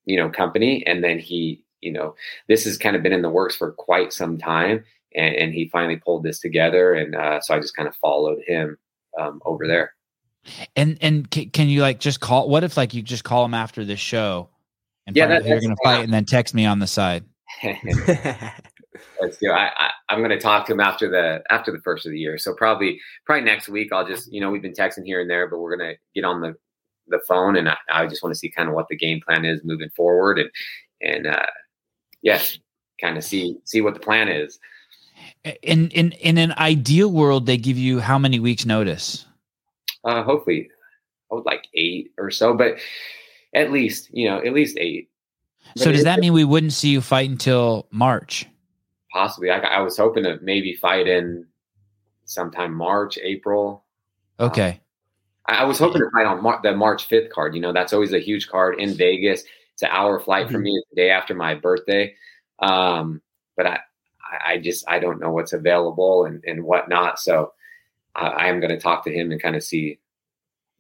[0.05, 2.15] you know, company, and then he, you know,
[2.47, 4.83] this has kind of been in the works for quite some time,
[5.15, 8.39] and, and he finally pulled this together, and uh, so I just kind of followed
[8.45, 8.77] him
[9.19, 9.93] um, over there.
[10.75, 12.49] And and can, can you like just call?
[12.49, 14.49] What if like you just call him after this show?
[15.07, 15.95] And Yeah, find that- you're gonna fine.
[15.97, 17.23] fight, and then text me on the side.
[19.21, 19.51] Let's do.
[19.51, 22.19] I, I I'm going to talk to him after the after the first of the
[22.19, 22.37] year.
[22.37, 23.91] So probably probably next week.
[23.91, 26.25] I'll just you know we've been texting here and there, but we're going to get
[26.25, 26.55] on the
[27.07, 29.45] the phone and I, I just want to see kind of what the game plan
[29.45, 30.49] is moving forward and
[31.01, 31.45] and uh,
[32.21, 32.41] yeah,
[32.99, 34.59] kind of see see what the plan is.
[35.61, 39.26] In in in an ideal world, they give you how many weeks notice?
[40.03, 40.69] Uh, hopefully,
[41.31, 42.77] I would like eight or so, but
[43.53, 45.09] at least you know at least eight.
[45.77, 48.45] So But does that mean we wouldn't see you fight until March?
[49.11, 49.49] possibly?
[49.49, 51.45] I, I was hoping to maybe fight in
[52.26, 53.85] sometime March, April.
[54.39, 54.81] Okay.
[55.47, 57.55] I I was hoping to fight on Mar- the March 5th card.
[57.55, 59.43] You know, that's always a huge card in Vegas.
[59.73, 60.63] It's an hour flight for Mhm.
[60.63, 60.72] me.
[60.77, 62.15] It's the day after my birthday.
[62.59, 63.22] Um,
[63.55, 63.80] but I,
[64.45, 67.19] I- just, I don't know what's available and, and whatnot.
[67.19, 67.53] So
[68.15, 69.99] I, I am going to talk to him and kind of see.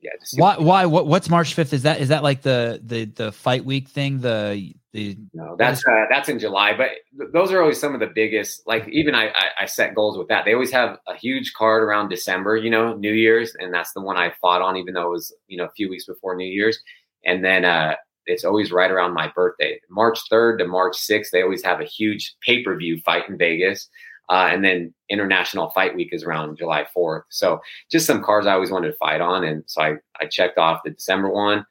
[0.01, 0.11] Yeah.
[0.23, 0.57] See Why?
[0.57, 0.85] Why?
[0.85, 1.07] What?
[1.07, 1.73] What's March fifth?
[1.73, 4.19] Is that is that like the the the fight week thing?
[4.19, 7.99] The the No, that's uh, that's in July, but th- those are always some of
[7.99, 8.67] the biggest.
[8.67, 10.45] Like even I, I, I set goals with that.
[10.45, 14.01] They always have a huge card around December, you know, New Year's, and that's the
[14.01, 16.45] one I fought on, even though it was you know a few weeks before New
[16.45, 16.77] Year's.
[17.25, 17.95] And then uh,
[18.25, 21.31] it's always right around my birthday, March third to March sixth.
[21.31, 23.89] They always have a huge pay per view fight in Vegas,
[24.29, 27.25] uh, and then International Fight Week is around July fourth.
[27.29, 27.59] So
[27.91, 30.81] just some cards I always wanted to fight on, and so I I checked off
[30.83, 31.65] the December one.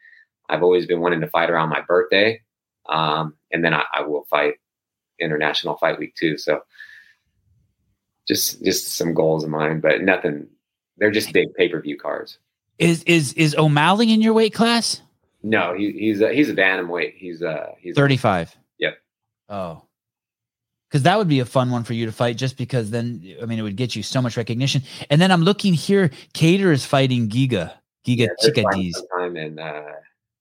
[0.48, 2.40] I've always been wanting to fight around my birthday
[2.88, 4.54] um, and then I, I will fight
[5.20, 6.36] international fight week too.
[6.36, 6.60] So
[8.26, 10.46] just just some goals of mine, but nothing.
[10.96, 12.38] They're just big pay per view cards.
[12.78, 15.00] is is is O'Malley in your weight class?
[15.44, 17.16] No, he, he's a, he's a bantamweight.
[17.16, 18.56] He's uh he's Thirty five.
[18.78, 18.96] Yep.
[19.50, 19.82] Oh.
[20.88, 23.44] Because that would be a fun one for you to fight, just because then I
[23.44, 24.82] mean it would get you so much recognition.
[25.10, 27.74] And then I'm looking here, Kattar is fighting Giga,
[28.06, 29.92] Giga yeah, sometime in uh,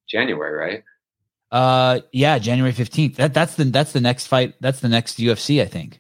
[0.08, 0.84] January, right?
[1.52, 3.18] Uh, yeah, January fifteenth.
[3.18, 4.56] That that's the that's the next fight.
[4.62, 6.00] That's the next UFC, I think.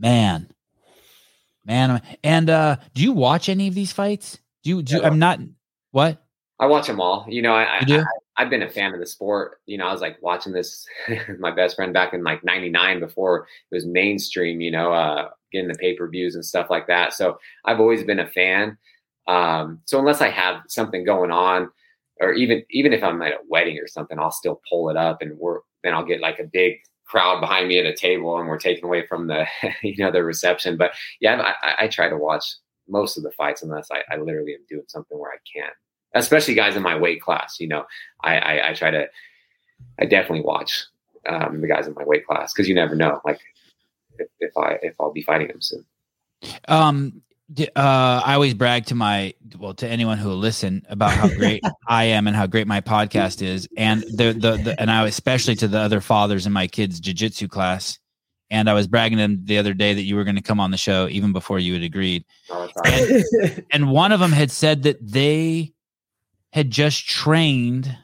[0.00, 0.50] Man,
[1.64, 4.38] man, and uh, do you watch any of these fights?
[4.64, 4.82] Do you?
[4.82, 5.38] Do I'm not.
[5.92, 6.25] What
[6.58, 7.26] I watch them all.
[7.28, 8.00] You know, I, you?
[8.00, 8.04] I
[8.38, 9.60] I've been a fan of the sport.
[9.66, 10.86] You know, I was like watching this
[11.38, 14.60] my best friend back in like '99 before it was mainstream.
[14.60, 17.12] You know, uh, getting the pay per views and stuff like that.
[17.12, 18.76] So I've always been a fan.
[19.26, 21.70] Um, so unless I have something going on,
[22.20, 25.22] or even even if I'm at a wedding or something, I'll still pull it up
[25.22, 26.76] and we're then I'll get like a big
[27.06, 29.46] crowd behind me at a table and we're taken away from the
[29.82, 30.76] you know the reception.
[30.76, 32.44] But yeah, I, I, I try to watch
[32.88, 35.74] most of the fights unless I, I literally am doing something where I can't
[36.18, 37.58] especially guys in my weight class.
[37.60, 37.84] You know,
[38.22, 39.08] I I, I try to,
[39.98, 40.84] I definitely watch
[41.28, 43.40] um, the guys in my weight class because you never know, like
[44.18, 45.84] if, if I if I'll be fighting them soon.
[46.68, 47.22] Um,
[47.58, 51.62] uh, I always brag to my well to anyone who will listen about how great
[51.88, 55.54] I am and how great my podcast is, and the, the the and I especially
[55.56, 57.98] to the other fathers in my kids' jujitsu class.
[58.48, 60.60] And I was bragging to them the other day that you were going to come
[60.60, 62.24] on the show even before you had agreed.
[62.48, 63.64] Oh, right.
[63.72, 65.74] And one of them had said that they
[66.56, 67.94] had just trained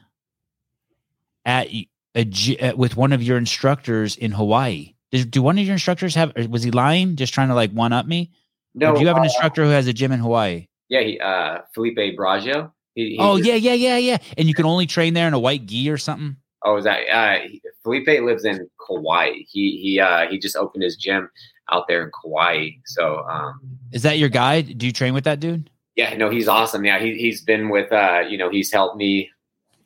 [1.43, 4.93] at a uh, with one of your instructors in Hawaii.
[5.11, 6.31] Does, do one of your instructors have?
[6.49, 7.15] Was he lying?
[7.15, 8.31] Just trying to like one up me?
[8.75, 10.67] no, or do you have an uh, instructor who has a gym in Hawaii?
[10.89, 12.71] yeah, he, uh, Felipe Bragio.
[12.93, 14.17] He, he Oh just- yeah, yeah, yeah, yeah.
[14.37, 16.37] And you can only train there in a white gi or something.
[16.63, 17.39] Oh, is that uh,
[17.81, 19.31] Felipe lives in Kauai.
[19.49, 21.27] He he uh, he just opened his gym
[21.71, 22.69] out there in Kauai.
[22.85, 23.59] So um,
[23.91, 24.61] Is that your guy?
[24.61, 25.71] Do you train with that dude?
[25.95, 26.85] Yeah, no, he's awesome.
[26.85, 29.29] Yeah, he he's been with uh, you know, he's helped me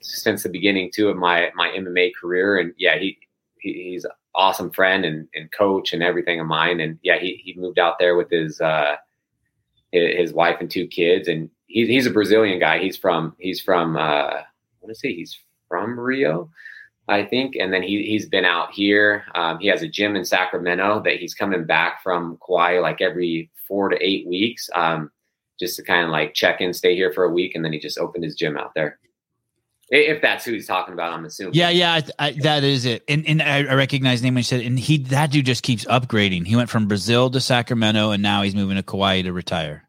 [0.01, 3.17] since the beginning too of my my MMA career, and yeah, he,
[3.59, 6.79] he he's an awesome friend and, and coach and everything of mine.
[6.79, 8.95] And yeah, he he moved out there with his uh
[9.91, 12.79] his, wife and two kids, and he's he's a Brazilian guy.
[12.79, 14.43] He's from he's from uh, I
[14.81, 16.49] want to say he's from Rio,
[17.07, 19.25] I think, and then he he's been out here.
[19.35, 23.49] Um, he has a gym in Sacramento that he's coming back from Kauai like every
[23.67, 25.11] four to eight weeks, um,
[25.59, 27.79] just to kind of like check in, stay here for a week, and then he
[27.79, 28.99] just opened his gym out there.
[29.89, 31.53] If that's who he's talking about, I'm assuming.
[31.53, 33.03] Yeah, yeah, I, I, that is it.
[33.07, 35.63] And and I, I recognize the name when you said, and he that dude just
[35.63, 36.45] keeps upgrading.
[36.45, 39.87] He went from Brazil to Sacramento, and now he's moving to Kauai to retire.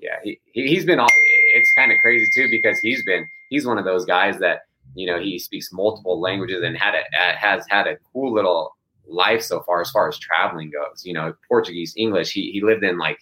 [0.00, 0.98] Yeah, he he's been.
[0.98, 1.08] All,
[1.54, 4.62] it's kind of crazy too because he's been he's one of those guys that
[4.96, 8.74] you know he speaks multiple languages and had a, has had a cool little
[9.06, 11.04] life so far as far as traveling goes.
[11.04, 12.32] You know, Portuguese, English.
[12.32, 13.18] He he lived in like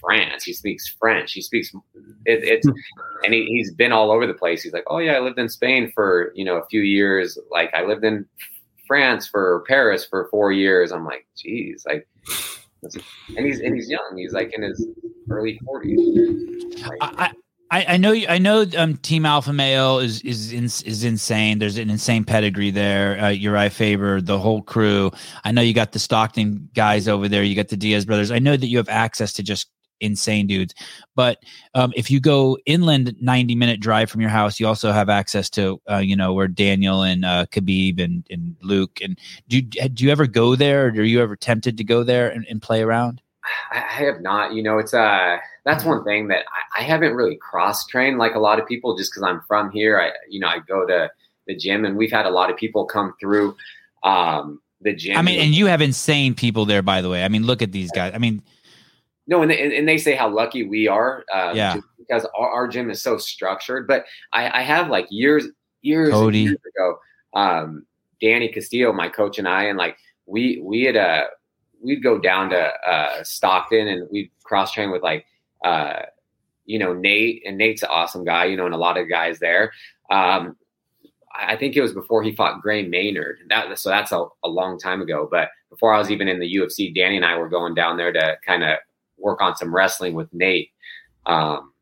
[0.00, 0.44] France.
[0.44, 1.32] He speaks French.
[1.32, 1.72] He speaks
[2.26, 4.62] it, it's and he, he's been all over the place.
[4.62, 7.38] He's like, oh yeah, I lived in Spain for you know a few years.
[7.50, 8.26] Like I lived in
[8.86, 10.92] France for Paris for four years.
[10.92, 12.08] I'm like, geez, like,
[13.36, 14.14] and he's and he's young.
[14.16, 14.86] He's like in his
[15.30, 16.00] early forties.
[16.86, 17.32] Like, I,
[17.70, 21.58] I, I know I know um, Team Alpha Male is is is insane.
[21.58, 23.18] There's an insane pedigree there.
[23.18, 25.10] Uh, Urijah Faber, the whole crew.
[25.44, 27.42] I know you got the Stockton guys over there.
[27.42, 28.30] You got the Diaz brothers.
[28.30, 29.68] I know that you have access to just
[30.00, 30.74] insane dudes.
[31.14, 31.42] But
[31.74, 35.50] um, if you go inland, ninety minute drive from your house, you also have access
[35.50, 39.00] to uh, you know where Daniel and uh, Khabib and, and Luke.
[39.02, 39.18] And
[39.48, 40.86] do do you ever go there?
[40.86, 43.22] Or are you ever tempted to go there and, and play around?
[43.72, 44.52] I have not.
[44.52, 46.44] You know, it's uh that's one thing that
[46.74, 49.70] I, I haven't really cross trained like a lot of people just because I'm from
[49.70, 50.00] here.
[50.00, 51.10] I you know I go to
[51.46, 53.56] the gym and we've had a lot of people come through
[54.02, 55.16] um the gym.
[55.16, 57.24] I mean, and you have insane people there, by the way.
[57.24, 58.12] I mean, look at these guys.
[58.14, 58.42] I mean,
[59.28, 61.24] no, and they, and they say how lucky we are.
[61.32, 61.76] Um, yeah.
[61.98, 63.86] Because our, our, gym is so structured.
[63.86, 65.44] But I, I have like years,
[65.82, 66.98] years, years ago,
[67.34, 67.84] um,
[68.22, 71.24] Danny Castillo, my coach, and I, and like we we had uh
[71.80, 75.26] we'd go down to uh, Stockton and we'd cross train with like
[75.62, 76.00] uh,
[76.64, 79.38] you know Nate, and Nate's an awesome guy, you know, and a lot of guys
[79.38, 79.72] there.
[80.10, 80.56] Um,
[81.38, 83.40] I think it was before he fought Gray Maynard.
[83.50, 85.28] That, so that's a, a long time ago.
[85.30, 88.12] But before I was even in the UFC, Danny and I were going down there
[88.12, 88.78] to kind of
[89.18, 90.70] work on some wrestling with Nate.
[91.26, 91.72] Um,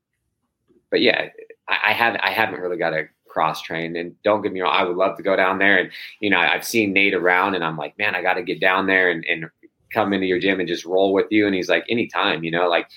[0.91, 1.29] but yeah,
[1.69, 3.97] I, I have I haven't really got a cross train.
[3.97, 5.79] And don't get me wrong, I would love to go down there.
[5.79, 5.91] And
[6.21, 8.87] you know, I've seen Nate around, and I'm like, man, I got to get down
[8.87, 9.45] there and, and
[9.93, 11.47] come into your gym and just roll with you.
[11.47, 12.89] And he's like, anytime, you know, like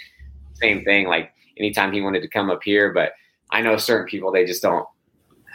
[0.54, 1.08] same thing.
[1.08, 3.12] Like anytime he wanted to come up here, but
[3.52, 4.88] I know certain people they just don't.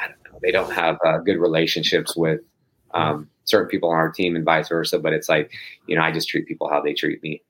[0.00, 0.38] Don't know.
[0.42, 2.40] They don't have uh, good relationships with
[2.92, 4.98] um, certain people on our team, and vice versa.
[4.98, 5.50] But it's like
[5.86, 7.42] you know, I just treat people how they treat me.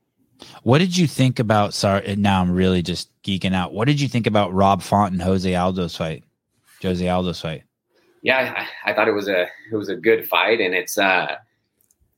[0.62, 1.74] What did you think about?
[1.74, 3.72] Sorry, now I'm really just geeking out.
[3.72, 6.24] What did you think about Rob Font and Jose Aldo's fight?
[6.82, 7.64] Jose Aldo's fight.
[8.22, 11.36] Yeah, I, I thought it was a it was a good fight, and it's uh,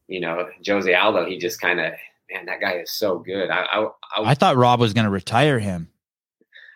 [0.09, 1.27] you know, Jose Aldo.
[1.27, 1.93] He just kind of
[2.31, 3.51] man, that guy is so good.
[3.51, 3.85] I I,
[4.17, 5.89] I, I thought Rob was going to retire him.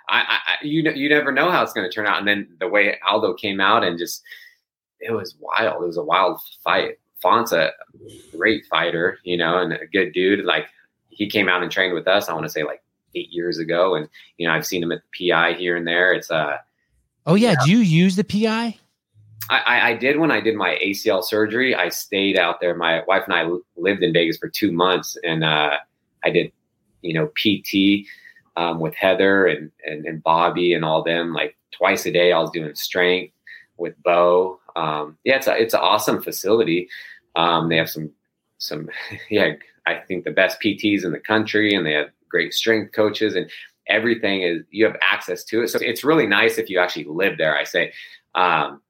[0.08, 2.48] I, I you know you never know how it's going to turn out, and then
[2.58, 4.22] the way Aldo came out and just
[5.00, 5.82] it was wild.
[5.82, 6.98] It was a wild fight.
[7.22, 7.72] Font's a
[8.36, 10.44] great fighter, you know, and a good dude.
[10.44, 10.66] Like
[11.10, 12.28] he came out and trained with us.
[12.28, 12.82] I want to say like
[13.14, 14.08] eight years ago, and
[14.38, 16.12] you know I've seen him at the PI here and there.
[16.12, 16.58] It's uh
[17.26, 18.78] oh yeah, do you use the PI?
[19.48, 21.74] I, I, did when I did my ACL surgery.
[21.74, 22.74] I stayed out there.
[22.76, 25.72] My wife and I lived in Vegas for two months, and uh,
[26.22, 26.52] I did,
[27.02, 28.06] you know, PT
[28.56, 31.32] um, with Heather and, and, and Bobby and all them.
[31.32, 33.34] Like twice a day, I was doing strength
[33.76, 34.60] with Bo.
[34.76, 36.88] Um, yeah, it's a, it's an awesome facility.
[37.34, 38.10] Um, they have some
[38.58, 38.88] some
[39.30, 39.54] yeah,
[39.86, 43.50] I think the best PTs in the country, and they have great strength coaches and
[43.88, 45.68] everything is you have access to it.
[45.68, 47.56] So it's really nice if you actually live there.
[47.56, 47.92] I say.
[48.34, 48.80] Um,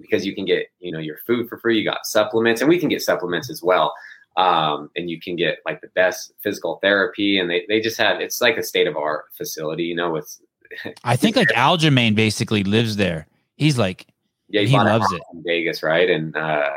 [0.00, 2.78] because you can get you know your food for free you got supplements and we
[2.78, 3.94] can get supplements as well
[4.36, 8.20] um, and you can get like the best physical therapy and they, they just have
[8.20, 10.40] it's like a state of art facility you know with
[11.04, 13.26] i think like aljamain basically lives there
[13.56, 14.06] he's like
[14.48, 16.70] yeah he, he loves it in vegas right and uh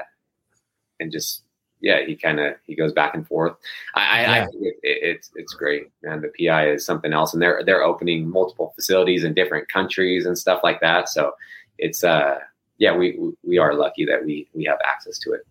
[1.00, 1.44] and just
[1.84, 3.55] yeah he kind of he goes back and forth
[3.93, 4.31] i yeah.
[4.31, 7.61] i think it, it, it's it's great man the pi is something else and they're
[7.64, 11.34] they're opening multiple facilities in different countries and stuff like that so
[11.77, 12.39] it's uh
[12.77, 15.45] yeah, we we are lucky that we we have access to it.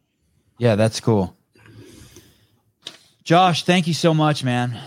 [0.59, 1.37] Yeah, that's cool.
[3.25, 4.79] Josh, thank you so much, man.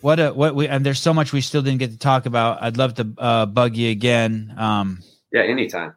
[0.00, 2.62] What a what we and there's so much we still didn't get to talk about.
[2.62, 4.54] I'd love to uh, bug you again.
[4.56, 5.02] Um,
[5.32, 5.94] yeah, anytime.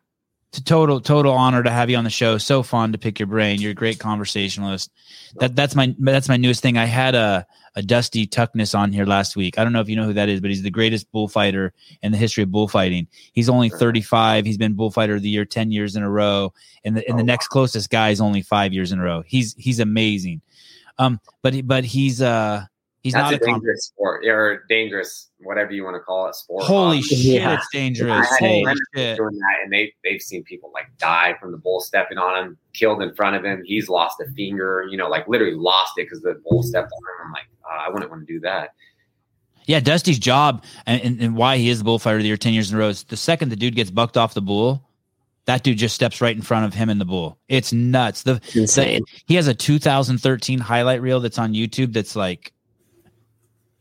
[0.54, 2.38] It's a total total honor to have you on the show.
[2.38, 3.60] So fun to pick your brain.
[3.60, 4.92] You're a great conversationalist.
[5.40, 6.78] That that's my that's my newest thing.
[6.78, 9.58] I had a a Dusty Tuckness on here last week.
[9.58, 11.74] I don't know if you know who that is, but he's the greatest bullfighter
[12.04, 13.08] in the history of bullfighting.
[13.32, 14.46] He's only 35.
[14.46, 16.54] He's been bullfighter of the year 10 years in a row,
[16.86, 19.24] and the and the oh, next closest guy is only five years in a row.
[19.26, 20.42] He's he's amazing.
[21.00, 22.66] Um, but but he's uh
[23.04, 26.36] He's That's not a a dangerous sport or dangerous, whatever you want to call it,
[26.36, 26.64] sport.
[26.64, 27.56] Holy Um, shit, Yeah.
[27.56, 28.30] it's dangerous.
[28.30, 29.18] had Holy shit.
[29.18, 32.58] doing that, and they they've seen people like die from the bull stepping on him,
[32.74, 33.62] killed in front of him.
[33.66, 36.98] He's lost a finger, you know, like literally lost it because the bull stepped on
[37.02, 37.28] him.
[37.28, 38.70] I'm like, uh, I wouldn't want to do that.
[39.66, 42.54] Yeah, Dusty's job and, and, and why he is the bullfighter of the year 10
[42.54, 44.82] years in a row is the second the dude gets bucked off the bull,
[45.46, 47.38] that dude just steps right in front of him and the bull.
[47.50, 48.24] It's nuts.
[48.24, 49.02] The, It's insane.
[49.26, 52.52] he has a 2013 highlight reel that's on YouTube that's like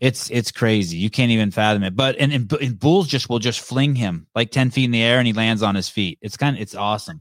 [0.02, 0.96] it's it's crazy.
[0.96, 1.94] You can't even fathom it.
[1.94, 5.00] But and, and, and bulls just will just fling him like 10 feet in the
[5.00, 6.18] air and he lands on his feet.
[6.20, 7.20] It's kind of it's awesome.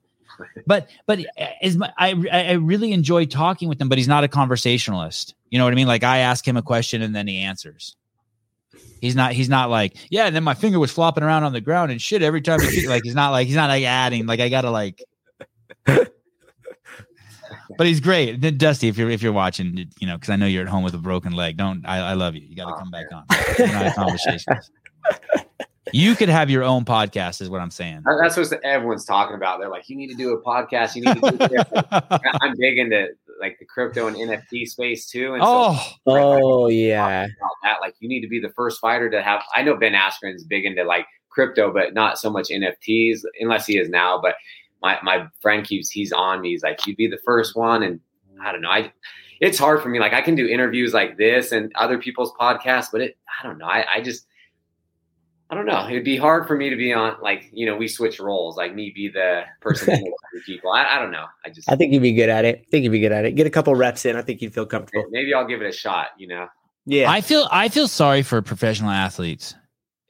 [0.66, 4.24] But but uh, is my, I I really enjoy talking with him, but he's not
[4.24, 5.36] a conversationalist.
[5.52, 5.86] You know what I mean?
[5.86, 7.95] Like I ask him a question and then he answers.
[8.99, 9.34] He's not.
[9.34, 10.26] He's not like, yeah.
[10.26, 12.62] And then my finger was flopping around on the ground and shit every time.
[12.62, 14.26] He, like he's not like he's not like adding.
[14.26, 15.03] Like I gotta like.
[17.77, 18.38] But he's great.
[18.57, 20.93] Dusty, if you're if you're watching, you know, because I know you're at home with
[20.93, 21.57] a broken leg.
[21.57, 21.98] Don't I?
[21.99, 22.41] I love you.
[22.41, 23.23] You got to Oh, come back on.
[23.60, 24.72] We're not a conversationalist.
[25.93, 28.03] You could have your own podcast, is what I'm saying.
[28.22, 29.60] That's what everyone's talking about.
[29.60, 30.95] They're like, you need to do a podcast.
[30.95, 31.65] You need to do this.
[32.41, 33.07] I'm big into
[33.41, 35.34] like the crypto and NFT space too.
[35.34, 37.23] And so oh, Oh yeah.
[37.23, 37.81] about that.
[37.81, 39.41] Like you need to be the first fighter to have.
[39.56, 43.77] I know Ben Askren's big into like crypto, but not so much NFTs, unless he
[43.77, 44.19] is now.
[44.22, 44.35] But
[44.82, 46.52] my my friend keeps he's on me.
[46.52, 47.99] He's like, you'd be the first one, and
[48.41, 48.70] I don't know.
[48.70, 48.91] I
[49.40, 49.99] it's hard for me.
[49.99, 53.58] Like I can do interviews like this and other people's podcasts, but it I don't
[53.58, 53.66] know.
[53.66, 54.26] I I just.
[55.49, 55.86] I don't know.
[55.86, 58.74] It'd be hard for me to be on, like, you know, we switch roles, like
[58.74, 60.02] me be the person
[60.45, 60.72] people.
[60.72, 61.26] I, I don't know.
[61.45, 62.60] I just, I think you'd be good at it.
[62.66, 63.34] I think you'd be good at it.
[63.34, 64.16] Get a couple reps in.
[64.16, 65.03] I think you'd feel comfortable.
[65.12, 66.48] maybe I'll give it a shot, you know?
[66.86, 67.12] Yeah.
[67.12, 69.53] I feel I feel sorry for professional athletes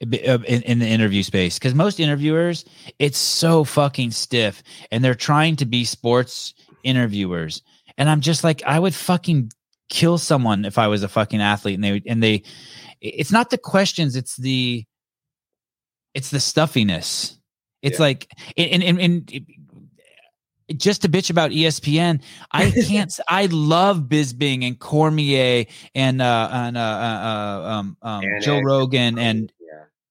[0.02, 2.66] in, in the interview space because most interviewers,
[3.00, 6.54] it's so fucking stiff, and they're trying to be sports
[6.84, 7.62] interviewers,
[7.98, 9.52] and I'm just like, I would fucking
[9.90, 12.44] kill someone if I was a fucking athlete, and they and they,
[13.02, 14.86] it's not the questions, it's the,
[16.14, 17.38] it's the stuffiness.
[17.82, 18.06] It's Yeah.
[18.06, 19.46] like, and and and.
[20.78, 22.22] just to bitch about ESPN,
[22.52, 23.14] I can't.
[23.28, 29.18] I love Bisping and Cormier and uh and uh, uh, uh um, um Joe Rogan
[29.20, 29.52] and.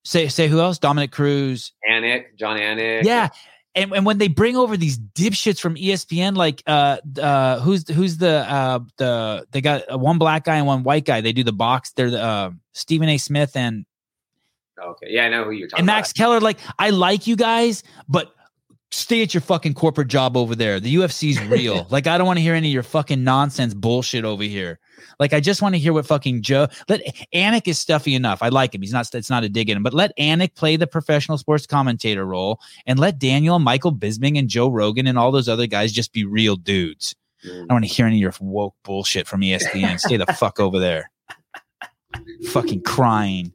[0.04, 0.78] Say say who else?
[0.78, 1.72] Dominick Cruz.
[1.88, 3.04] Anik, Jon Anik.
[3.04, 3.28] Yeah.
[3.76, 8.16] And, and when they bring over these dipshits from ESPN, like uh uh who's who's
[8.16, 11.20] the uh the they got uh, one black guy and one white guy.
[11.20, 11.92] They do the box.
[11.92, 13.18] They're the uh, Stephen A.
[13.18, 13.84] Smith and
[14.82, 15.08] Okay.
[15.10, 16.40] Yeah, I know who you're talking and Max Keller.
[16.40, 18.34] Like I like you guys, but
[18.90, 20.80] stay at your fucking corporate job over there.
[20.80, 21.86] The UFC's real.
[21.90, 24.78] like I don't want to hear any of your fucking nonsense bullshit over here.
[25.18, 26.68] Like I just want to hear what fucking Joe.
[26.88, 27.00] Let
[27.34, 28.42] Anik is stuffy enough.
[28.42, 28.82] I like him.
[28.82, 29.12] He's not.
[29.14, 29.82] It's not a dig in him.
[29.82, 34.48] But let Anik play the professional sports commentator role, and let Daniel, Michael Bisping, and
[34.48, 37.14] Joe Rogan and all those other guys just be real dudes.
[37.46, 37.54] Mm.
[37.54, 39.98] I don't want to hear any of your woke bullshit from ESPN.
[39.98, 41.10] Stay the fuck over there.
[42.50, 43.52] Fucking crying.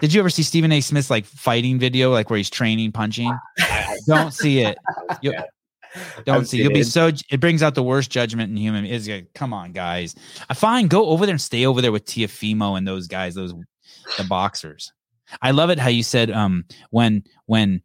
[0.00, 0.80] Did you ever see Stephen A.
[0.80, 3.36] Smith's like fighting video, like where he's training punching?
[3.58, 4.78] I, Don't see it.
[5.22, 5.42] You- yeah.
[6.24, 6.58] Don't I've see.
[6.58, 7.10] You'll be so.
[7.30, 8.84] It brings out the worst judgment in human.
[8.84, 10.14] Is like, come on, guys.
[10.48, 13.54] I find go over there and stay over there with Teofimo and those guys, those
[14.16, 14.92] the boxers.
[15.42, 17.82] I love it how you said um when when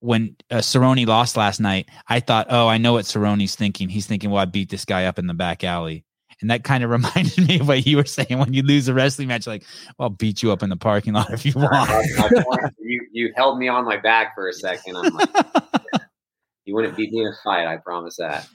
[0.00, 1.88] when uh, Cerrone lost last night.
[2.08, 3.88] I thought, oh, I know what Cerrone's thinking.
[3.88, 6.04] He's thinking, well, I beat this guy up in the back alley.
[6.40, 8.94] And that kind of reminded me of what you were saying when you lose a
[8.94, 9.46] wrestling match.
[9.46, 9.64] Like,
[9.96, 12.74] well, I'll beat you up in the parking lot if you want.
[12.80, 14.96] You you held me on my back for a second.
[14.96, 15.30] I'm like,
[16.64, 17.66] you wouldn't beat me in a fight.
[17.66, 18.46] I promise that.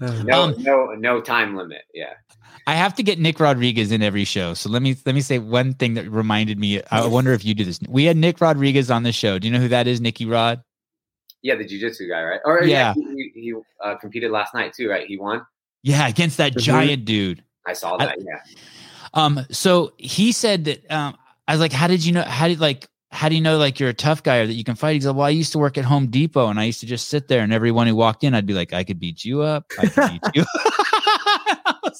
[0.00, 1.82] No, Um, no, no time limit.
[1.94, 2.14] Yeah.
[2.66, 4.54] I have to get Nick Rodriguez in every show.
[4.54, 6.82] So let me let me say one thing that reminded me.
[6.90, 7.78] I wonder if you do this.
[7.88, 9.38] We had Nick Rodriguez on the show.
[9.38, 10.00] Do you know who that is?
[10.00, 10.62] Nicky Rod.
[11.42, 12.40] Yeah, the jujitsu guy, right?
[12.44, 12.94] Or Yeah.
[12.96, 13.54] yeah, he, he, he
[13.84, 15.06] uh, competed last night too, right?
[15.06, 15.42] He won.
[15.82, 16.60] Yeah, against that Mhm.
[16.60, 17.44] giant dude.
[17.66, 18.18] I saw I- that.
[18.20, 18.40] yeah.
[19.12, 20.90] Um, so he said that.
[20.90, 21.16] Um,
[21.46, 22.22] I was like, how did you know?
[22.22, 22.88] How did like?
[23.14, 24.94] How do you know like you're a tough guy or that you can fight?
[24.94, 27.08] He's like, well, I used to work at Home Depot and I used to just
[27.08, 29.66] sit there and everyone who walked in, I'd be like, I could beat you up.
[29.78, 30.44] I could beat you.
[30.54, 31.94] I like,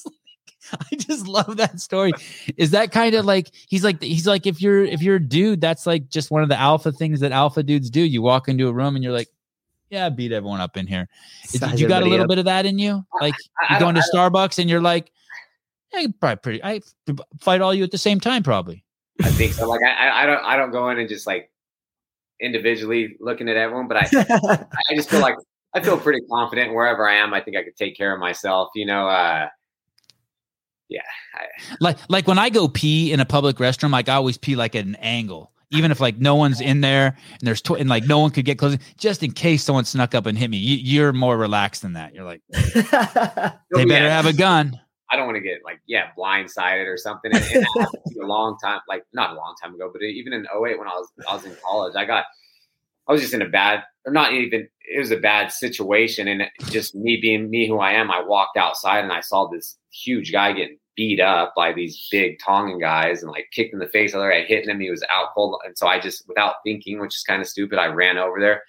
[0.91, 2.11] I just love that story.
[2.57, 5.61] Is that kind of like he's like he's like if you're if you're a dude,
[5.61, 8.01] that's like just one of the alpha things that alpha dudes do.
[8.01, 9.29] You walk into a room and you're like,
[9.89, 11.07] yeah, I beat everyone up in here.
[11.53, 12.29] You got a little up.
[12.29, 13.05] bit of that in you?
[13.21, 15.11] Like you I go don't- into Starbucks and you're like,
[15.93, 16.81] I could probably pretty I
[17.39, 18.83] fight all you at the same time, probably.
[19.23, 19.67] I think so.
[19.69, 21.51] Like I, I- don't, I don't go in and just like
[22.41, 25.35] individually looking at everyone, but I, I just feel like
[25.73, 27.33] I feel pretty confident wherever I am.
[27.33, 28.69] I think I could take care of myself.
[28.75, 29.47] You know, uh,
[30.89, 31.01] yeah.
[31.33, 31.45] I,
[31.79, 34.75] Like like when I go pee in a public restroom, like I always pee like
[34.75, 35.51] at an angle.
[35.71, 38.45] Even if like no one's in there and there's tw- and like no one could
[38.45, 41.81] get close, just in case someone snuck up and hit me, you, you're more relaxed
[41.81, 42.13] than that.
[42.13, 44.79] You're like, they better have a gun.
[45.11, 47.31] I don't want to get like yeah blindsided or something.
[47.33, 49.89] And, and that happened to me a long time, like not a long time ago,
[49.91, 52.25] but even in 08 when I was I was in college, I got
[53.07, 56.43] I was just in a bad or not even it was a bad situation, and
[56.69, 60.31] just me being me who I am, I walked outside and I saw this huge
[60.31, 64.15] guy getting beat up by these big Tongan guys and like kicked in the face.
[64.15, 67.15] Other guy hitting him, he was out cold, and so I just without thinking, which
[67.15, 68.61] is kind of stupid, I ran over there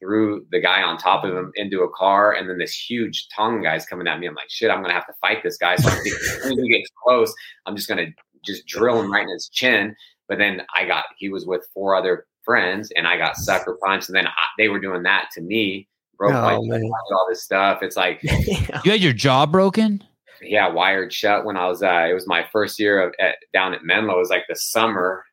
[0.00, 3.62] threw the guy on top of him into a car, and then this huge Tongan
[3.62, 4.26] guy's coming at me.
[4.26, 5.76] I'm like, shit, I'm gonna have to fight this guy.
[5.76, 7.32] So I'm thinking, as soon as he gets close,
[7.66, 8.06] I'm just gonna
[8.44, 9.94] just drill him right in his chin.
[10.28, 14.08] But then I got he was with four other friends, and I got sucker punched,
[14.08, 17.82] and then I, they were doing that to me, broke oh, my all this stuff.
[17.82, 20.04] It's like you had your jaw broken.
[20.40, 21.82] Yeah, wired shut when I was.
[21.82, 24.16] uh It was my first year of at, down at Menlo.
[24.16, 25.24] It was like the summer.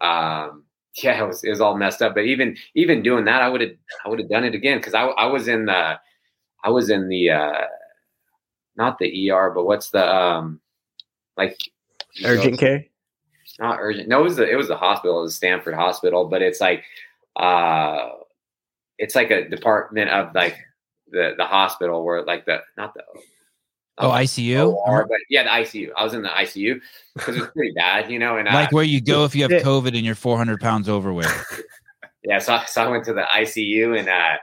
[0.00, 0.64] Um,
[1.04, 2.14] yeah, it was it was all messed up.
[2.14, 3.72] But even even doing that, I would have
[4.04, 5.98] I would have done it again because I I was in the
[6.64, 7.66] I was in the uh
[8.76, 10.60] not the ER, but what's the um
[11.36, 11.58] like
[12.24, 12.84] urgent know, care?
[13.58, 14.08] Not urgent.
[14.08, 15.20] No, it was the it was the hospital.
[15.20, 16.84] It was Stanford Hospital, but it's like
[17.36, 18.10] uh
[18.98, 20.56] it's like a department of like
[21.10, 23.02] the the hospital where like the not the
[24.00, 24.72] Oh, ICU.
[24.72, 25.90] OR, but yeah, the ICU.
[25.96, 26.80] I was in the ICU
[27.14, 28.36] because it was pretty bad, you know.
[28.36, 31.28] And like uh, where you go if you have COVID and you're 400 pounds overweight.
[32.24, 34.36] yeah, so, so I went to the ICU and uh,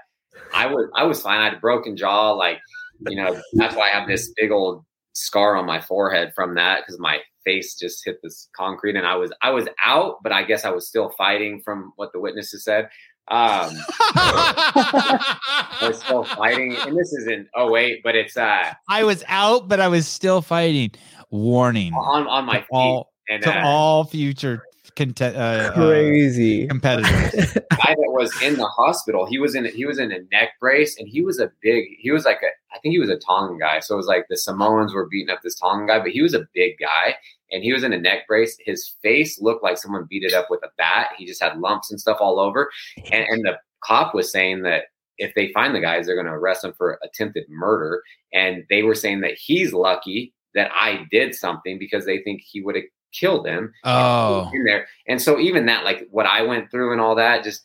[0.53, 1.39] I was I was fine.
[1.39, 2.59] I had a broken jaw, like
[3.07, 3.39] you know.
[3.53, 7.19] That's why I have this big old scar on my forehead from that because my
[7.43, 10.69] face just hit this concrete and I was I was out, but I guess I
[10.69, 12.89] was still fighting from what the witnesses said.
[13.29, 13.71] Um,
[14.15, 17.49] I was still fighting, and this isn't.
[17.55, 18.37] Oh wait, but it's.
[18.37, 20.91] uh I was out, but I was still fighting.
[21.29, 22.67] Warning on on my feet.
[22.71, 24.63] All, and, to uh, all future
[24.95, 27.53] content, uh, crazy uh, competitors.
[27.53, 30.97] guy that was in the hospital, he was in he was in a neck brace,
[30.97, 31.85] and he was a big.
[31.99, 32.49] He was like a.
[32.75, 33.79] I think he was a Tongan guy.
[33.79, 36.33] So it was like the Samoans were beating up this Tongan guy, but he was
[36.33, 37.15] a big guy,
[37.51, 38.57] and he was in a neck brace.
[38.65, 41.09] His face looked like someone beat it up with a bat.
[41.17, 42.69] He just had lumps and stuff all over.
[43.11, 44.85] And, and the cop was saying that
[45.17, 48.03] if they find the guys, they're going to arrest him for attempted murder.
[48.33, 52.61] And they were saying that he's lucky that I did something because they think he
[52.61, 53.73] would have killed him.
[53.83, 54.87] Oh, in there.
[55.07, 57.61] And so even that, like what I went through and all that, just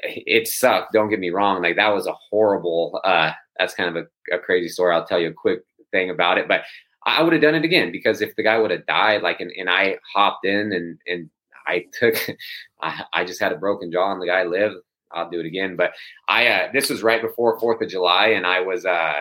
[0.00, 0.92] it sucked.
[0.92, 1.62] Don't get me wrong.
[1.62, 3.00] Like that was a horrible.
[3.04, 4.94] uh That's kind of a, a crazy story.
[4.94, 5.60] I'll tell you a quick
[5.92, 6.62] thing about it, but
[7.06, 9.50] I would have done it again because if the guy would have died, like, and,
[9.58, 11.30] and I hopped in and, and
[11.66, 12.14] I took,
[12.82, 14.76] I, I just had a broken jaw and the guy lived,
[15.12, 15.76] I'll do it again.
[15.76, 15.92] But
[16.28, 19.20] I, uh, this was right before 4th of July and I was, uh,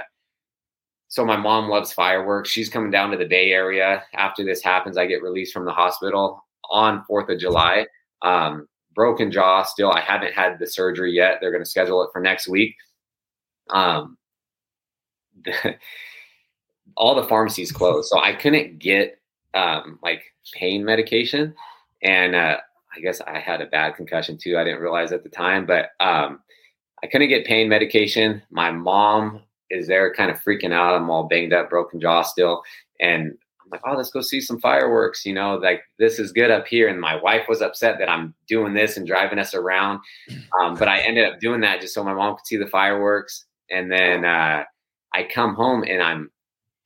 [1.09, 2.49] so my mom loves fireworks.
[2.49, 4.03] She's coming down to the Bay Area.
[4.15, 7.85] After this happens, I get released from the hospital on 4th of July.
[8.23, 9.91] Um, broken jaw still.
[9.91, 11.37] I haven't had the surgery yet.
[11.39, 12.75] They're going to schedule it for next week.
[13.69, 14.17] Um,
[16.95, 19.19] all the pharmacies closed, so I couldn't get
[19.53, 21.53] um, like pain medication,
[22.01, 22.57] and uh,
[22.95, 24.57] I guess I had a bad concussion too.
[24.57, 26.39] I didn't realize at the time, but um,
[27.03, 28.41] I couldn't get pain medication.
[28.51, 30.95] My mom is there, kind of freaking out.
[30.95, 32.61] I'm all banged up, broken jaw still,
[32.99, 35.25] and I'm like, oh, let's go see some fireworks.
[35.25, 36.89] You know, like this is good up here.
[36.89, 39.99] And my wife was upset that I'm doing this and driving us around,
[40.61, 43.45] um, but I ended up doing that just so my mom could see the fireworks.
[43.71, 44.63] And then uh,
[45.13, 46.29] I come home and I'm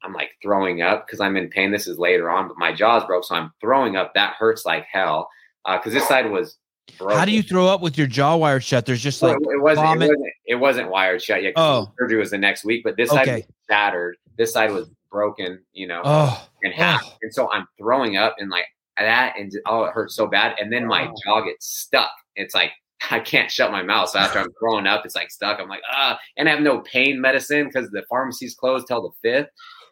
[0.04, 1.72] I'm like throwing up because I'm in pain.
[1.72, 4.14] This is later on, but my jaw's broke, so I'm throwing up.
[4.14, 5.30] That hurts like hell
[5.66, 6.58] because uh, this side was.
[6.98, 7.18] Broken.
[7.18, 8.86] How do you throw up with your jaw wired shut?
[8.86, 10.28] There's just like well, it, wasn't, it wasn't.
[10.46, 11.52] It wasn't wired shut yet.
[11.58, 13.26] Oh, surgery was the next week, but this okay.
[13.26, 14.18] side was shattered.
[14.38, 15.60] This side was broken.
[15.74, 17.02] You know, oh, in half.
[17.06, 17.18] Oh.
[17.22, 18.68] And so I'm throwing up and like
[18.98, 20.56] that, and oh, it hurts so bad.
[20.62, 21.14] And then my oh.
[21.26, 22.14] jaw gets stuck.
[22.38, 22.72] It's like
[23.12, 24.10] I can't shut my mouth.
[24.10, 25.60] So after I'm throwing up, it's like stuck.
[25.60, 29.10] I'm like, ah, and I have no pain medicine because the pharmacy's closed till the
[29.22, 29.50] fifth.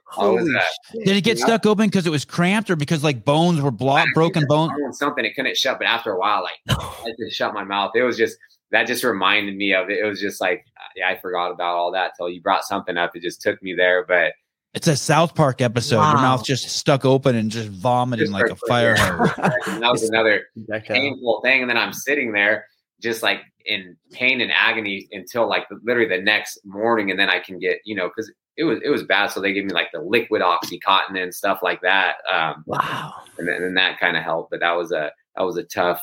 [0.07, 0.44] Holy
[1.03, 1.45] Did it get yeah.
[1.45, 4.72] stuck open because it was cramped or because like bones were blocked, broken bones?
[4.91, 7.91] Something it couldn't shut, but after a while, like I just shut my mouth.
[7.95, 8.38] It was just
[8.72, 9.99] that just reminded me of it.
[9.99, 10.65] It was just like
[10.95, 13.15] yeah, I forgot about all that till you brought something up.
[13.15, 14.34] It just took me there, but
[14.73, 15.98] it's a South Park episode.
[15.98, 16.11] Wow.
[16.11, 19.36] Your mouth just stuck open and just vomiting just like a fire hose.
[19.38, 20.44] that was another
[20.86, 21.61] painful thing.
[21.61, 22.65] And then I'm sitting there
[23.02, 27.40] just like in pain and agony until like literally the next morning, and then I
[27.40, 29.27] can get you know because it was it was bad.
[29.27, 32.18] So they gave me like the liquid oxycontin and stuff like that.
[32.32, 33.14] Um, wow.
[33.38, 36.02] And then and that kind of helped, but that was a that was a tough.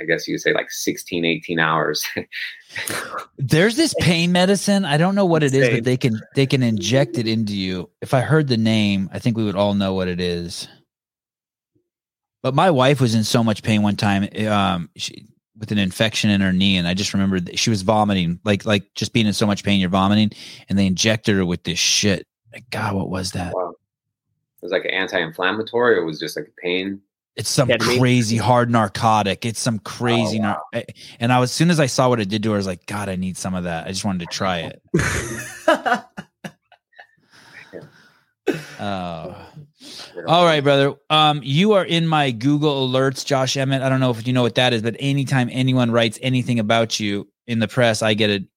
[0.00, 2.06] I guess you could say like 16, 18 hours.
[3.38, 4.84] There's this pain medicine.
[4.86, 7.90] I don't know what it is, but they can they can inject it into you.
[8.00, 10.68] If I heard the name, I think we would all know what it is.
[12.42, 14.28] But my wife was in so much pain one time.
[14.48, 15.26] Um, she,
[15.60, 18.92] with an infection in her knee, and I just remembered she was vomiting, like like
[18.94, 20.30] just being in so much pain, you're vomiting,
[20.68, 22.26] and they injected her with this shit.
[22.52, 23.54] Like, God, what was that?
[23.54, 23.74] Wow.
[24.62, 27.00] was like an anti-inflammatory or it was just like a pain?
[27.36, 27.98] It's some Ketamine?
[28.00, 29.46] crazy hard narcotic.
[29.46, 30.82] It's some crazy, Oh, nar- eh,
[31.20, 32.66] and I was as soon as I saw what it did to her, I was
[32.66, 33.86] like, God, I need some of that.
[33.86, 34.82] I just wanted to try it.
[38.80, 39.36] Oh.
[40.26, 40.94] All right, brother.
[41.08, 43.82] Um, you are in my Google alerts, Josh Emmett.
[43.82, 47.00] I don't know if you know what that is, but anytime anyone writes anything about
[47.00, 48.48] you in the press, I get an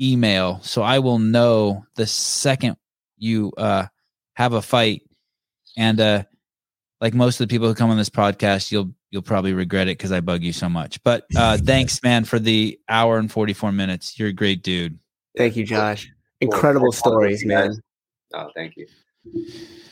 [0.00, 0.60] email.
[0.62, 2.76] So I will know the second
[3.16, 3.86] you uh
[4.34, 5.02] have a fight.
[5.76, 6.24] And uh
[7.00, 9.98] like most of the people who come on this podcast, you'll you'll probably regret it
[9.98, 11.02] because I bug you so much.
[11.02, 14.18] But uh thanks, man, for the hour and 44 minutes.
[14.18, 14.98] You're a great dude.
[15.36, 16.10] Thank you, Josh.
[16.40, 17.74] Incredible Cool stories, man.
[18.34, 18.86] Oh, thank you.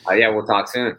[0.09, 0.95] Uh, yeah, we'll talk soon.